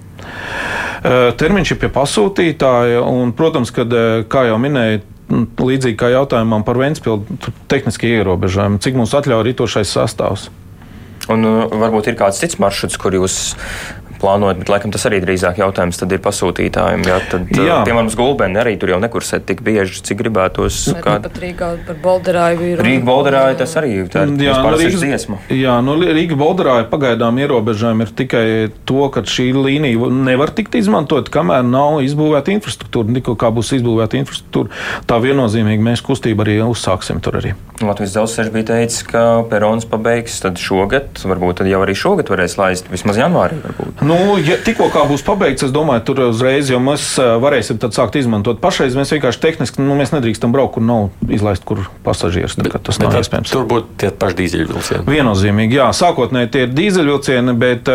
Termiņš 1.39 1.71
ir 1.73 1.79
pie 1.79 1.89
pasūtītāja, 1.95 3.03
un, 3.07 3.31
protams, 3.35 3.71
kad, 3.75 3.93
kā 4.31 4.45
jau 4.49 4.57
minēju, 4.61 5.01
līdzīgi 5.29 5.97
kā 5.99 6.09
jautājumam 6.11 6.65
par 6.67 6.79
Vēncpilsnu, 6.81 7.53
tehniski 7.71 8.09
ierobežojumi, 8.17 8.81
cik 8.83 8.97
mums 8.97 9.13
atļauj 9.17 9.45
rītošais 9.47 9.93
sastāvs. 9.93 10.49
Un 11.29 11.45
uh, 11.45 11.65
varbūt 11.69 12.09
ir 12.09 12.17
kāds 12.19 12.41
cits 12.41 12.57
maršruts, 12.61 12.97
kur 13.01 13.13
jūs 13.13 13.39
plānojat, 14.21 14.59
bet 14.61 14.71
laikam 14.71 14.93
tas 14.93 15.05
arī 15.09 15.21
drīzāk 15.23 15.61
jautājums 15.61 15.99
tad 16.01 16.13
ir 16.15 16.21
pasūtītājiem. 16.23 17.05
Jā, 17.07 17.19
tad, 17.31 17.47
uh, 17.49 17.63
jā. 17.69 17.79
piemēram, 17.87 18.09
uz 18.11 18.17
Gulbeni 18.19 18.59
arī 18.61 18.75
tur 18.79 18.93
jau 18.93 18.99
nekursēt 19.03 19.45
tik 19.49 19.63
bieži, 19.65 20.03
cik 20.05 20.19
gribētos. 20.23 20.81
Kā... 21.03 21.17
Pat 21.23 21.39
Rīgā 21.41 21.71
par 21.87 21.99
Bolderāju 22.03 22.71
ir. 22.73 22.83
Rīga 22.85 23.05
Bolderāja 23.07 23.59
tas 23.63 23.75
arī 23.79 24.03
tā 24.11 24.25
ir 24.27 24.35
jā, 24.43 24.57
no 24.63 24.73
Rīgas 24.75 25.03
dziesma. 25.03 25.39
Jā, 25.53 25.77
no 25.85 25.95
Rīga 25.99 26.37
Bolderāja 26.39 26.87
pagaidām 26.91 27.39
ierobežojumi 27.43 28.07
ir 28.07 28.13
tikai 28.23 28.45
to, 28.89 29.01
ka 29.13 29.23
šī 29.27 29.49
līnija 29.57 30.11
nevar 30.29 30.53
tikt 30.55 30.77
izmantot, 30.79 31.31
kamēr 31.33 31.65
nav 31.67 32.01
izbūvēta 32.05 32.53
infrastruktūra. 32.55 33.15
Tikko 33.19 33.35
kā 33.39 33.49
būs 33.53 33.73
izbūvēta 33.79 34.19
infrastruktūra, 34.19 34.71
tā 35.09 35.17
viennozīmīgi 35.23 35.83
mēs 35.83 36.03
kustību 36.05 36.45
arī 36.45 36.59
uzsāksim 36.63 37.19
tur 37.23 37.39
arī. 37.41 37.55
Latvijas 37.79 38.15
dzelzceļš 38.15 38.51
bija 38.53 38.67
teicis, 38.73 39.03
ka 39.07 39.23
perons 39.49 39.87
pabeigs 39.89 40.39
tad 40.43 40.59
šogad, 40.59 41.19
varbūt 41.23 41.61
tad 41.61 41.69
jau 41.71 41.81
arī 41.85 41.95
šogad 41.97 42.31
varēs 42.31 42.57
laist, 42.59 42.89
vismaz 42.91 43.19
janvārī 43.19 43.59
varbūt. 43.63 44.03
Nu, 44.09 44.39
ja 44.41 44.57
tikko 44.65 44.87
kā 44.93 45.03
būs 45.09 45.21
pabeigts, 45.25 45.67
es 45.67 45.73
domāju, 45.73 46.01
tur 46.07 46.21
uzreiz 46.29 46.71
jau 46.71 46.79
mēs 46.81 47.11
varēsim 47.43 47.77
sākt 47.93 48.17
izmantot. 48.17 48.57
Pašreiz 48.63 48.95
mēs 48.97 49.11
vienkārši 49.13 49.41
tehniski 49.43 49.83
nu, 49.83 49.93
mēs 49.99 50.13
nedrīkstam 50.15 50.53
braukt, 50.55 50.77
kur 50.77 50.85
nav 50.85 51.29
izlaist, 51.29 51.65
kur 51.67 51.83
pasažieris. 52.05 52.57
Bet, 52.57 52.73
tas 52.87 52.97
nav 53.01 53.13
iespējams. 53.19 53.53
Tur 53.53 53.67
būtu 53.69 53.99
tie 54.01 54.09
paši 54.09 54.37
dīzeļvilcieni. 54.39 55.05
Viennozīmīgi, 55.09 55.77
jā. 55.77 55.89
Sākotnēji 55.95 56.51
tie 56.55 56.63
ir 56.65 56.73
dīzeļvilcieni, 56.73 57.55
bet 57.61 57.91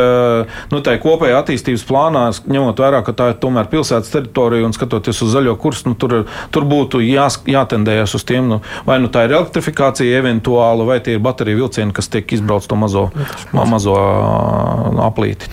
nu, 0.70 0.83
tā 0.87 0.94
kopējā 1.03 1.40
attīstības 1.42 1.87
plānā, 1.88 2.24
ņemot 2.46 2.85
vērā, 2.85 3.03
ka 3.07 3.16
tā 3.16 3.31
ir 3.33 3.40
tomēr 3.42 3.68
pilsētas 3.72 4.12
teritorija 4.14 4.68
un 4.68 4.77
skatoties 4.77 5.24
uz 5.27 5.35
zaļo 5.35 5.57
kursu, 5.61 5.90
nu, 5.90 5.98
tur, 5.98 6.16
tur 6.55 6.68
būtu 6.70 7.03
jās, 7.03 7.40
jātendējas 7.50 8.14
uz 8.14 8.27
tiem, 8.29 8.46
nu, 8.55 8.61
vai 8.87 9.00
nu 9.03 9.11
tā 9.12 9.27
ir 9.27 9.35
elektrifikācija 9.35 10.22
eventuāli, 10.22 10.87
vai 10.88 11.00
tie 11.05 11.18
ir 11.18 11.24
bateriju 11.24 11.64
vilcieni, 11.64 11.94
kas 11.96 12.11
tiek 12.12 12.37
izbrauc 12.38 12.70
to 12.70 12.79
mazo, 12.79 13.09
mazo 13.53 13.98
aplīti. 15.09 15.50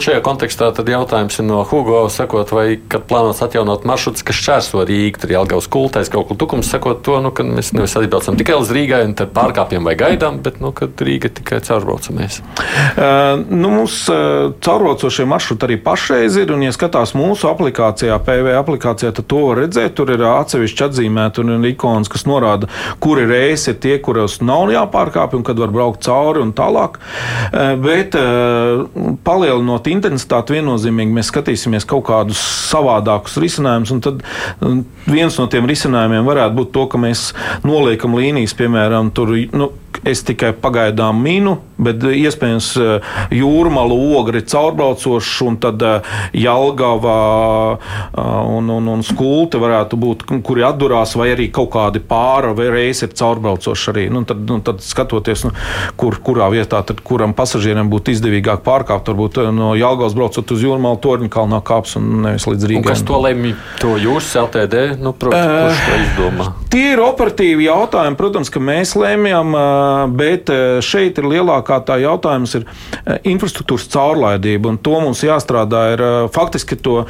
Nu, 0.00 0.04
šajā 0.08 0.22
kontekstā 0.24 0.70
tad 0.72 0.88
jautājums 0.88 1.34
ir 1.42 1.44
no 1.44 1.58
Hugo, 1.68 1.98
sakot, 2.08 2.48
vai 2.56 2.78
kad 2.88 3.02
plānots 3.04 3.42
atjaunot 3.44 3.82
maršrutus, 3.84 4.22
kas 4.24 4.38
šķērso 4.38 4.86
Rīgu, 4.88 5.20
tur 5.20 5.32
Jelgavas 5.34 5.66
kultais 5.68 6.08
kaut 6.08 6.30
kur 6.30 6.38
tukums, 6.40 6.70
sakot 6.72 7.02
to, 7.04 7.18
nu, 7.20 7.28
ka 7.36 7.44
mēs 7.44 7.74
nevis 7.76 7.98
atbraucam 8.00 8.38
tikai 8.40 8.56
uz 8.56 8.72
Rīgai 8.72 9.02
un 9.04 9.12
tad 9.18 9.34
pārkāpjam 9.36 9.84
vai 9.84 9.92
gaidām, 10.00 10.38
bet, 10.40 10.56
nu, 10.64 10.70
kad 10.72 10.96
Rīga 11.04 11.28
tikai 11.36 11.58
caurbraucamies. 11.66 12.38
Uh, 12.40 13.42
nu, 13.50 13.74
mums 13.74 13.98
uh, 14.08 14.54
caurbraucošie 14.64 15.26
maršruti 15.28 15.68
arī 15.68 15.76
pašreiz 15.84 16.40
ir, 16.40 16.54
un, 16.56 16.64
ja 16.64 16.72
skatās 16.72 17.12
mūsu 17.12 17.50
aplikācijā, 17.52 18.16
PV 18.24 18.56
aplikācijā, 18.62 19.12
tad 19.20 19.28
to 19.28 19.42
var 19.50 19.60
redzēt. 19.66 19.98
Tur 20.00 20.14
ir 20.16 20.24
atsevišķi 20.30 20.86
atzīmēti 20.88 21.44
un 21.44 21.58
ir 21.58 21.68
ikonas, 21.74 22.08
kas 22.08 22.24
norāda, 22.24 22.72
kuri 23.04 23.28
reisi 23.28 23.74
ir 23.74 23.78
tie, 23.84 23.98
kuros 24.00 24.40
nav 24.40 24.72
jāpārkāpj 24.72 25.42
un 25.42 25.46
kad 25.50 25.60
var 25.60 25.76
braukt 25.76 26.08
cauri 26.08 26.40
un 26.40 26.56
tālāk. 26.56 26.96
Uh, 27.52 27.76
bet 27.84 28.16
uh, 28.16 28.88
palielinot 29.28 29.89
intensitāti 29.94 30.56
viennozīmīgi 30.56 31.16
mēs 31.16 31.30
skatīsimies 31.32 31.86
kaut 31.88 32.06
kādus 32.08 32.40
savādākus 32.70 33.38
risinājumus. 33.42 33.94
Tad 34.04 34.24
viens 35.10 35.38
no 35.40 35.46
tiem 35.50 35.68
risinājumiem 35.70 36.26
varētu 36.28 36.58
būt 36.60 36.72
to, 36.76 36.86
ka 36.90 37.00
mēs 37.00 37.30
noliekam 37.66 38.16
līnijas, 38.18 38.56
piemēram, 38.58 39.12
tur. 39.16 39.34
Nu, 39.54 39.72
es 40.06 40.22
tikai 40.24 40.52
pagaidām 40.56 41.18
minu, 41.20 41.56
bet 41.80 42.02
iespējams 42.04 42.68
eh, 42.80 43.08
jūrmālu 43.36 43.96
ogri 44.16 44.42
caurbraucošs, 44.48 45.32
un 45.46 45.58
tad 45.60 45.82
eh, 45.84 46.12
Jelgava 46.40 47.16
eh, 47.76 48.20
un, 48.56 48.70
un, 48.72 48.88
un 48.94 49.04
skulti 49.06 49.60
varētu 49.60 49.98
būt, 50.00 50.24
kuri 50.46 50.64
atdurās, 50.66 51.14
vai 51.20 51.30
arī 51.34 51.50
kaut 51.52 51.72
kādi 51.74 52.02
pāri 52.04 52.54
vai 52.56 52.70
reisi 52.72 53.06
ir 53.06 53.14
caurbraucoši 53.16 53.90
arī. 53.92 54.06
Nu, 54.12 54.24
tad, 54.28 54.42
nu, 54.48 54.60
tad 54.64 54.80
skatoties, 54.84 55.44
nu, 55.48 55.52
kur, 56.00 56.16
kurā 56.24 56.48
vietā, 56.52 56.82
tad 56.86 57.02
kuram 57.06 57.34
pasažieriem 57.36 57.90
būtu 57.92 58.14
izdevīgāk 58.14 58.64
pārkāpt, 58.66 59.12
varbūt 59.12 59.42
no 59.56 59.74
Jelgavas 59.78 60.16
braucot 60.16 60.54
uz 60.56 60.64
jūrmālu 60.64 61.00
torņu 61.04 61.30
kalnā 61.32 61.60
kāps 61.66 61.96
un 62.00 62.24
nevis 62.26 62.48
līdz 62.48 62.70
Rīgai. 62.72 62.84
Un 62.84 62.90
kas 62.92 63.04
to 63.06 63.20
lemj? 63.20 63.52
To 63.84 63.94
jūs, 64.00 64.32
LTD, 64.40 64.86
nu, 65.00 65.12
protams, 65.16 65.50
uh, 65.50 65.68
kurš 65.68 65.84
to 65.84 66.00
izdomā? 66.06 66.48
Tie 66.72 66.86
ir 66.94 67.02
operatīvi 67.04 67.68
jautājumi, 67.68 68.18
protams, 68.18 68.52
ka 68.52 68.62
mēs 68.62 68.96
lēmjam. 68.98 69.54
Uh, 69.56 69.79
bet 70.16 70.50
šeit 70.84 71.18
ir 71.20 71.28
lielākā 71.30 71.80
tā 71.86 71.98
jautājums 72.02 72.56
ir 72.58 72.66
infrastruktūras 73.28 73.88
caurlaidība, 73.92 74.72
un 74.72 74.80
to 74.82 74.96
mums 75.02 75.22
jāstrādā 75.26 75.84
ir 75.94 76.04
faktiski 76.34 76.78
to, 76.80 77.04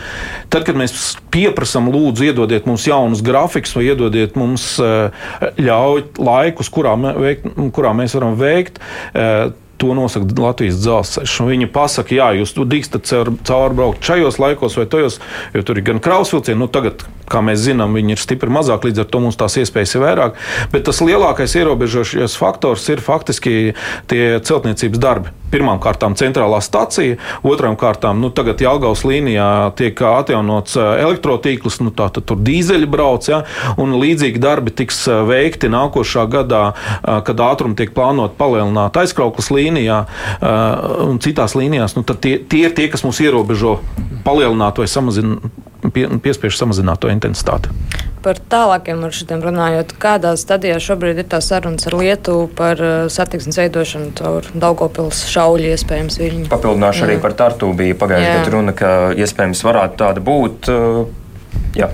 tad, 0.53 0.67
kad 0.69 0.79
mēs 0.79 0.95
pieprasam, 1.35 1.91
lūdzu, 1.93 2.31
iedodiet 2.31 2.69
mums 2.69 2.87
jaunus 2.89 3.25
grafikus 3.27 3.75
vai 3.77 3.89
iedodiet 3.91 4.37
mums 4.41 4.73
ļauj 4.81 6.07
laikus, 6.21 6.71
kurā, 6.73 6.95
kurā 7.75 7.97
mēs 7.97 8.17
varam 8.19 8.39
veikt 8.41 8.81
to 9.81 9.95
nosaka 9.97 10.29
Latvijas 10.41 10.79
dzelzceļš. 10.83 11.37
Viņi 11.51 11.71
pasaka, 11.73 12.15
jā, 12.17 12.29
jūs 12.41 12.55
drīkstat 12.59 13.11
caurbraukt 13.49 14.05
šajos 14.05 14.41
laikos 14.43 14.79
vai 14.79 14.87
tajos, 14.91 15.19
jo 15.57 15.65
tur 15.67 15.81
ir 15.81 15.87
gan 15.89 16.03
krausvilcieni, 16.05 16.61
nu 16.61 16.69
tagad, 16.73 17.07
kā 17.31 17.43
mēs 17.45 17.65
zinām, 17.65 17.97
viņi 17.97 18.17
ir 18.17 18.23
stipri 18.23 18.53
mazāk, 18.53 18.87
līdz 18.89 19.05
ar 19.05 19.11
to 19.11 19.25
mums 19.25 19.41
tās 19.41 19.57
iespējas 19.61 19.97
ir 19.97 20.05
vairāk. 20.05 20.41
Bet 20.75 20.87
tas 20.89 21.03
lielākais 21.05 21.57
ierobežošais 21.61 22.39
faktors 22.41 22.89
ir 22.93 23.05
faktiski 23.05 23.77
tie 24.11 24.25
celtniecības 24.45 25.03
darbi. 25.03 25.40
Pirmkārt, 25.51 26.05
centrālā 26.21 26.61
stacija, 26.63 27.17
otrām 27.47 27.77
kārtām, 27.81 28.21
nu, 28.23 28.31
tagad 28.35 28.63
Jālgaus 28.63 29.03
līnijā 29.07 29.49
tiek 29.79 29.99
atjaunots 30.07 30.77
elektrotīkls, 30.79 31.81
nu, 31.85 31.93
tā 31.95 32.09
tad 32.15 32.27
tur 32.29 32.41
dīzeļi 32.45 32.89
brauc, 32.91 33.29
ja, 33.31 33.43
un 33.81 33.97
līdzīgi 34.01 34.43
darbi 34.43 34.75
tiks 34.75 35.03
veikti 35.29 35.71
nākošā 35.73 36.27
gadā, 36.31 36.63
kad 37.27 37.43
ātrumi 37.47 37.79
tiek 37.79 37.95
plānot 37.97 38.37
palielināt 38.41 38.99
aizkrauklas 39.03 39.51
līnijā 39.55 40.05
un 41.07 41.21
citās 41.23 41.57
līnijās. 41.59 41.97
Nu, 41.99 42.07
tie, 42.07 42.39
tie 42.39 42.67
ir 42.69 42.77
tie, 42.77 42.89
kas 42.93 43.05
mums 43.07 43.21
ierobežo 43.25 43.79
palielināt 44.27 44.81
vai 44.81 44.89
samazināt, 44.91 45.51
pie, 45.95 46.07
piespiež 46.23 46.59
samazināt 46.59 47.03
to 47.03 47.11
intensitāti. 47.13 47.73
Par 48.21 48.37
tālākiem 48.53 48.99
maršrutiem 49.01 49.41
runājot, 49.41 49.95
kādā 50.01 50.35
stadijā 50.37 50.77
šobrīd 50.83 51.23
ir 51.23 51.29
tā 51.33 51.39
sarunas 51.45 51.87
ar 51.89 51.97
Lietuvu 51.97 52.51
par 52.57 52.83
uh, 52.85 53.07
satiksmes 53.09 53.57
veidošanu 53.57 54.13
caur 54.19 54.49
Daugopils 54.53 55.23
šauļu 55.33 55.71
iespējams 55.73 56.21
viļņu? 56.21 56.51
Papildināšu 56.53 57.07
arī 57.07 57.17
par 57.23 57.33
Tartu 57.39 57.73
bija 57.77 57.97
pagājušajā 58.03 58.37
gadā 58.43 58.53
runa, 58.53 58.77
ka 58.77 58.93
iespējams 59.17 59.65
varētu 59.65 59.97
tāda 60.05 60.25
būt. 60.27 60.69
Uh, 60.69 61.65
jā. 61.79 61.89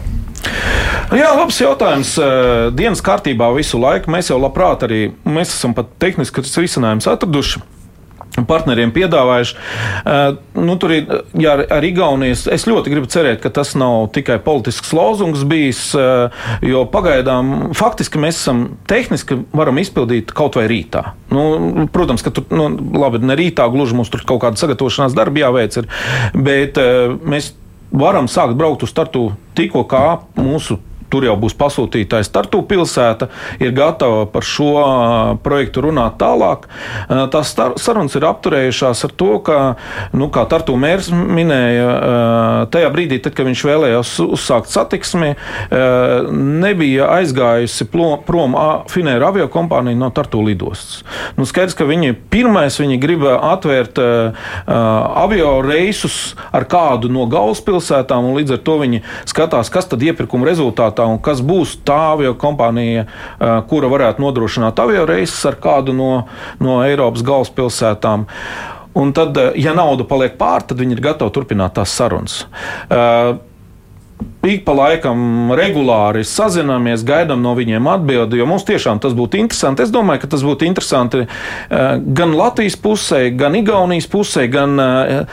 Jā, 1.15 1.31
labs 1.39 1.61
jautājums. 1.63 2.17
Uh, 2.19 2.75
dienas 2.75 3.05
kārtībā 3.07 3.53
visu 3.55 3.79
laiku 3.79 4.11
mēs 4.11 4.33
jau 4.33 4.41
labprāt 4.43 4.83
arī 4.89 5.01
mēs 5.23 5.55
esam 5.55 5.79
pat 5.79 5.95
tehniskus 6.03 6.59
risinājumus 6.59 7.07
atraduši 7.15 7.63
partneriem 8.45 8.93
piedāvājuši. 8.95 9.57
Uh, 9.57 10.37
nu, 10.61 10.77
tur 10.81 10.93
ir 10.97 11.21
jā, 11.41 11.57
ar 11.73 11.87
Igaunijas. 11.87 12.47
Es 12.53 12.67
ļoti 12.69 12.93
gribu 12.93 13.11
cerēt, 13.13 13.41
ka 13.45 13.53
tas 13.55 13.75
nav 13.79 14.11
tikai 14.17 14.39
politisks 14.45 14.93
lozungs 14.97 15.45
bijis, 15.49 15.83
uh, 15.97 16.35
jo 16.65 16.85
pagaidām 16.93 17.73
faktiski 17.77 18.21
mēs 18.23 18.41
esam 18.43 18.65
tehniski 18.91 19.41
varam 19.57 19.81
izpildīt 19.81 20.35
kaut 20.37 20.59
vai 20.61 20.67
rītā. 20.71 21.05
Nu, 21.33 21.87
protams, 21.93 22.25
ka 22.27 22.35
tur, 22.35 22.49
nu, 22.53 22.69
labi, 23.01 23.23
ne 23.25 23.39
rītā 23.39 23.69
gluži 23.73 23.97
mums 23.97 24.13
tur 24.13 24.25
kaut 24.29 24.43
kāda 24.45 24.61
sagatavošanās 24.61 25.17
darba 25.17 25.47
jāveic, 25.47 25.81
ir, 25.81 25.89
bet 26.37 26.83
uh, 26.83 27.17
mēs 27.25 27.55
varam 27.97 28.29
sākt 28.29 28.59
braukt 28.59 28.85
uz 28.85 28.93
startu 28.93 29.31
tikko 29.57 29.87
kā 29.89 30.05
mūsu 30.37 30.81
Tur 31.13 31.27
jau 31.29 31.37
būs 31.39 31.55
pasūtītājs 31.59 32.33
Tartu 32.35 32.63
pilsēta, 32.67 33.29
ir 33.63 33.75
gatava 33.77 34.25
par 34.31 34.45
šo 34.47 34.73
projektu 35.45 35.85
runāt 35.87 36.19
tālāk. 36.21 36.67
Tās 37.33 37.53
sarunas 37.83 38.17
ir 38.19 38.27
apturējušās 38.27 39.05
ar 39.07 39.15
to, 39.19 39.31
ka, 39.47 39.59
nu, 40.17 40.29
kā 40.35 40.47
Tartu 40.51 40.77
mērs 40.81 41.11
minēja, 41.13 41.87
tajā 42.75 42.91
brīdī, 42.95 43.21
tad, 43.23 43.37
kad 43.39 43.49
viņš 43.49 43.65
vēlējās 43.69 44.15
uzsākt 44.27 44.73
satiksmi, 44.73 45.35
nebija 46.35 47.11
aizgājusi 47.21 47.89
prom 47.93 48.57
Finēra 48.91 49.31
avio 49.31 49.47
kompānija 49.53 49.99
no 49.99 50.11
Tartu 50.15 50.43
lidostas. 50.45 51.03
Nu, 51.39 51.47
skaidrs, 51.49 51.77
ka 51.79 51.87
viņi 51.89 52.17
pirmais 52.33 52.77
viņi 52.81 52.99
grib 53.03 53.25
atvērt 53.27 54.01
avio 54.67 55.53
reisus 55.65 56.35
ar 56.55 56.67
kādu 56.71 57.11
no 57.13 57.27
galvaspilsētām, 57.31 58.31
un 58.31 58.39
līdz 58.41 58.57
ar 58.57 58.63
to 58.67 58.79
viņi 58.83 59.03
skatās, 59.29 59.71
kas 59.73 59.89
tad 59.91 60.03
iepirkuma 60.07 60.49
rezultātā 60.49 61.06
un 61.09 61.21
kas 61.23 61.43
būs 61.45 61.79
tā 61.87 61.99
avio 62.13 62.35
kompānija, 62.39 63.07
kura 63.71 63.91
varētu 63.93 64.23
nodrošināt 64.25 64.81
avio 64.83 65.05
reisus 65.09 65.45
ar 65.49 65.59
kādu 65.63 65.95
no, 65.97 66.11
no 66.63 66.81
Eiropas 66.85 67.25
galvaspilsētām. 67.27 68.27
Un 68.97 69.13
tad, 69.13 69.37
ja 69.61 69.75
nauda 69.77 70.07
paliek 70.09 70.39
pār, 70.41 70.65
tad 70.65 70.81
viņi 70.81 70.97
ir 70.97 71.05
gatavi 71.05 71.35
turpināt 71.37 71.77
tās 71.77 71.93
sarunas. 71.93 72.39
Uh, 72.89 73.37
ik 74.47 74.65
pa 74.67 74.75
laikam 74.77 75.51
regulāri 75.59 76.23
sazināmies, 76.27 77.05
gaidām 77.07 77.43
no 77.43 77.55
viņiem 77.59 77.89
atbildi, 77.91 78.39
jo 78.41 78.47
mums 78.49 78.67
tiešām 78.69 79.01
tas 79.03 79.15
būtu 79.17 79.41
interesanti. 79.41 79.85
Es 79.85 79.93
domāju, 79.95 80.23
ka 80.23 80.33
tas 80.37 80.45
būtu 80.47 80.69
interesanti 80.69 81.25
eh, 81.27 81.85
gan 81.99 82.35
Latvijas 82.37 82.79
pusē, 82.81 83.27
gan 83.37 83.59
Igaunijas 83.59 84.09
pusē, 84.11 84.47
gan 84.53 84.81
eh, 84.83 85.25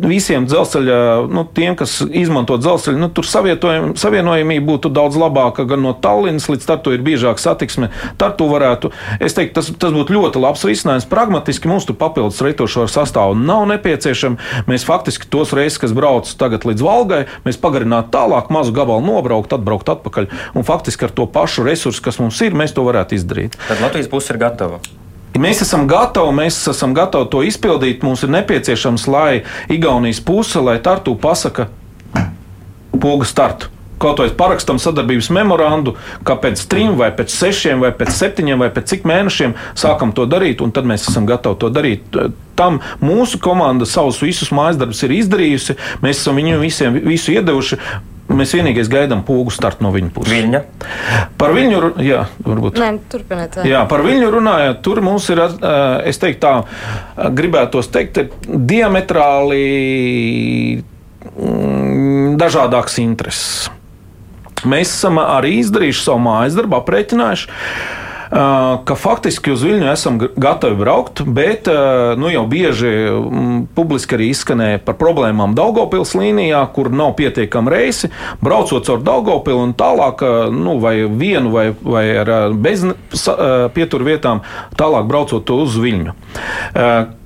visiem 0.00 0.46
dzelzceļa, 0.48 0.98
nu, 1.32 1.44
tiem, 1.54 1.74
kas 1.78 1.98
izmanto 2.06 2.56
dzelzceļu, 2.60 3.00
nu, 3.00 3.08
tur 3.12 3.26
savienojamība 3.26 4.66
būtu 4.66 4.92
daudz 4.94 5.18
labāka 5.20 5.66
gan 5.68 5.82
no 5.84 5.92
Tallinas 5.92 6.48
līdz 6.50 6.68
Tartu 6.68 6.94
ir 6.94 7.04
biežāk 7.04 7.40
satiksme. 7.42 7.90
Tartu 8.20 8.46
varētu, 8.50 8.92
es 9.20 9.36
teiktu, 9.36 9.58
tas, 9.58 9.70
tas 9.82 9.94
būtu 9.94 10.14
ļoti 10.16 10.42
labs 10.42 10.64
risinājums. 10.68 11.08
Pragmatiski 11.10 11.68
mums 11.70 11.88
tur 11.88 11.98
papildus 12.00 12.40
reitošo 12.44 12.86
sastāvu 12.90 13.36
nav 13.38 13.66
nepieciešama. 13.72 14.64
Mēs 14.70 14.86
faktiski 14.88 15.28
tos 15.30 15.52
reisus, 15.56 15.80
kas 15.82 15.94
brauc 15.96 16.30
tagad 16.40 16.64
līdz 16.68 16.86
Valgai, 16.86 17.24
mēs 17.44 17.60
pagarinātu 17.60 18.14
tālāk 18.30 18.50
mazu 18.54 18.72
gabalu 18.74 19.02
nobraukt, 19.02 19.52
atbraukt 19.52 19.90
atpakaļ. 19.90 20.30
Un 20.54 20.66
faktiski 20.66 21.08
ar 21.08 21.14
to 21.14 21.26
pašu 21.26 21.66
resursu, 21.66 22.02
kas 22.04 22.20
mums 22.22 22.40
ir, 22.44 22.54
mēs 22.54 22.74
to 22.76 22.86
varētu 22.86 23.18
izdarīt. 23.18 23.58
Tad 23.68 23.82
Latvijas 23.82 24.10
puse 24.10 24.34
ir 24.34 24.40
gatava. 24.40 24.80
Mēs 25.40 25.62
esam 25.62 25.86
gatavi, 25.90 26.34
mēs 26.36 26.58
esam 26.70 26.94
gatavi 26.94 27.30
to 27.30 27.42
izpildīt. 27.46 28.04
Mums 28.06 28.24
ir 28.26 28.32
nepieciešams, 28.34 29.06
lai 29.10 29.42
Igaunijas 29.70 30.22
puse, 30.22 30.62
lai 30.62 30.80
Tartu 30.82 31.14
pasaka 31.18 31.68
pogu 33.00 33.24
startu 33.24 33.70
kaut 34.00 34.20
vai 34.22 34.30
parakstam 34.32 34.78
sadarbības 34.80 35.28
memorandu, 35.34 35.94
ka 36.24 36.38
pēc 36.40 36.62
trim, 36.72 36.94
vai 36.96 37.10
pēc 37.12 37.34
sešiem, 37.34 37.82
vai 37.84 37.92
pēc 37.96 38.14
septiņiem, 38.16 38.62
vai 38.62 38.70
pēc 38.72 38.94
cik 38.94 39.04
mēnešiem 39.08 39.54
sākam 39.78 40.14
to 40.16 40.24
darīt, 40.30 40.64
un 40.64 40.72
tad 40.72 40.88
mēs 40.88 41.04
esam 41.10 41.28
gatavi 41.28 41.60
to 41.60 41.68
darīt. 41.74 42.20
Tam 42.56 42.80
mūsu 43.04 43.40
komanda 43.44 43.88
savus 43.88 44.22
visus 44.24 44.52
mājas 44.56 44.80
darbus 44.80 45.04
ir 45.04 45.12
izdarījusi. 45.18 45.76
Mēs 46.04 46.22
esam 46.22 46.40
viņiem 46.40 46.64
visiem 46.64 46.96
visu 47.04 47.36
iedevuši. 47.36 47.80
Mēs 48.30 48.52
vienīgais 48.54 48.88
gaidām 48.90 49.24
pogu 49.26 49.50
startu 49.54 49.84
no 49.84 49.90
viņa 49.94 50.12
puses. 50.14 50.30
Viņa? 50.30 50.60
Par 51.40 51.54
viņu, 51.56 51.80
jā, 52.04 52.22
varbūt. 52.46 52.78
Nē, 52.78 52.90
turpiniet. 53.10 53.58
Jā, 53.66 53.82
par 53.90 54.04
viņu 54.06 54.30
runājot, 54.36 54.80
tur 54.86 55.02
mums 55.04 55.26
ir, 55.34 55.42
es 56.06 56.20
teiktu 56.22 56.40
tā, 56.44 56.54
gribētos 57.36 57.90
teikt, 57.90 58.22
diametrāli 58.46 59.64
mm, 61.34 62.36
dažādākas 62.40 63.00
intereses. 63.02 63.70
Mēs 64.68 64.92
esam 64.92 65.18
arī 65.22 65.56
izdarījuši 65.62 66.04
savu 66.04 66.22
mājas 66.26 66.58
darbu, 66.58 66.78
aprēķinājuši 66.82 67.48
ka 68.30 68.94
faktiski 68.94 69.50
uz 69.50 69.64
Viņu 69.66 69.88
esam 69.90 70.18
gatavi 70.20 70.76
braukt, 70.78 71.22
bet 71.26 71.66
nu, 72.20 72.30
jau 72.30 72.44
bieži 72.50 72.92
publiski 73.74 74.14
arī 74.16 74.30
izskanēja 74.30 74.82
par 74.86 74.96
problēmām 75.00 75.56
Daugopils 75.58 76.14
līnijā, 76.18 76.62
kur 76.74 76.92
nav 76.94 77.16
pietiekami 77.18 77.74
reisi. 77.74 78.12
Braucot 78.42 78.86
caur 78.86 79.02
Daugopilu 79.02 79.64
un 79.66 79.74
tālāk, 79.74 80.22
nu, 80.54 80.78
vai 80.82 80.94
vienu 81.10 81.50
vai, 81.54 81.66
vai 81.82 82.04
ar 82.22 82.54
bez 82.54 82.86
pieturvietām, 83.74 84.44
tālāk 84.78 85.10
braucot 85.10 85.50
uz 85.58 85.76
Viņu. 85.80 86.14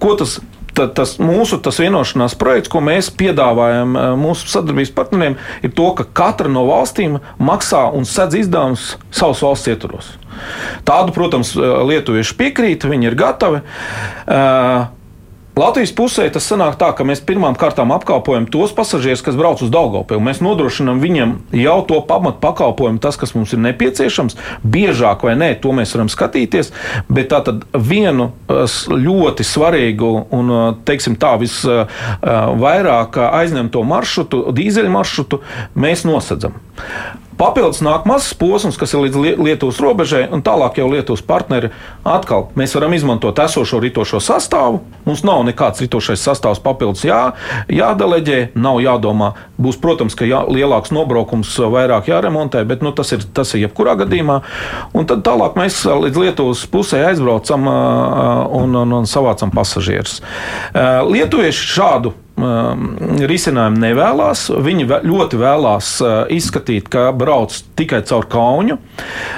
Ko 0.00 0.16
tas 0.18 0.38
tas 0.74 1.16
mūsu 1.22 1.60
tas 1.62 1.78
vienošanās 1.82 2.36
projekts, 2.40 2.70
ko 2.72 2.82
mēs 2.84 3.10
piedāvājam 3.14 3.94
mūsu 4.20 4.50
sadarbības 4.52 4.92
partneriem, 4.96 5.38
ir 5.62 5.74
to, 5.76 5.90
ka 5.98 6.06
katra 6.22 6.50
no 6.50 6.66
valstīm 6.68 7.20
maksā 7.38 7.86
un 7.94 8.08
sedz 8.08 8.40
izdevumus 8.44 8.94
savas 9.14 9.42
valsts 9.44 9.70
ietvaros. 9.72 10.10
Tādu, 10.88 11.14
protams, 11.14 11.54
lietuvieši 11.54 12.36
piekrīt, 12.38 12.86
viņi 12.90 13.10
ir 13.10 13.18
gatavi. 13.18 13.62
Uh, 14.26 14.90
Latvijas 15.54 15.92
pusē 15.94 16.24
tas 16.34 16.48
sanāk 16.50 16.74
tā, 16.80 16.88
ka 16.98 17.04
mēs 17.06 17.20
pirmām 17.22 17.54
kārtām 17.54 17.92
apkalpojam 17.94 18.48
tos 18.50 18.72
pasažierus, 18.74 19.22
kas 19.22 19.36
brauc 19.38 19.60
uz 19.62 19.70
Daugopilu. 19.70 20.18
Mēs 20.26 20.40
nodrošinām 20.42 20.98
viņiem 20.98 21.36
jau 21.54 21.76
to 21.86 22.00
pamatu 22.08 22.42
pakalpojumu, 22.42 22.98
tas, 22.98 23.14
kas 23.20 23.36
mums 23.36 23.54
ir 23.54 23.62
nepieciešams. 23.62 24.34
Biežāk 24.66 25.22
vai 25.22 25.36
nē, 25.38 25.52
to 25.62 25.70
mēs 25.76 25.94
varam 25.94 26.10
skatīties. 26.10 26.72
Bet 27.06 27.30
tā 27.30 27.38
tad 27.46 27.62
vienu 27.70 28.32
ļoti 28.50 29.46
svarīgu 29.46 30.12
un, 30.34 30.54
teiksim 30.90 31.14
tā, 31.22 31.36
visvairāk 31.38 33.20
aizņemto 33.30 33.86
maršrutu, 33.94 34.48
dīzeļu 34.58 34.90
maršrutu, 34.98 35.44
mēs 35.78 36.02
nosedzam. 36.08 36.58
Papildus 37.34 37.80
nāk 37.82 38.04
mazs 38.06 38.34
posms, 38.38 38.76
kas 38.78 38.92
ir 38.94 39.02
līdz 39.02 39.40
Lietuvas 39.42 39.80
robežai, 39.82 40.22
un 40.30 40.42
tālāk 40.44 40.78
jau 40.78 40.86
Lietuvas 40.92 41.22
partneri 41.26 41.72
atkal 42.06 42.48
mēs 42.58 42.74
varam 42.76 42.94
izmantot 42.94 43.38
esošo 43.42 43.80
ritošo 43.82 44.20
sastāvu. 44.22 44.82
Mums 45.04 45.24
nav 45.26 45.42
nekāds 45.48 45.82
ritošais 45.82 46.22
sastāvs 46.22 46.62
papildus 46.62 47.04
jā, 47.06 47.20
jādeleģē, 47.72 48.54
nav 48.54 48.78
jādomā. 48.84 49.32
Būs, 49.58 49.80
protams, 49.82 50.14
ka 50.18 50.28
jā, 50.28 50.44
lielāks 50.46 50.94
nobraukums 50.94 51.52
vairāk 51.58 52.10
jāremontē, 52.12 52.62
bet 52.68 52.86
nu, 52.86 52.94
tas, 52.94 53.10
ir, 53.16 53.26
tas 53.34 53.54
ir 53.54 53.64
jebkurā 53.66 53.96
gadījumā. 54.04 54.40
Un 54.94 55.10
tad 55.10 55.26
tālāk 55.26 55.58
mēs 55.58 55.82
līdz 55.84 56.22
Lietuvas 56.24 56.64
pusē 56.70 57.02
aizbraucam 57.10 57.66
un, 57.70 58.78
un, 58.82 58.98
un 59.00 59.10
savācam 59.10 59.50
pasažierus. 59.54 60.20
Lietuvieši 61.10 61.72
šādu 61.74 62.14
risinājumu 62.34 63.78
nevēlas. 63.78 64.48
Viņi 64.50 64.86
vē, 64.90 64.98
ļoti 65.06 65.38
vēlās 65.38 65.90
uh, 66.02 66.14
izskatīt, 66.34 66.88
ka 66.90 67.06
brauc 67.14 67.54
tikai 67.78 68.02
caur 68.06 68.26
kauņu. 68.30 68.78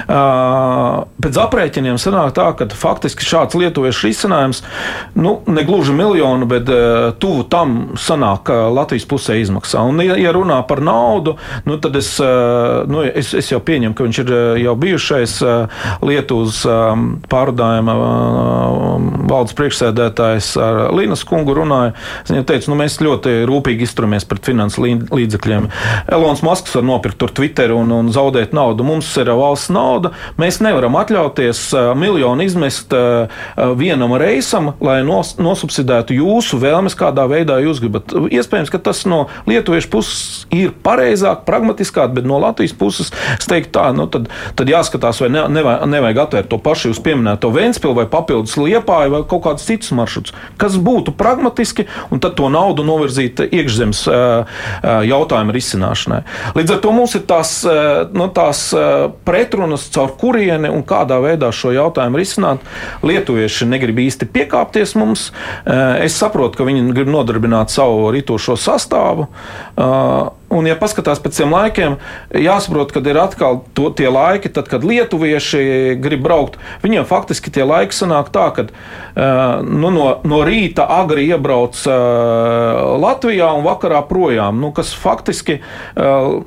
Uh, 0.07 1.05
pēc 1.21 1.37
aprēķiniem 1.43 1.99
sanāk 2.01 2.33
tā, 2.37 2.49
ka 2.57 2.67
faktiski 2.73 3.25
šāds 3.27 3.57
lietuviešu 3.59 4.07
risinājums, 4.09 4.63
nu, 5.17 5.37
ne 5.45 5.65
gluži 5.67 5.93
miljonu, 5.93 6.47
bet 6.49 6.71
uh, 6.73 7.11
tuvu 7.21 7.45
tam 7.51 7.77
sanāk 7.99 8.49
Latvijas 8.73 9.05
pusē 9.09 9.37
izmaksā. 9.43 9.83
Un, 9.85 10.01
ja, 10.01 10.33
runā 10.33 10.59
par 10.67 10.81
naudu, 10.81 11.35
nu, 11.69 11.77
tad 11.81 11.95
es, 11.99 12.15
nu, 12.19 13.03
es, 13.05 13.33
es 13.37 13.51
jau 13.51 13.61
pieņemu, 13.63 13.95
ka 13.97 14.07
viņš 14.07 14.21
ir 14.23 14.33
jau 14.63 14.73
bijušais 14.79 15.37
Lietuvas 16.05 16.63
um, 16.69 17.07
pārdājuma 17.29 17.95
uh, 17.97 19.07
valdes 19.29 19.55
priekšsēdētājs 19.57 20.51
ar 20.61 20.81
Līnas 20.97 21.23
kungu 21.27 21.55
runāja. 21.57 21.93
Viņa 22.29 22.45
teica, 22.47 22.71
nu, 22.71 22.79
mēs 22.87 23.01
ļoti 23.03 23.33
rūpīgi 23.47 23.83
izturamies 23.83 24.25
pret 24.27 24.47
finansu 24.47 24.85
līdzekļiem. 25.11 25.67
Elonas 26.13 26.43
Masks 26.45 26.75
var 26.77 26.85
nopirkt 26.87 27.19
tur 27.19 27.33
Twitter 27.35 27.73
un, 27.75 27.91
un 27.91 28.11
zaudēt 28.15 28.53
naudu. 28.55 28.85
Mums 28.87 29.09
ir 29.19 29.31
valsts 29.35 29.71
nauda. 29.73 30.13
Mēs 30.39 30.61
nevaram 30.63 30.95
atļauties 30.99 31.63
miljonu 31.99 32.45
izmest 32.47 32.93
vienam 33.79 34.15
reisam, 34.19 34.71
lai 34.83 35.01
nos, 35.07 35.35
nosubsidētu 35.41 36.15
jūsu 36.15 36.59
vēlmes, 36.61 36.95
kādā 36.97 37.27
veidā 37.29 37.59
jūs 37.63 37.81
gribat. 37.83 38.15
Iespējams, 38.31 38.71
ka 38.71 38.79
tas 38.87 39.03
no 39.09 39.25
lietuviešu 39.49 39.91
puses 39.91 40.21
ir 40.55 40.71
pareizāk, 40.85 41.43
pragmatiskāk, 41.47 42.13
bet 42.15 42.27
no 42.29 42.39
Latvijas 42.41 42.75
puses 42.77 43.11
es 43.35 43.49
teiktu 43.49 43.75
tā, 43.79 43.89
nu, 43.97 44.07
tad, 44.11 44.29
tad 44.57 44.71
jāskatās, 44.71 45.19
vai 45.23 45.31
ne, 45.33 45.43
nevajag, 45.57 45.85
nevajag 45.91 46.23
atvērt 46.23 46.51
to 46.53 46.61
pašu 46.63 46.93
jūs 46.93 47.03
pieminēto 47.03 47.51
Vēnspili 47.57 47.97
vai 47.97 48.07
papildus 48.11 48.55
Liepāju 48.59 49.15
vai 49.15 49.23
kaut 49.27 49.43
kādus 49.47 49.67
citus 49.67 49.93
maršrutus, 49.97 50.35
kas 50.61 50.77
būtu 50.79 51.15
pragmatiski 51.17 51.87
un 52.13 52.21
tad 52.23 52.37
to 52.37 52.49
naudu 52.53 52.76
novirzīt 52.85 53.41
iekšzemes 53.47 54.03
jautājumu 55.07 55.55
risināšanai. 55.55 56.21
Līdz 56.57 56.75
ar 56.75 56.81
to 56.83 56.93
mums 56.95 57.15
ir 57.17 57.25
tās, 57.29 57.53
nu, 58.13 58.29
tās 58.35 58.63
pretrunas, 59.27 59.87
caur 59.93 60.13
kurieni 60.19 60.71
un 60.73 60.85
kādā 60.87 61.19
veidā 61.23 61.51
šo 61.55 61.73
jautājumu 61.75 62.21
risināt. 62.21 62.65
Lietuvieši 63.07 63.69
negrib 63.69 64.01
īsti 64.05 64.29
piekāpties 64.33 64.95
mums. 64.99 65.29
Es 65.65 66.17
saprotu, 66.19 66.59
ka 66.59 66.67
viņi 66.67 66.89
grib 66.93 67.11
nodarbināt 67.13 67.73
savu 67.73 68.11
rītošo 68.15 68.57
sastāvu. 68.59 69.29
Un, 70.47 70.63
ja 70.63 70.77
paskatās 70.79 71.19
pēc 71.19 71.41
tiem 71.41 71.51
laikiem, 71.51 71.97
jāsaprot, 72.31 72.93
ka 72.95 73.01
ir 73.03 73.17
atkal 73.19 73.57
to, 73.75 73.89
tie 73.91 74.07
laiki, 74.07 74.47
tad, 74.55 74.69
kad 74.71 74.85
lietuvieši 74.87 75.97
grib 75.99 76.23
braukt. 76.23 76.55
Viņiem 76.85 77.03
faktiski 77.09 77.51
tie 77.51 77.65
laiki 77.67 77.95
sanāk 77.95 78.31
tā, 78.31 78.45
ka 78.55 78.63
uh, 78.69 79.65
nu, 79.67 79.91
no, 79.91 80.05
no 80.23 80.39
rīta 80.47 80.85
agri 81.01 81.27
iebrauc 81.27 81.81
uh, 81.83 82.95
Latvijā 83.03 83.51
un 83.59 83.67
vakarā 83.67 83.99
projām. 84.07 84.63
Nu, 84.63 84.71
kas 84.75 84.93
faktiski 84.95 85.59
uh, 85.59 86.39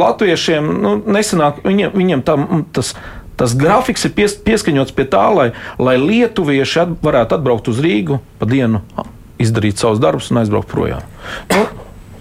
latviešiem 0.00 0.72
nu, 0.72 0.96
nesanāk, 1.12 1.60
viņiem, 1.66 1.92
viņiem 1.98 2.24
tam, 2.28 2.48
tas. 2.72 2.96
Tas 3.32 3.54
grafiks 3.58 4.04
ir 4.06 4.12
pies, 4.14 4.34
pieskaņots 4.44 4.92
pie 4.94 5.06
tā, 5.10 5.22
lai, 5.34 5.46
lai 5.80 5.94
lietuvieši 5.98 6.82
at, 6.82 6.90
varētu 7.02 7.38
atbraukt 7.38 7.70
uz 7.72 7.80
Rīgu 7.82 8.20
pa 8.38 8.46
dienu, 8.46 8.84
izdarīt 9.40 9.80
savus 9.80 9.98
darbus 10.04 10.28
un 10.30 10.42
aizbraukt 10.42 10.68
projām. 10.70 11.08
Nu, 11.50 11.64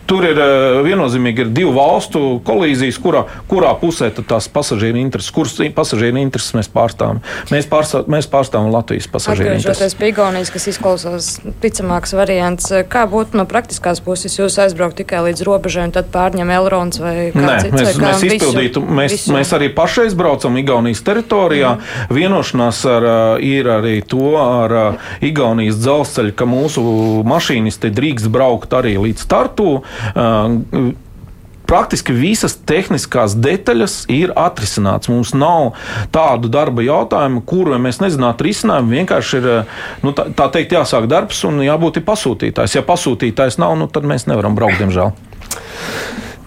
Tur 0.10 0.26
ir 0.28 0.40
eh, 0.42 0.82
viennozīmīgi 0.86 1.46
ir 1.46 1.52
divu 1.56 1.74
valstu 1.76 2.42
kolīzijas, 2.48 2.98
kurā, 3.02 3.24
kurā 3.50 3.72
pusē 3.80 4.10
tās 4.12 4.50
pasažieru 4.52 5.00
intereses, 5.02 5.32
kuras 5.34 5.56
pasažieru 5.76 6.20
intereses 6.22 6.56
mēs 6.58 6.70
pārstāvam. 6.72 7.22
Mēs, 7.52 7.68
pārstāv, 7.72 8.10
mēs 8.12 8.28
pārstāvam 8.32 8.72
Latvijas 8.74 9.08
pasažieru 9.12 9.56
intereses. 9.56 9.72
Atgriežoties 9.78 9.98
pie 10.00 10.12
Igaunijas, 10.12 10.52
kas 10.54 10.68
izklausās 10.74 11.30
ticamāks 11.64 12.16
variants, 12.18 12.68
kā 12.92 13.06
būtu 13.10 13.40
no 13.40 13.46
praktiskās 13.50 14.02
puses 14.04 14.36
jūs 14.40 14.58
aizbraukt 14.64 15.00
tikai 15.00 15.24
līdz 15.30 15.46
robežai 15.48 15.88
un 15.88 15.96
tad 15.96 16.12
pārņem 16.14 16.52
Elrons 16.58 17.02
vai 17.02 17.16
kā 17.36 17.46
Nē, 17.46 17.58
cits? 17.66 17.78
Mēs, 17.78 18.02
mēs 18.02 18.26
izpildītu, 18.28 18.84
visu, 18.84 18.98
mēs, 19.00 19.16
visu. 19.16 19.36
mēs 19.36 19.54
arī 19.58 19.72
pašreiz 19.76 20.18
braucam 20.18 20.60
Igaunijas 20.60 21.04
teritorijā. 21.08 21.76
Mm. 21.78 22.16
Vienošanās 22.20 22.84
ar, 22.90 23.08
ir 23.46 23.70
arī 23.72 23.96
to 24.04 24.36
ar 24.42 24.76
Igaunijas 25.24 25.80
dzelzceļu, 25.82 26.36
ka 26.36 26.48
mūsu 26.50 26.84
mašīnisti 27.28 27.94
drīkst 27.96 28.32
braukt 28.34 28.74
arī 28.76 28.98
līdz 29.02 29.26
startu. 29.26 29.70
Praktiski 31.72 32.12
visas 32.12 32.58
tehniskās 32.68 33.32
detaļas 33.40 33.94
ir 34.12 34.34
atrisināts. 34.36 35.08
Mums 35.08 35.32
nav 35.32 35.70
tādu 36.12 36.50
darba 36.52 36.84
jautājumu, 36.84 37.46
kuru 37.48 37.78
mēs 37.80 38.02
nezinātu 38.04 38.44
risinājumu. 38.50 38.92
Vienkārši 38.98 39.40
ir 39.40 39.48
nu, 40.04 40.12
tā, 40.18 40.28
tā 40.36 40.50
teikt, 40.52 40.76
jāsāk 40.76 41.08
darbs 41.12 41.40
un 41.48 41.64
jābūt 41.64 42.02
pasūtītājs. 42.04 42.76
Ja 42.76 42.84
pasūtītājs 42.84 43.56
nav, 43.64 43.78
nu, 43.80 43.88
tad 43.88 44.04
mēs 44.10 44.28
nevaram 44.28 44.58
braukt, 44.58 44.82
diemžēl. 44.84 45.16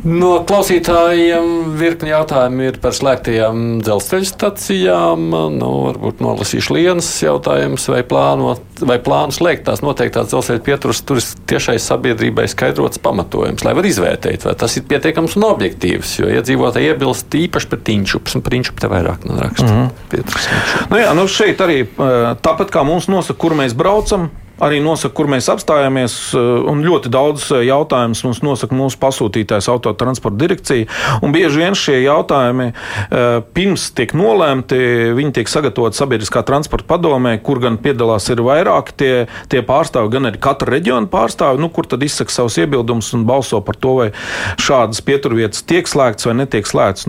No 0.05 0.43
klausītājiem 0.45 1.77
virkni 1.81 2.11
jautājumu 2.11 2.67
ir 2.67 2.77
par 2.83 2.93
slēgtajām 2.93 3.79
dzelzceļa 3.81 4.29
stacijām. 4.29 5.31
Nu, 5.57 5.71
varbūt 5.87 6.21
nolasīšu 6.21 6.77
Lienas 6.77 7.09
jautājumus, 7.25 7.87
vai, 7.89 8.03
plānot, 8.09 8.83
vai 8.85 8.99
plānu 9.01 9.33
slēgt 9.33 9.65
tās 9.71 9.81
noteiktās 9.85 10.29
dzelzceļa 10.29 10.65
pieturas 10.67 11.01
tur 11.09 11.23
tiešai 11.49 11.79
sabiedrībai 11.81 12.45
skaidrots 12.53 13.01
pamatojums, 13.05 13.65
lai 13.65 13.73
var 13.79 13.89
izvērtēt, 13.89 14.45
vai 14.45 14.55
tas 14.61 14.77
ir 14.77 14.85
pietiekams 14.93 15.39
un 15.41 15.49
objektīvs. 15.49 16.19
Jo 16.21 16.29
iedzīvotāji 16.37 16.93
iebilst 16.93 17.41
īpaši 17.41 17.73
par 17.73 17.85
tīņšups, 17.89 18.37
un 18.37 18.45
principu 18.45 18.85
te 18.85 18.93
vairāk 18.93 19.25
neraksta. 19.25 19.71
Mm 19.71 19.81
-hmm. 19.81 20.09
Pieturas, 20.13 20.49
nu 20.93 21.01
jā, 21.01 21.13
nu 21.17 21.29
šeit 21.29 21.65
arī 21.65 21.85
tāpat 22.45 22.69
kā 22.77 22.85
mums 22.85 23.09
nosaka, 23.09 23.41
kur 23.41 23.57
mēs 23.57 23.73
braucam, 23.73 24.29
arī 24.63 24.81
nosaka, 24.83 25.15
kur 25.17 25.29
mēs 25.31 25.49
apstājamies. 25.53 26.15
Eh, 26.37 26.83
ļoti 26.85 27.11
daudz 27.13 27.47
eh, 27.55 27.65
jautājumus 27.69 28.23
mums 28.27 28.43
nosaka 28.45 28.77
mūsu 28.77 28.99
pasūtītājs 29.03 29.69
autotransporta 29.73 30.39
direkcija. 30.41 30.89
Bieži 31.35 31.63
vien 31.63 31.79
šie 31.79 32.01
jautājumi 32.05 32.69
eh, 32.71 33.41
pirms 33.57 33.89
tiek 33.97 34.15
nolēmti, 34.17 34.79
viņi 35.17 35.35
tiek 35.39 35.51
sagatavoti 35.51 35.99
sabiedriskā 35.99 36.45
transporta 36.47 36.89
padomē, 36.95 37.37
kur 37.45 37.63
gan 37.65 37.79
piedalās 37.83 38.29
ir 38.33 38.45
vairāki 38.45 38.97
tie, 39.01 39.13
tie 39.51 39.65
pārstāvi, 39.67 40.13
gan 40.15 40.31
arī 40.31 40.41
katra 40.43 40.77
reģiona 40.77 41.11
pārstāvi, 41.11 41.63
nu, 41.63 41.71
kur 41.75 41.89
tad 41.91 42.05
izsaka 42.07 42.35
savus 42.35 42.59
iebildumus 42.63 43.13
un 43.17 43.27
balso 43.29 43.61
par 43.65 43.79
to, 43.81 43.97
vai 44.03 44.09
šādas 44.63 45.03
pieturvietas 45.05 45.65
tiek 45.67 45.89
slēgtas 45.89 46.29
vai 46.29 46.39
netiek 46.43 46.69
slēgtas. 46.69 47.07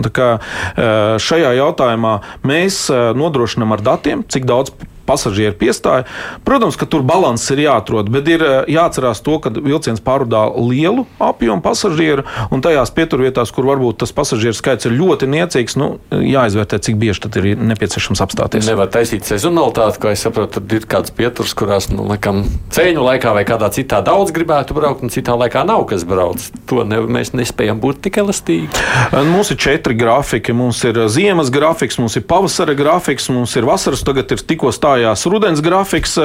Šajā 1.22 1.52
jautājumā 1.58 2.12
mēs 2.46 2.86
nodrošinām 3.16 3.74
ar 3.76 3.82
datiem, 3.84 4.22
cik 4.30 4.46
daudz 4.48 4.74
pasažieru 5.06 5.56
piestāja. 5.58 6.06
Protams, 6.46 6.76
ka 6.78 6.88
tur 6.90 7.04
balanss 7.06 7.50
ir 7.54 7.62
jāatrod, 7.64 8.10
bet 8.12 8.28
ir 8.30 8.42
eh, 8.44 8.56
jāatcerās 8.76 9.22
to, 9.24 9.38
ka 9.42 9.52
vilciens 9.54 10.02
pārvadā 10.04 10.46
lielu 10.58 11.06
apjomu 11.22 11.62
pasažieru, 11.64 12.26
un 12.50 12.64
tajās 12.64 12.92
pieturvietās, 12.96 13.52
kur 13.54 13.68
varbūt 13.70 14.02
tas 14.02 14.14
pasažieru 14.16 14.56
skaits 14.56 14.88
ir 14.88 14.96
ļoti 14.96 15.28
niecīgs, 15.30 15.78
nu, 15.80 15.96
jāizvērtē, 16.10 16.80
cik 16.82 16.98
bieži 17.00 17.24
tad 17.26 17.38
ir 17.40 17.52
nepieciešams 17.60 18.22
apstāties. 18.24 18.66
Nevar 18.68 18.90
taisīt 18.92 19.28
sezonalitāti, 19.28 20.02
kā 20.02 20.14
es 20.16 20.24
saprotu, 20.26 20.58
tad 20.58 20.76
ir 20.76 20.88
kāds 20.90 21.14
pieturs, 21.14 21.54
kurās, 21.56 21.88
nu, 21.92 22.06
laikam, 22.10 22.42
ceļu 22.74 23.06
laikā 23.06 23.34
vai 23.36 23.46
kādā 23.48 23.70
citā 23.74 24.02
daudz 24.04 24.34
gribētu 24.36 24.76
braukt, 24.76 25.04
un 25.06 25.14
citā 25.14 25.36
laikā 25.38 25.62
nav 25.68 25.86
kas 25.90 26.06
brauc. 26.08 26.42
To 26.70 26.82
ne, 26.88 27.02
mēs 27.06 27.32
nespējam 27.36 27.80
būt 27.82 28.02
tik 28.06 28.20
elastīgi. 28.22 28.84
Mums 29.30 29.52
ir 29.54 29.60
četri 29.60 29.96
grafiki. 29.98 30.54
Mums 30.56 30.82
ir 30.88 30.98
ziemas 31.12 31.50
grafiks, 31.52 31.98
mums 32.00 32.16
ir 32.18 32.24
pavasara 32.28 32.74
grafiks, 32.78 33.28
mums 33.32 33.54
ir 33.58 33.66
vasaras, 33.68 34.04
tagad 34.06 34.32
ir 34.34 34.42
tikko 34.42 34.72
stāvs 34.74 34.95
stājās 34.96 35.26
rudens 35.28 35.60
grafiks. 35.60 36.16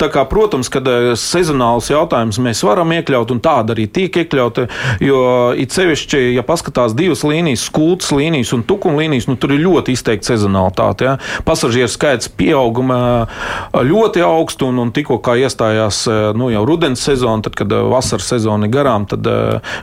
Kā, 0.00 0.24
protams, 0.28 0.70
ka 0.72 0.80
sezonāls 1.18 1.90
jautājums 1.90 2.40
mēs 2.40 2.62
varam 2.64 2.90
iekļaut, 2.96 3.30
un 3.30 3.40
tāda 3.40 3.74
arī 3.74 3.86
tiek 3.86 4.16
iekļauta. 4.22 4.66
Jo 5.04 5.52
it 5.56 5.72
sevišķi, 5.72 6.32
ja 6.34 6.44
paskatās 6.46 6.94
divas 6.96 7.22
līnijas, 7.24 7.66
skūtas 7.68 8.12
līnijas 8.16 8.52
un 8.56 8.64
tukuma 8.64 9.02
līnijas, 9.02 9.28
nu, 9.28 9.36
tur 9.36 9.54
ir 9.54 9.62
ļoti 9.64 9.94
izteikta 9.94 10.32
sezonalitāte. 10.32 11.10
Ja? 11.10 11.16
Pasažieru 11.46 11.90
skaits 11.90 12.30
pieauguma 12.32 13.28
ļoti 13.74 14.24
augsts, 14.24 14.64
un, 14.64 14.80
un 14.80 14.92
tikko 14.94 15.20
iestājās 15.20 16.04
nu, 16.36 16.50
jau 16.50 16.66
rudens 16.66 17.02
sezona, 17.04 17.44
tad, 17.44 17.58
kad 17.60 17.72
vasaras 17.92 18.32
sezona 18.32 18.66
ir 18.66 18.74
garām, 18.74 19.06
tad 19.10 19.26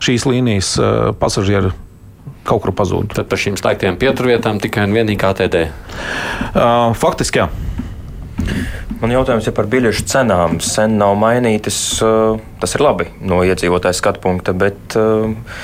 šīs 0.03 0.27
līnijas 0.27 0.75
pasažieru 1.21 1.75
kaut 2.47 2.63
kur 2.63 2.73
pazūd. 2.75 3.11
Tad 3.17 3.29
par 3.31 3.41
šīm 3.41 3.57
slēgtajām 3.59 3.99
pieturvietām 3.99 4.61
tikai 4.63 4.87
un 4.87 4.95
vienīgi 4.95 5.27
ATD. 5.27 5.57
Uh, 5.67 6.95
faktiski, 6.97 7.43
jā. 7.43 7.66
Man 9.01 9.13
jautājums 9.13 9.47
ir 9.49 9.53
par 9.53 9.67
biļešu 9.69 10.05
cenām. 10.09 10.57
Sen 10.63 10.97
nav 10.97 11.17
mainītas. 11.21 11.77
Eh, 12.01 12.39
tas 12.61 12.75
ir 12.77 12.85
labi 12.85 13.09
no 13.21 13.43
iedzīvotāja 13.45 13.97
skatu 13.97 14.23
punkta, 14.23 14.55
bet 14.57 14.97
eh, 14.97 15.59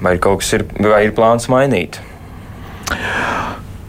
vai 0.00 0.14
ir 0.16 0.22
kaut 0.24 0.42
kas, 0.42 0.54
ir, 0.56 0.64
vai 0.80 1.04
ir 1.08 1.16
plāns 1.16 1.50
mainīt? 1.52 2.00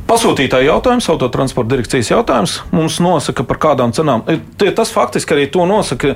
Pasūtītāja 0.09 0.71
jautājums, 0.71 1.05
autotransporta 1.13 1.75
direkcijas 1.75 2.09
jautājums 2.09 2.55
mums 2.73 2.97
nosaka, 3.03 3.45
par 3.45 3.59
kādām 3.61 3.93
cenām. 3.93 4.23
Tas 4.57 4.91
faktiski 4.91 5.35
arī 5.35 5.45
to 5.53 5.67
nosaka 5.69 6.15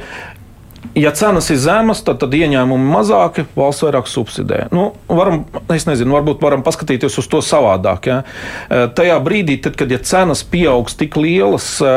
Ja 0.96 1.12
cenas 1.12 1.50
ir 1.50 1.58
zemas, 1.58 2.04
tad, 2.06 2.20
tad 2.22 2.36
ieņēmumi 2.38 2.92
mazāki, 2.94 3.48
valsts 3.58 3.82
vairāk 3.82 4.10
subsidē. 4.10 4.68
Nu, 4.76 4.92
varam, 5.10 5.40
es 5.74 5.88
nezinu, 5.90 6.14
varbūt 6.14 6.44
varam 6.46 6.62
paskatīties 6.66 7.18
uz 7.18 7.30
to 7.32 7.42
savādāk. 7.42 8.10
Ja? 8.12 8.18
E, 8.70 8.84
tajā 8.94 9.18
brīdī, 9.26 9.58
tad, 9.66 9.74
kad 9.80 9.90
ja 9.90 9.98
cenas 9.98 10.46
pieaugs 10.46 10.94
tik 11.00 11.18
lielas, 11.18 11.66
e, 11.82 11.96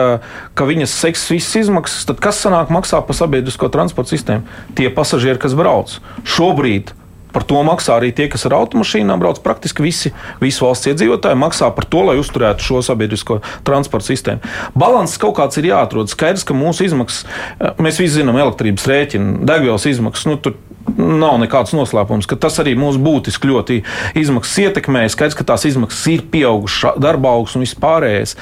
ka 0.57 0.69
viņas 0.69 0.97
seks 1.05 1.27
visas 1.35 1.61
izmaksas, 1.67 2.09
tad 2.09 2.25
kas 2.25 2.41
sanāk 2.41 2.73
maksā 2.73 3.03
par 3.05 3.19
sabiedrisko 3.21 3.69
transporta 3.75 4.15
sistēmu? 4.15 4.49
Tie 4.79 4.89
pasažieri, 4.89 5.43
kas 5.45 5.59
brauc. 5.59 5.99
Šobrīd 6.25 6.97
Par 7.37 7.45
to 7.45 7.61
maksā 7.67 7.99
arī 8.01 8.15
tie, 8.17 8.31
kas 8.33 8.47
ar 8.49 8.57
automašīnām 8.57 9.21
brauc. 9.21 9.43
Praktiski 9.45 9.85
visi, 9.85 10.15
visi 10.41 10.65
valsts 10.65 10.89
iedzīvotāji 10.89 11.37
maksā 11.37 11.69
par 11.77 11.85
to, 11.85 12.07
lai 12.09 12.17
uzturētu 12.17 12.65
šo 12.65 12.81
sabiedrisko 12.87 13.43
transporta 13.67 14.09
sistēmu. 14.09 14.55
Balanss 14.73 15.21
kaut 15.21 15.37
kāds 15.37 15.61
ir 15.61 15.69
jāatrod. 15.69 16.09
Skaidrs, 16.09 16.47
ka 16.49 16.57
mūsu 16.57 16.87
izmaksas, 16.89 17.27
eh, 17.61 17.77
mēs 17.77 18.01
visi 18.01 18.23
zinām, 18.23 18.41
elektrības 18.41 18.89
rēķinu, 18.89 19.45
degvielas 19.45 19.85
izmaksas. 19.93 20.31
Nu, 20.33 20.41
tur, 20.41 20.57
Nav 20.97 21.41
nekāds 21.43 21.73
noslēpums, 21.75 22.29
ka 22.31 22.37
tas 22.39 22.61
arī 22.63 22.77
mūs 22.79 22.95
būtiski 23.03 23.49
ļoti 23.51 23.81
izmaksas 24.15 24.61
ietekmē. 24.69 25.03
Skaidrs, 25.11 25.35
ka 25.35 25.43
tās 25.43 25.65
izmaksas 25.67 26.05
ir 26.13 26.23
pieaugušas, 26.31 27.01
darba 27.03 27.33
augsts 27.35 27.59
un 27.59 27.65
viss 27.65 27.75
pārējais. 27.75 28.37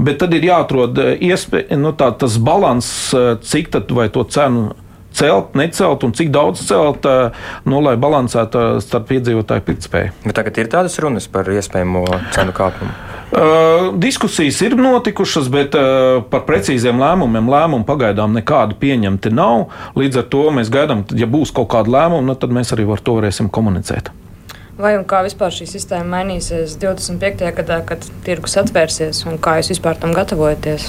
Bet 0.00 0.16
tad 0.22 0.32
ir 0.32 0.46
jāatrod 0.48 0.96
eh, 0.98 1.10
iespēja, 1.28 1.76
nu, 1.76 1.92
tā, 1.92 2.08
tas 2.16 2.38
līdzsvars, 2.40 2.88
eh, 3.12 3.36
cik 3.44 3.68
tad 3.76 3.92
vai 3.92 4.08
to 4.08 4.24
cenu 4.24 4.72
celt, 5.16 5.56
necelt 5.58 6.04
un 6.06 6.14
cik 6.16 6.32
daudz 6.34 6.64
celt, 6.68 7.06
nu, 7.68 7.80
lai 7.84 7.96
balansētu 8.00 8.82
starp 8.84 9.12
iedzīvotāju 9.18 9.66
pirktspēju. 9.66 10.14
Bet 10.26 10.38
tagad 10.38 10.60
ir 10.62 10.70
tādas 10.72 10.98
runas 11.02 11.28
par 11.30 11.50
iespējamo 11.52 12.04
cenu 12.34 12.54
kāpumu. 12.56 12.94
Uh, 13.32 13.94
diskusijas 13.96 14.58
ir 14.60 14.74
notikušas, 14.76 15.46
bet 15.48 15.72
uh, 15.78 16.18
par 16.28 16.42
precīziem 16.44 16.98
lēmumiem 17.00 17.46
lēmumu 17.48 17.86
pagaidām 17.88 18.34
nekādu 18.36 18.76
pieņemti 18.82 19.32
nav. 19.32 19.70
Līdz 19.96 20.20
ar 20.20 20.26
to 20.34 20.42
mēs 20.52 20.68
gaidām, 20.72 21.06
ja 21.16 21.28
būs 21.30 21.54
kaut 21.56 21.70
kāda 21.72 21.94
lēmuma, 21.94 22.26
nu, 22.28 22.36
tad 22.36 22.52
mēs 22.52 22.74
arī 22.76 22.84
par 22.90 23.00
to 23.00 23.16
varēsim 23.16 23.48
komunicēt. 23.48 24.12
Vai 24.72 24.94
un 24.96 25.02
kā 25.04 25.18
vispār 25.20 25.52
šī 25.52 25.66
sistēma 25.68 26.06
mainīsies 26.14 26.78
25. 26.80 27.42
gadā, 27.58 27.82
kad 27.84 28.06
tirgus 28.24 28.54
atvērsies, 28.56 29.18
un 29.28 29.36
kā 29.42 29.58
jūs 29.58 29.68
vispār 29.74 29.98
tam 30.00 30.14
gatavojaties? 30.16 30.86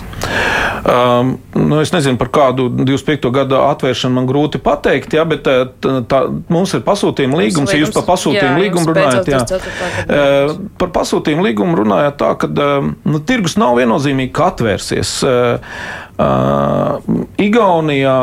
Um, 0.88 1.34
nu 1.58 1.82
es 1.82 1.92
nezinu, 1.92 2.16
par 2.20 2.30
kādu 2.32 2.70
25. 2.72 3.28
gada 3.36 3.60
atvēršanu 3.74 4.16
man 4.16 4.30
grūti 4.30 4.62
pateikt, 4.64 5.18
jā, 5.18 5.26
bet 5.28 5.50
uh, 5.52 5.66
tā, 5.84 5.98
tā, 6.08 6.22
mums 6.52 6.72
ir 6.78 6.86
pasūtījuma 6.88 7.42
līgums. 7.42 7.74
Ja 7.76 7.82
jūs 7.82 7.92
par 7.98 8.08
pasūtījumu 8.08 8.64
līgumu 8.64 8.94
runājat, 8.94 9.34
jā, 9.34 9.42
uh, 9.44 10.56
par 10.80 10.96
pasūtījumu 10.96 11.48
līgumu 11.50 11.82
runājat 11.84 12.18
tā, 12.24 12.32
ka 12.40 12.52
uh, 12.54 12.88
nu, 12.88 13.22
tirgus 13.28 13.58
nav 13.60 13.76
viennozīmīgi 13.82 14.46
atvērsies. 14.48 15.14
Uh, 15.28 15.76
uh, 16.24 17.28
Igaunijā 17.36 18.18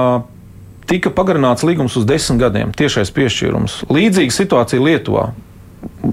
tika 0.91 1.13
pagarināts 1.15 1.69
līgums 1.69 2.01
uz 2.01 2.09
desmit 2.09 2.41
gadiem, 2.47 2.73
tiešais 2.77 3.13
piešķīrums. 3.15 3.85
Līdzīga 3.93 4.41
situācija 4.41 4.89
Lietuvā. 4.89 5.29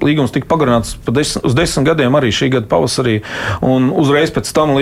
Līgums 0.04 0.32
tika 0.32 0.48
pagarināts 0.48 0.94
desmit, 1.12 1.44
uz 1.48 1.56
desmit 1.58 1.88
gadiem 1.90 2.16
arī 2.16 2.30
šī 2.32 2.50
gada 2.54 2.70
pavasarī. 2.72 3.18
Uzreiz 3.64 4.32
pēc 4.36 4.52
tam, 4.56 4.76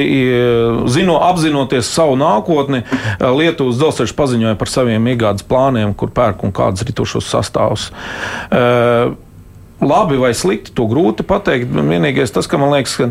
zino, 0.92 1.16
apzinoties 1.26 1.90
savu 1.90 2.18
nākotni, 2.20 2.84
Lietuvas 3.22 3.80
dzelzceļš 3.80 4.14
paziņoja 4.18 4.58
par 4.60 4.70
saviem 4.70 5.10
iegādes 5.14 5.46
plāniem, 5.48 5.96
kur 5.98 6.14
pērk 6.14 6.46
un 6.46 6.54
kādas 6.56 6.86
ritošos 6.86 7.30
sastāvus. 7.32 7.90
Labi 9.86 10.22
vai 10.22 10.34
slikti, 10.38 10.74
to 10.76 10.86
grūti 10.90 11.26
pateikt. 11.28 11.74
Vienīgais 11.74 12.34
tas, 12.34 12.48
ka 12.50 12.62
man 12.62 12.74
liekas, 12.76 12.96
ka 13.00 13.10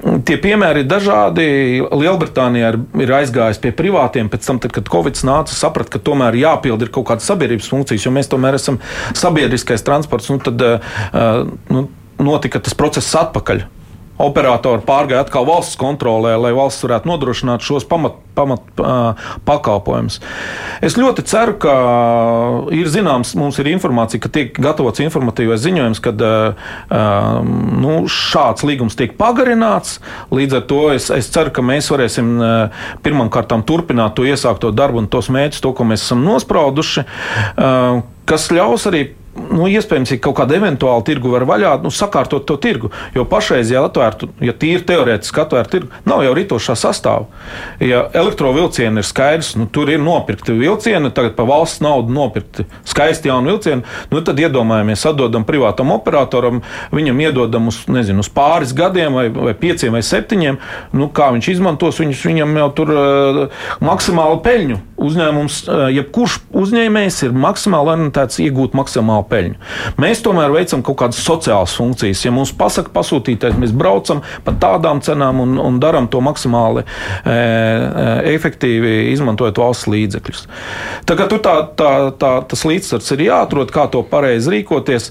Tie 0.00 0.36
piemēri 0.40 0.84
ir 0.84 0.88
dažādi. 0.88 1.46
Lielbritānijā 1.84 2.70
ir, 2.72 2.78
ir 3.04 3.12
aizgājis 3.20 3.60
pie 3.60 3.72
privātiem, 3.76 4.30
pēc 4.32 4.46
tam, 4.48 4.60
tad, 4.62 4.72
kad 4.76 4.88
Covid 4.92 5.20
nāca, 5.28 5.56
saprata, 5.56 5.96
ka 5.96 6.04
tomēr 6.10 6.38
jāpild 6.40 6.86
ir 6.86 6.92
kaut 6.94 7.08
kādas 7.10 7.28
sabiedrības 7.28 7.68
funkcijas, 7.72 8.06
jo 8.06 8.14
mēs 8.14 8.30
tomēr 8.32 8.56
esam 8.56 8.80
sabiedriskais 9.16 9.84
transports. 9.84 10.30
Nu, 10.32 10.40
tad 10.40 10.64
uh, 10.64 11.52
nu, 11.68 11.84
notika 12.20 12.62
tas 12.64 12.76
process 12.78 13.12
atpakaļ 13.20 13.66
operatori 14.20 14.84
pārgāja 14.86 15.24
atkal 15.24 15.46
valsts 15.48 15.78
kontrolē, 15.80 16.34
lai 16.40 16.52
valsts 16.56 16.84
varētu 16.84 17.08
nodrošināt 17.10 17.64
šos 17.64 17.86
pamat, 17.88 18.18
pamat 18.36 18.80
uh, 18.82 19.28
pakalpojumus. 19.48 20.20
Es 20.84 20.96
ļoti 20.98 21.24
ceru, 21.28 21.56
ka 21.60 21.74
ir 22.76 22.90
zināms, 22.92 23.32
mums 23.38 23.60
ir 23.62 23.70
informācija, 23.72 24.22
ka 24.22 24.32
tiek 24.32 24.56
gatavots 24.60 25.02
informatīvais 25.04 25.62
ziņojums, 25.64 26.02
kad 26.04 26.24
uh, 26.24 26.70
nu, 27.84 27.96
šāds 28.10 28.66
līgums 28.68 28.98
tiek 28.98 29.16
pagarināts. 29.20 29.98
Līdz 30.34 30.60
ar 30.60 30.66
to 30.70 30.82
es, 30.94 31.10
es 31.14 31.30
ceru, 31.32 31.54
ka 31.54 31.64
mēs 31.64 31.90
varēsim 31.92 32.34
uh, 32.38 32.84
pirmkārt 33.04 33.52
turpināt 33.66 34.14
to 34.16 34.26
iesākto 34.28 34.70
darbu 34.74 35.02
un 35.02 35.10
tos 35.10 35.30
mērķus, 35.32 35.62
to, 35.64 35.74
ko 35.76 35.86
mēs 35.88 36.04
esam 36.06 36.24
nosprauduši, 36.26 37.06
uh, 37.06 38.04
kas 38.30 38.50
ļaus 38.54 38.86
arī 38.90 39.08
nu, 39.50 39.66
iespējams, 39.70 40.14
ja 40.14 40.20
kaut 40.22 40.36
kāda 40.40 40.56
eventuāla 40.58 41.04
tirgu 41.06 41.32
var 41.32 41.46
vaļā, 41.48 41.74
nu, 41.84 41.92
sakārtot 41.94 42.46
to 42.48 42.56
tirgu. 42.60 42.90
Jo 43.14 43.24
pašreiz, 43.28 43.70
ja 43.72 43.82
atvērtu, 43.86 44.30
ja 44.44 44.54
tīri 44.56 44.84
teorētiski 44.86 45.42
atvērtu 45.44 45.74
tirgu, 45.76 45.90
nav 46.08 46.24
jau 46.26 46.34
rītošā 46.36 46.76
sastāvā. 46.78 47.26
Ja 47.84 48.04
elektrovilcieni 48.16 49.02
ir 49.02 49.06
skaidrs, 49.06 49.54
nu, 49.58 49.68
tur 49.72 49.90
ir 49.92 50.02
nopirkti 50.02 50.54
vilcieni, 50.56 51.12
tagad 51.14 51.36
pa 51.38 51.46
valsts 51.48 51.82
naudu 51.84 52.12
nopirkti 52.14 52.66
skaisti 52.88 53.30
jauni 53.30 53.52
vilcieni, 53.52 53.86
nu, 54.10 54.22
tad 54.26 54.40
iedomājamies, 54.40 55.06
atdodam 55.10 55.46
privātam 55.48 55.94
operatoram, 55.94 56.62
viņam 56.94 57.24
iedodam 57.24 57.70
uz, 57.70 57.82
nezinu, 57.90 58.24
uz 58.24 58.30
pāris 58.32 58.74
gadiem 58.76 59.16
vai, 59.16 59.26
vai 59.32 59.54
pieciem 59.58 59.96
vai 59.96 60.02
septiņiem, 60.06 60.60
nu, 60.96 61.10
kā 61.14 61.30
viņš 61.34 61.50
izmantos 61.54 62.00
viņus, 62.02 62.24
viņam 62.30 62.56
jau 62.62 62.68
tur 62.76 62.94
uh, 62.94 63.42
maksimālu 63.84 64.40
peļņu. 64.44 64.80
Uzņēmums, 65.00 65.60
uh, 65.68 65.86
jebkurš 65.94 66.40
uzņēmējs 66.60 67.22
ir 67.26 67.36
maksimāli 67.46 67.94
orientēts 67.94 68.40
iegūt 68.44 68.76
maksimālu 68.76 69.24
peļņu. 69.30 69.56
Mēs 70.00 70.22
tomēr 70.24 70.52
veicam 70.54 70.84
kaut 70.86 70.98
kādas 71.02 71.20
sociālas 71.24 71.74
funkcijas. 71.78 72.24
Ja 72.26 72.32
mums 72.34 72.52
pasaka 72.56 72.92
pasūtītājs, 72.94 73.58
mēs 73.60 73.74
braucam 73.76 74.24
pa 74.44 74.54
tādām 74.60 75.02
cenām 75.04 75.42
un, 75.44 75.56
un 75.62 75.78
darām 75.82 76.08
to 76.10 76.22
maksimāli 76.24 76.84
e, 76.84 76.88
e, 77.34 78.08
efektīvi, 78.34 78.96
izmantojot 79.14 79.60
valsts 79.62 79.90
līdzekļus. 79.90 80.46
Tā 81.08 81.18
kā 81.18 81.28
tā, 81.30 81.54
tā, 81.78 81.92
tā, 82.20 82.34
tas 82.50 82.66
līdzsvars 82.68 83.14
ir 83.16 83.26
jāatrod, 83.30 83.72
kā 83.74 83.86
to 83.92 84.04
pareizi 84.06 84.56
rīkoties. 84.56 85.10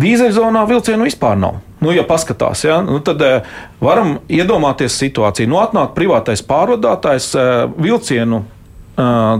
Dīzeļzonā 0.00 0.64
vilcienu 0.66 1.06
vispār 1.06 1.38
nav. 1.38 1.60
Nu, 1.84 1.92
ja 1.94 2.02
paskatās, 2.08 2.64
ja, 2.64 2.80
nu, 2.82 2.98
tad 3.04 3.20
e, 3.22 3.34
varam 3.84 4.16
iedomāties 4.32 4.96
situāciju. 4.98 5.50
Nu, 5.52 5.60
atnāk 5.60 5.92
privātais 5.94 6.42
pārvadātājs, 6.46 7.28
e, 7.36 7.44
vilcienu 7.84 8.40
e, 8.40 8.46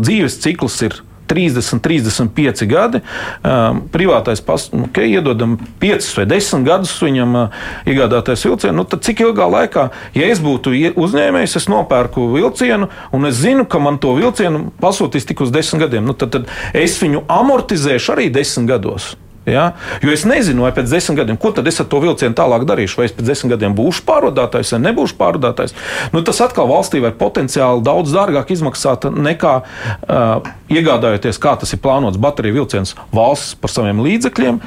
dzīves 0.05 0.39
cikls 0.45 0.77
ir 0.85 0.99
30, 1.31 1.81
35 1.85 2.67
gadi. 2.71 3.01
Um, 3.43 3.83
privātais 3.93 4.43
pas, 4.45 4.69
nu, 4.73 4.89
okay, 4.89 5.11
iedodam 5.15 5.57
5 5.83 6.11
vai 6.19 6.27
10 6.35 6.67
gadus 6.67 6.95
viņam 7.03 7.39
uh, 7.39 7.59
iegādāties 7.89 8.47
vilcienu. 8.49 8.77
Nu, 8.83 8.87
tad 8.89 9.05
cik 9.07 9.25
ilgā 9.27 9.49
laikā, 9.57 9.89
ja 10.17 10.31
es 10.31 10.43
būtu 10.45 10.75
uzņēmējs, 10.95 11.59
es 11.61 11.69
nopērku 11.73 12.29
vilcienu 12.35 12.91
un 13.15 13.29
es 13.31 13.41
zinu, 13.43 13.67
ka 13.69 13.81
man 13.83 14.01
to 14.03 14.15
vilcienu 14.19 14.69
pasūtīs 14.83 15.29
tik 15.29 15.45
uz 15.45 15.53
10 15.55 15.83
gadiem, 15.85 16.07
nu, 16.07 16.17
tad, 16.19 16.35
tad 16.35 16.51
es 16.77 16.97
viņu 17.03 17.27
amortizēšu 17.31 18.17
arī 18.17 18.31
10 18.35 18.71
gados. 18.71 19.15
Ja? 19.47 19.75
Jo 20.03 20.13
es 20.15 20.25
nezinu, 20.29 20.65
vai 20.65 20.73
pēc 20.73 20.89
desmit 20.89 21.21
gadiem, 21.21 21.39
ko 21.41 21.53
tad 21.53 21.69
es 21.69 21.81
ar 21.83 21.89
to 21.91 22.01
vilcienu 22.01 22.37
tālāk 22.37 22.65
darīšu. 22.69 23.01
Vai 23.01 23.09
es 23.11 23.15
pēc 23.17 23.29
desmit 23.29 23.55
gadiem 23.55 23.77
būšu 23.77 24.07
pārvadātājs 24.09 24.73
vai 24.77 24.81
nebūšu 24.87 25.19
pārvadātājs. 25.21 25.77
Nu, 26.15 26.25
tas 26.25 26.41
atkal 26.45 26.71
valstī 26.71 27.03
var 27.05 27.17
potenciāli 27.21 27.85
daudz 27.85 28.15
dārgāk 28.15 28.55
izmaksāt 28.55 29.09
nekā 29.13 29.55
uh, 29.61 30.53
iegādājoties, 30.73 31.41
kā 31.43 31.57
tas 31.61 31.77
ir 31.77 31.83
plānots 31.85 32.21
bateriju 32.21 32.63
vilciens 32.63 32.97
valsts 33.13 33.57
par 33.61 33.73
saviem 33.73 34.01
līdzekļiem, 34.05 34.63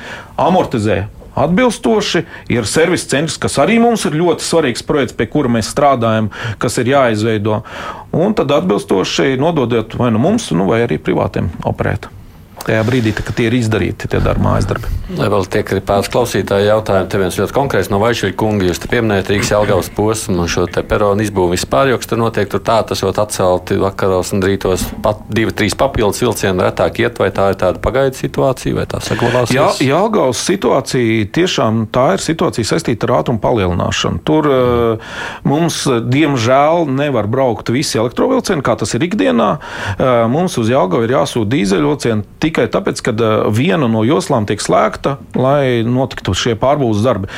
amortizē 0.46 1.06
atbilstoši. 1.38 2.24
Ir 2.54 2.66
servisa 2.70 3.12
centrs, 3.14 3.38
kas 3.42 3.58
arī 3.62 3.78
mums 3.82 4.06
ir 4.10 4.18
ļoti 4.18 4.46
svarīgs 4.46 4.86
projekts, 4.86 5.18
pie 5.18 5.30
kura 5.30 5.52
mēs 5.54 5.70
strādājam, 5.74 6.32
kas 6.62 6.78
ir 6.82 6.94
jāizveido. 6.94 7.62
Un 8.18 8.38
tad 8.38 8.54
atbilstoši 8.58 9.38
nododiet 9.42 9.98
vai 9.98 10.12
nu 10.14 10.22
mums, 10.22 10.50
nu, 10.54 10.70
vai 10.70 10.84
arī 10.86 11.02
privātiem 11.02 11.52
operētājiem 11.66 12.18
tajā 12.68 12.84
brīdī, 12.88 13.14
kad 13.16 13.32
tie 13.38 13.48
ir 13.50 13.56
izdarīti, 13.58 14.10
tie 14.12 14.20
darba 14.24 14.44
mājas 14.50 14.68
darbi. 14.70 14.92
Lai 15.18 15.30
vēl 15.32 15.48
tiek 15.52 15.70
pāris 15.88 16.10
klausītāji 16.12 16.68
jautājumi, 16.68 17.08
te 17.12 17.20
viens 17.22 17.38
ļoti 17.40 17.56
konkrēts 17.56 17.90
no 17.94 18.00
Vaišļa 18.02 18.34
kunga, 18.40 18.68
jūs 18.68 18.82
te 18.84 18.90
pieminējat 18.92 19.32
Rīgas 19.32 19.52
Jelgavas 19.54 19.90
posmu 19.96 20.44
un 20.44 20.52
šo 20.52 20.66
te 20.72 20.84
peronu 20.88 21.24
izbūvi 21.24 21.56
vispār, 21.56 21.94
jo 21.94 22.00
tur 22.04 22.20
notiek 22.20 22.50
tur 22.52 22.64
tā, 22.68 22.82
tas 22.88 23.04
jau 23.04 23.14
atcelti 23.14 23.80
vakaros 23.80 24.34
un 24.36 24.44
rītos 24.44 24.84
pat 25.04 25.22
divi, 25.32 25.54
trīs 25.56 25.78
papildus 25.80 26.20
vilcieni 26.24 26.66
retāk 26.66 27.00
iet, 27.04 27.22
vai 27.22 27.30
tā 27.36 27.50
ir 27.54 27.60
tāda 27.62 27.82
pagaidu 27.84 28.20
situācija, 28.20 28.76
vai 28.78 28.86
tā 28.90 29.00
saglabās? 29.04 29.54
Jā, 29.56 29.70
Jelgavas 29.84 30.44
situācija 30.48 31.30
tiešām 31.38 31.86
tā 31.96 32.10
ir 32.18 32.24
situācija 32.24 32.68
saistīta 32.68 33.08
ar 33.08 33.22
ātrumu 33.22 33.42
palielināšanu. 33.44 34.22
Tur 34.28 34.50
uh, 34.52 35.16
mums, 35.48 35.80
diemžēl, 35.88 36.88
nevar 36.92 37.30
braukt 37.32 37.72
visi 37.74 38.00
elektrovilcieni, 38.02 38.66
kā 38.66 38.76
tas 38.80 38.92
ir 38.98 39.08
ikdienā. 39.08 39.50
Uh, 39.96 40.26
mums 40.32 40.60
uz 40.60 40.72
Jelgavu 40.72 41.08
ir 41.08 41.16
jāsūta 41.16 41.52
dīzeļvilcieni 41.56 42.28
tikai 42.58 42.74
tāpēc, 42.74 43.06
ka 43.06 43.14
viena 43.54 43.90
no 43.92 44.04
joslām 44.08 44.50
tiek 44.50 44.62
slēgta, 44.64 45.20
lai 45.38 45.86
notiktu 45.86 46.34
šie 46.34 46.58
pārbūves 46.60 47.06
darbi. 47.06 47.30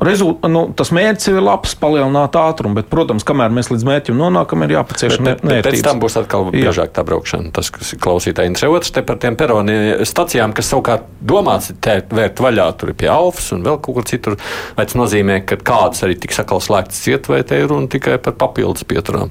Rezult, 0.00 0.46
nu, 0.48 0.62
tas 0.72 0.88
mērķis 0.96 1.28
ir 1.28 1.42
labs, 1.44 1.74
palielināt 1.76 2.32
ātrumu, 2.40 2.78
bet, 2.78 2.86
protams, 2.88 3.20
kamēr 3.28 3.52
mēs 3.52 3.68
līdz 3.68 3.82
mērķim 3.84 4.16
nonākam, 4.16 4.62
ir 4.64 4.72
jāpacieš 4.78 5.18
bet 5.20 5.42
pēc 5.44 5.82
tam 5.84 6.00
būs 6.00 6.16
atkal 6.16 6.48
biežāk 6.54 6.94
tā 6.96 7.04
braukšana. 7.04 7.52
Tas, 7.52 7.68
kas 7.74 7.92
klausītāji 8.00 8.48
interesē. 8.48 8.70
Otrs 8.72 8.94
te 8.96 9.02
par 9.04 9.20
tiem 9.20 9.36
peroni 9.36 9.76
stacijām, 10.08 10.54
kas 10.56 10.72
savukārt 10.72 11.04
domāts 11.20 11.74
ir 11.74 12.08
vērt 12.16 12.40
vaļā, 12.40 12.70
tur 12.80 12.94
ir 12.94 12.96
pie 13.02 13.12
Alfas 13.12 13.50
un 13.52 13.66
vēl 13.66 13.76
kaut 13.84 13.98
kur 13.98 14.08
citur. 14.08 14.38
Vai 14.78 14.88
tas 14.88 14.96
nozīmē, 14.96 15.42
ka 15.44 15.60
kādas 15.60 16.00
arī 16.08 16.16
tiks 16.22 16.40
atkal 16.40 16.64
slēgtas 16.64 17.04
ciet, 17.04 17.28
vai 17.28 17.42
te 17.44 17.60
ir 17.60 17.68
runa 17.68 17.92
tikai 17.92 18.16
par 18.24 18.40
papildus 18.40 18.88
pieturām? 18.88 19.28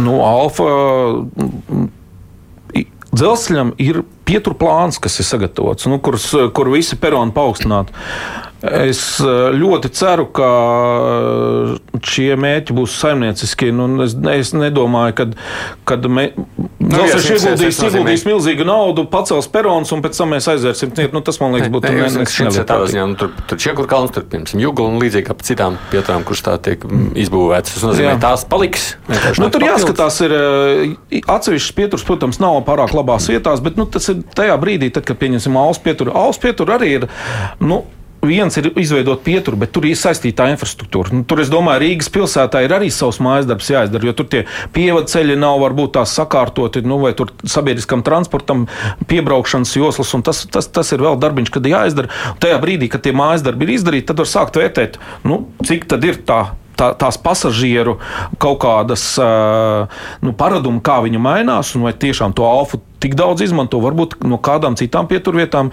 Nu, 0.00 0.22
Alfa 0.24 0.72
dzelzceļam 3.16 3.74
ir 3.82 4.02
pieturplāns, 4.28 5.00
kas 5.02 5.20
ir 5.22 5.28
sagatavots, 5.28 5.88
nu, 5.90 6.00
kurus, 6.02 6.28
kur 6.56 6.70
visi 6.72 6.98
peroni 7.00 7.34
paaugstināti. 7.36 7.94
Es 8.66 9.02
eh, 9.22 9.48
ļoti 9.56 9.90
ceru, 9.96 10.28
ka 10.34 10.50
šie 12.06 12.32
mērķi 12.40 12.76
būs 12.76 12.98
saimnieciski. 13.00 13.70
Nu, 13.74 13.88
es, 14.04 14.16
es 14.32 14.52
nedomāju, 14.56 15.16
ka 15.20 15.28
kad 15.88 16.06
mē, 16.10 16.28
nu, 16.36 17.04
ieguldīs, 17.06 17.80
ieguldīs 17.86 18.26
milzīgu 18.28 18.66
naudu, 18.68 19.06
pacels 19.10 19.48
perons 19.52 19.92
un 19.94 20.04
pēc 20.04 20.18
tam 20.20 20.34
mēs 20.34 20.48
aizvērsim. 20.52 20.94
Nu, 21.14 21.22
tas 21.24 21.40
man 21.42 21.56
liekas, 21.56 21.72
būtu 21.72 21.92
nevienlīdzīgi. 21.92 23.06
Nu, 23.06 23.18
tur 23.18 23.56
tur 23.56 23.60
Čiekurkalns, 23.60 24.12
tur 24.14 24.26
piemēram 24.28 24.62
Jugla 24.62 24.90
un 24.90 25.00
līdzīgi 25.02 25.32
ap 25.32 25.42
citām 25.46 25.78
pieturām, 25.90 26.24
kuras 26.26 26.44
tā 26.44 26.56
tiek 26.62 26.84
mm, 26.86 27.10
izbūvētas. 27.24 27.76
Tas 27.76 27.86
nozīmē, 27.86 28.12
Jā. 28.14 28.20
tās 28.22 28.46
paliks. 28.48 28.86
Nu, 29.40 29.48
tur 29.52 29.64
jāskatās, 29.66 30.20
ir 30.26 30.36
eh, 30.36 31.20
atsevišķas 31.22 31.76
pieturas, 31.76 32.06
protams, 32.06 32.40
nav 32.42 32.60
pārāk 32.68 32.94
labās 32.96 33.28
vietās, 33.30 33.62
bet 33.64 33.78
nu, 33.80 33.88
tas 33.90 34.10
ir 34.12 34.22
tajā 34.36 34.56
brīdī, 34.62 34.90
tad, 34.94 35.06
kad 35.08 35.20
pieņemsim 35.20 35.58
auss 35.60 35.82
pieturu. 35.82 36.14
Auss 36.16 36.42
pieturu 36.42 36.76
arī 36.76 36.92
ir. 36.98 37.08
Nu, 37.62 37.84
viens 38.28 38.56
ir 38.58 38.68
izveidot 38.78 39.22
pieturu, 39.24 39.58
bet 39.62 39.72
tur 39.74 39.86
ir 39.88 39.96
saistīta 39.98 40.48
infrastruktūra. 40.52 41.14
Nu, 41.14 41.24
tur, 41.28 41.42
es 41.44 41.50
domāju, 41.52 41.82
Rīgas 41.84 42.10
pilsētā 42.12 42.62
ir 42.64 42.74
arī 42.76 42.90
savs 42.94 43.20
mājas 43.24 43.48
darbs 43.48 43.70
jāizdara, 43.72 44.08
jo 44.08 44.16
tur 44.18 44.28
tie 44.32 44.42
pievadu 44.76 45.10
ceļi 45.12 45.38
nav 45.40 45.60
varbūt 45.64 45.96
tās 45.98 46.14
sakārtoti, 46.18 46.84
nu, 46.86 47.00
vai 47.02 47.14
tur 47.18 47.32
sabiedriskam 47.46 48.04
transportam 48.06 48.66
piebraukšanas 49.10 49.76
joslas, 49.78 50.12
un 50.18 50.26
tas, 50.26 50.44
tas, 50.50 50.68
tas 50.68 50.92
ir 50.94 51.06
vēl 51.06 51.18
darbiņš, 51.22 51.54
kad 51.54 51.72
jāizdara. 51.72 52.12
Tajā 52.42 52.60
brīdī, 52.62 52.90
kad 52.92 53.06
tie 53.06 53.14
mājas 53.16 53.46
darbi 53.46 53.68
ir 53.68 53.76
izdarīti, 53.78 54.08
tad 54.10 54.22
var 54.22 54.30
sākt 54.30 54.60
vērtēt, 54.60 55.00
nu, 55.26 55.44
cik 55.66 55.88
tad 55.90 56.06
ir 56.06 56.22
tā 56.28 56.44
tā, 56.76 56.90
tās 56.98 57.18
pasažieru 57.20 57.96
kaut 58.42 58.60
kādas 58.64 59.08
nu, 59.18 60.34
paradumi, 60.36 60.82
kā 60.84 61.00
viņi 61.04 61.22
mainās, 61.22 61.74
un 61.76 61.86
vai 61.88 61.94
tiešām 61.96 62.36
to 62.36 62.46
alfa 62.48 62.80
tik 63.06 63.16
daudz 63.18 63.46
izmanto. 63.46 63.80
Varbūt 63.84 64.20
no 64.26 64.40
kādām 64.42 64.76
citām 64.78 65.08
pieturvietām, 65.10 65.72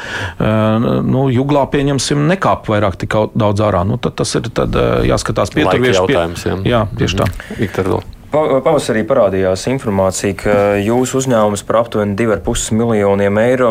nu, 1.09 1.27
juglā 1.34 1.65
pieņemsim, 1.73 2.27
nekāp 2.31 2.69
vairāk 2.71 2.99
tik 3.03 3.19
daudz 3.34 3.65
ārā. 3.65 3.84
Nu, 3.88 3.99
tas 3.99 4.38
ir 4.39 4.49
tad, 4.53 4.77
jāskatās 5.09 5.53
pieturviešu 5.55 6.03
jautājums. 6.05 6.49
Jā, 6.49 6.59
jā 6.69 6.84
tieši 6.99 7.23
tā. 7.23 7.31
Viktor, 7.59 7.95
Pavasarī 8.34 9.03
parādījās 9.05 9.67
informācija, 9.69 10.34
ka 10.39 10.53
jūsu 10.81 11.19
uzņēmums 11.19 11.61
par 11.67 11.77
aptuveni 11.84 12.15
2,5 12.17 12.73
miljoniem 12.79 13.38
eiro 13.43 13.69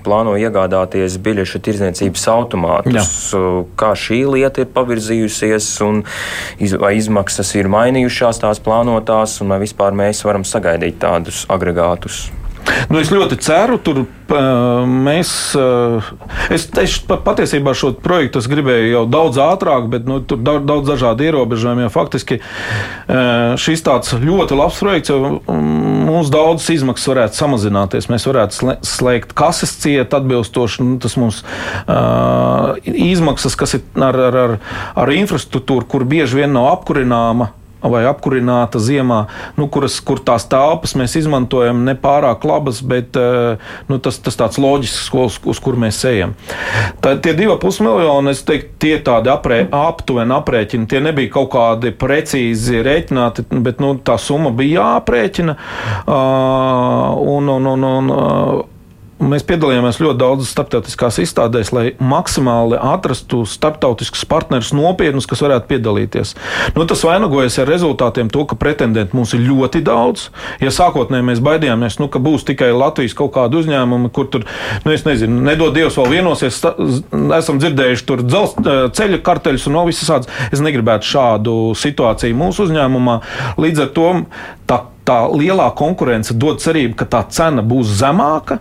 plāno 0.00 0.32
iegādāties 0.40 1.18
biļešu 1.26 1.60
tirdzniecības 1.66 2.24
automātus. 2.32 3.12
Jā. 3.34 3.42
Kā 3.76 3.92
šī 3.92 4.22
lieta 4.32 4.64
ir 4.64 4.72
pavirzījusies, 4.72 5.68
un 5.84 6.00
vai 6.80 6.94
izmaksas 6.96 7.52
ir 7.60 7.68
mainījušās 7.68 8.40
tās 8.46 8.64
plānotās, 8.64 9.42
un 9.44 9.52
vai 9.52 9.60
vispār 9.66 9.92
mēs 10.00 10.24
varam 10.24 10.48
sagaidīt 10.48 11.02
tādus 11.04 11.44
agregātus? 11.52 12.30
Nu, 12.88 13.00
es 13.00 13.10
ļoti 13.12 13.38
ceru, 13.42 13.78
tur 13.82 14.04
mēs. 14.88 15.30
Es, 16.52 16.66
es 16.80 16.96
patiesībā 17.08 17.74
šo 17.76 17.92
projektu 18.02 18.42
gribēju 18.48 18.90
jau 18.92 19.04
daudz 19.10 19.40
ātrāk, 19.42 19.88
bet 19.92 20.08
nu, 20.08 20.20
tur 20.24 20.40
daudz, 20.44 20.66
daudz 20.68 20.92
dažādu 20.92 21.26
ierobežojumu. 21.28 21.86
Ja 21.86 21.92
faktiski 21.92 22.40
šis 23.60 23.84
tāds 23.86 24.14
ļoti 24.16 24.58
labs 24.58 24.80
projekts, 24.82 25.12
jo 25.12 25.38
mums 25.48 26.32
daudzas 26.32 26.68
izmaksas 26.76 27.10
varētu 27.12 27.40
samazināties. 27.40 28.08
Mēs 28.12 28.28
varētu 28.28 28.74
slēgt 28.86 29.34
kases 29.38 29.74
cietu 29.82 30.20
atbilstoši. 30.20 30.84
Nu, 30.84 30.98
tas 31.02 31.18
mums 31.20 31.42
uh, 31.42 32.76
izmaksas, 32.84 33.56
kas 33.58 33.78
ir 33.78 33.84
ar, 34.00 34.18
ar, 34.28 34.40
ar, 34.44 34.56
ar 35.04 35.14
infrastruktūru, 35.16 35.88
kur 35.88 36.06
bieži 36.08 36.42
vien 36.42 36.54
nav 36.56 36.70
apkurināma 36.76 37.52
vai 37.82 38.04
apkurināta 38.08 38.80
ziemā, 38.82 39.24
nu, 39.58 39.68
kuras, 39.72 39.98
kur 40.04 40.20
tās 40.24 40.46
telpas 40.50 40.94
mēs 40.98 41.16
izmantojam 41.20 41.84
nepārāk 41.86 42.46
labas, 42.48 42.80
bet 42.82 43.16
eh, 43.18 43.70
nu, 43.90 43.98
tas, 44.02 44.18
tas 44.24 44.38
tāds 44.38 44.60
loģisks, 44.62 45.10
uz, 45.14 45.38
uz 45.48 45.62
kur 45.62 45.78
mēs 45.80 46.00
ejam. 46.08 46.34
Tad 47.04 47.22
tie 47.24 47.34
2,5 47.38 47.84
miljoni, 47.86 48.34
es 48.34 48.42
teiktu, 48.46 48.74
tie 48.82 48.94
tādi 49.04 49.32
aprē, 49.32 49.60
aptuveni 49.74 50.34
aprēķini, 50.38 50.88
tie 50.90 51.02
nebija 51.04 51.34
kaut 51.38 51.52
kādi 51.54 51.92
precīzi 51.94 52.82
rēķināti, 52.86 53.48
bet 53.64 53.82
nu, 53.84 53.94
tā 54.04 54.18
summa 54.22 54.52
bija 54.54 54.82
jāaprēķina. 54.82 55.58
Uh, 56.08 57.14
un, 57.36 57.48
un, 57.54 57.70
un, 57.74 57.86
un, 57.92 58.12
uh, 58.14 58.77
Mēs 59.18 59.42
piedalījāmies 59.42 59.96
ļoti 59.98 60.20
daudzās 60.20 60.50
starptautiskās 60.54 61.16
izstādēs, 61.24 61.72
lai 61.74 61.84
maksimāli 61.98 62.78
atrastu 62.78 63.40
starptautiskus 63.50 64.22
partnerus 64.30 64.70
nopietnus, 64.76 65.26
kas 65.26 65.42
varētu 65.42 65.66
piedalīties. 65.72 66.34
Nu, 66.76 66.86
tas 66.86 67.02
vainagojas 67.02 67.56
ar 67.58 67.66
rezultātiem, 67.66 68.30
to, 68.30 68.44
ka 68.46 68.54
pretendentu 68.60 69.18
mums 69.18 69.32
ir 69.34 69.42
ļoti 69.42 69.82
daudz. 69.86 70.28
Ja 70.62 70.70
sākotnēji 70.74 71.26
mēs 71.26 71.42
baidījāmies, 71.42 71.98
nu, 71.98 72.06
ka 72.12 72.22
būs 72.22 72.46
tikai 72.46 72.70
Latvijas 72.70 73.16
kaut 73.18 73.32
kāda 73.34 73.58
uzņēmuma, 73.58 74.12
kur 74.14 74.28
tur, 74.30 74.46
nu, 74.84 74.94
nezinu, 74.94 75.40
nedod 75.48 75.74
Dievs 75.74 75.98
vēl 75.98 76.14
vienosies, 76.20 76.60
esam 77.40 77.58
dzirdējuši 77.58 78.06
tur 78.06 78.22
dzels, 78.22 78.54
ceļa 78.94 79.18
karteļus 79.26 79.66
un 79.66 79.80
vēl 79.80 79.90
visas 79.90 80.12
tādas. 80.12 80.30
Es 80.54 80.62
negribētu 80.62 81.10
šādu 81.10 81.56
situāciju 81.78 82.38
mūsu 82.38 82.68
uzņēmumā. 82.68 83.18
Līdz 83.58 83.84
ar 83.88 83.92
to 83.98 84.12
tā 84.70 84.78
tā 85.08 85.22
lielā 85.32 85.70
konkurence 85.76 86.36
dod 86.36 86.60
cerību, 86.60 86.96
ka 86.98 87.08
tā 87.08 87.24
cena 87.32 87.64
būs 87.64 87.96
zemāka. 88.02 88.60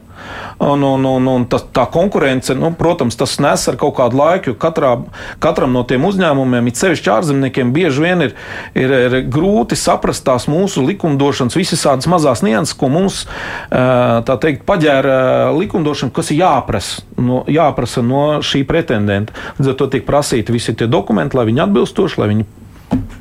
Un, 0.57 0.81
un, 0.81 1.03
un, 1.05 1.27
un 1.29 1.43
tas, 1.45 1.61
tā 1.75 1.83
konkurence, 1.93 2.55
nu, 2.57 2.71
protams, 2.75 3.15
tas 3.19 3.35
nes 3.43 3.67
ar 3.69 3.75
kaut 3.77 3.93
kādu 3.99 4.17
laiku, 4.17 4.49
jo 4.49 4.57
katrā, 4.57 4.95
katram 5.43 5.75
no 5.75 5.83
tiem 5.87 6.07
uzņēmumiem, 6.07 6.71
it 6.71 6.79
sevišķi 6.81 7.11
ārzemniekiem, 7.13 7.69
bieži 7.75 8.01
vien 8.01 8.25
ir, 8.25 8.33
ir, 8.73 8.95
ir 9.05 9.17
grūti 9.29 9.77
saprast 9.77 10.25
tās 10.25 10.49
mūsu 10.49 10.81
likumdošanas, 10.87 11.59
visas 11.59 11.85
tādas 11.85 12.09
mazās 12.09 12.41
nianses, 12.41 12.73
ko 12.79 12.89
mums 12.91 13.21
teikt, 13.69 14.65
paģēra 14.67 15.53
likumdošana, 15.59 16.15
kas 16.17 16.33
ir 16.33 16.41
jāprasa 16.41 17.05
no, 17.21 17.43
jāprasa 17.51 18.01
no 18.05 18.25
šī 18.45 18.63
pretendenta. 18.67 19.37
Līdz 19.59 19.73
ar 19.73 19.77
to 19.77 19.91
tiek 19.93 20.09
prasīti 20.09 20.55
visi 20.55 20.73
tie 20.77 20.89
dokumenti, 20.89 21.37
lai 21.37 21.45
viņi 21.51 21.67
atbilstoši, 21.67 22.23
lai 22.23 22.33
viņi 22.33 22.49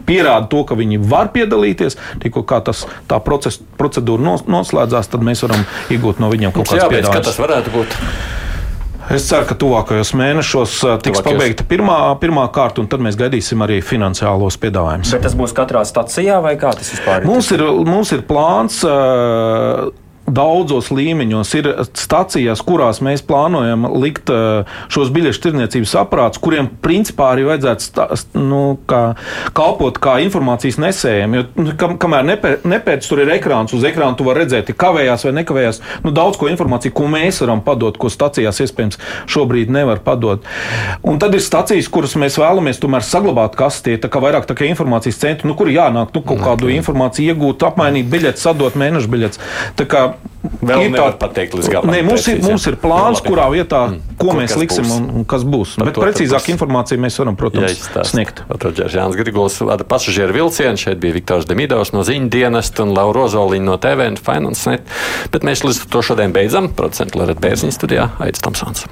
pierāda 0.07 0.47
to, 0.51 0.63
ka 0.69 0.79
viņi 0.79 1.01
var 1.11 1.33
piedalīties. 1.35 1.99
Tikko 2.23 2.47
tas, 2.67 2.85
tā 3.11 3.21
proces, 3.25 3.61
procedūra 3.79 4.39
noslēdzās, 4.47 5.13
tad 5.13 5.27
mēs 5.27 5.45
varam 5.47 5.67
iegūt 5.93 6.23
no 6.23 6.31
viņiem 6.33 6.55
kaut 6.55 6.71
kādas 6.71 6.91
piedāvājumus. 6.91 7.15
Kā 7.19 7.31
tas 7.31 7.41
varētu 7.43 7.75
būt? 7.75 7.97
Es 9.07 9.23
ceru, 9.29 9.47
ka 9.47 9.55
tuvākajos 9.55 10.11
mēnešos 10.19 10.73
uh, 10.83 10.97
tiks 10.99 11.21
Tuvākajos. 11.21 11.37
pabeigta 11.39 11.67
pirmā, 11.71 11.99
pirmā 12.19 12.49
kārta, 12.51 12.83
un 12.83 12.89
tad 12.91 13.05
mēs 13.07 13.15
gaidīsim 13.19 13.63
arī 13.63 13.79
finansiālos 13.79 14.59
piedāvājumus. 14.63 15.13
Bet 15.15 15.23
tas 15.29 15.37
būs 15.39 15.55
katrā 15.55 15.85
stacijā 15.87 16.41
vai 16.43 16.57
kā 16.59 16.73
tas 16.75 16.91
vispār 16.91 17.23
ir? 17.23 17.29
Mums 17.31 17.53
ir, 17.55 17.63
mums 17.87 18.11
ir 18.17 18.25
plāns. 18.27 18.81
Uh, 18.83 19.93
daudzos 20.27 20.91
līmeņos 20.91 21.53
ir 21.59 21.69
stācijas, 21.97 22.63
kurās 22.67 23.01
mēs 23.05 23.23
plānojam 23.27 23.87
likt 24.03 24.31
eh, 24.33 24.67
šos 24.93 25.11
biļešu 25.15 25.43
tirdzniecības 25.45 25.95
aparātus, 26.03 26.41
kuriem 26.43 26.69
principā 26.83 27.31
arī 27.35 27.47
vajadzētu 27.49 27.87
stā, 27.87 28.09
nu, 28.39 28.63
kā, 28.91 29.03
kalpot 29.57 30.01
kā 30.03 30.19
informācijas 30.25 30.81
nesējiem. 30.83 31.37
Jo, 31.39 31.45
nu, 31.61 31.75
kam, 31.79 31.97
kamēr 32.03 32.27
nepēc 32.67 33.07
tur 33.09 33.23
ir 33.23 33.33
ekrāns, 33.37 33.75
uz 33.77 33.87
ekrāna 33.87 34.19
tu 34.19 34.27
vari 34.27 34.45
redzēt, 34.45 34.73
kavējās 34.77 35.27
vai 35.29 35.35
nekavējās. 35.41 35.81
Nu, 36.05 36.13
daudz 36.17 36.41
ko 36.41 36.51
informāciju, 36.51 36.95
ko 36.97 37.09
mēs 37.13 37.41
varam 37.45 37.63
padot, 37.67 37.99
ko 38.01 38.11
stācijās 38.13 38.61
iespējams 38.65 39.01
šobrīd 39.31 39.73
nevar 39.73 40.03
padot. 40.05 40.47
Un 41.07 41.21
tad 41.23 41.37
ir 41.37 41.45
stācijas, 41.45 41.91
kuras 41.93 42.17
mēs 42.19 42.39
vēlamies 42.41 42.83
tomēr 42.83 43.07
saglabāt 43.07 43.57
kastē, 43.59 43.97
tā 44.03 44.11
kā 44.13 44.23
vairāk 44.23 44.49
tā 44.49 44.59
kā 44.59 44.67
informācijas 44.69 45.21
centri, 45.23 45.49
nu, 45.49 45.57
kur 45.59 45.71
jānāk, 45.73 46.13
nu, 46.17 46.25
kaut 46.27 46.43
kādu 46.43 46.71
informāciju 46.75 47.35
iegūt, 47.35 47.67
apmainīt 47.71 48.11
biļetes, 48.11 48.45
sadot 48.47 48.77
mēnešu 48.79 49.13
biļetes. 49.13 49.43
Vēl 50.67 50.87
ir 50.87 50.95
tā 50.95 51.07
pateikt 51.21 51.57
līdz 51.59 51.71
galam. 51.73 51.91
Nē, 51.91 52.03
mums, 52.07 52.23
precīzi, 52.23 52.39
ir, 52.39 52.45
mums 52.47 52.67
ir 52.71 52.77
plāns, 52.81 53.21
nu, 53.21 53.31
kurā 53.31 53.47
vietā, 53.53 53.81
mm. 53.91 54.17
ko 54.21 54.29
Kur 54.31 54.39
mēs 54.39 54.55
liksim 54.59 54.87
būs? 54.87 54.95
un, 54.97 55.09
un 55.21 55.27
kas 55.29 55.47
būs. 55.47 55.75
Par 55.81 55.91
Bet 55.91 56.01
precīzāku 56.01 56.53
informāciju 56.55 57.03
mēs 57.03 57.19
varam, 57.21 57.39
protams, 57.39 57.83
Jā, 57.91 58.05
sniegt. 58.07 58.45
Roģers 58.51 58.97
Jānis 58.97 59.19
Grigols 59.19 59.59
vada 59.67 59.87
pasažieru 59.89 60.37
vilcienu, 60.37 60.81
šeit 60.81 61.03
bija 61.03 61.17
Viktors 61.19 61.49
Demidovs 61.51 61.93
no 61.97 62.05
ziņu 62.07 62.31
dienesta 62.33 62.87
un 62.87 62.95
Laura 62.97 63.27
Ozoliņa 63.27 63.69
no 63.69 63.77
TV 63.83 64.11
un 64.13 64.21
Finance 64.21 64.71
Net. 64.71 64.95
Bet 65.35 65.47
mēs 65.47 65.67
līdz 65.67 65.85
to 65.93 66.05
šodien 66.07 66.37
beidzam. 66.37 66.71
Procentu 66.77 67.23
Loreta 67.23 67.43
Bērziņa 67.47 67.77
studijā 67.77 68.11
Aits 68.23 68.45
Tomsons. 68.45 68.87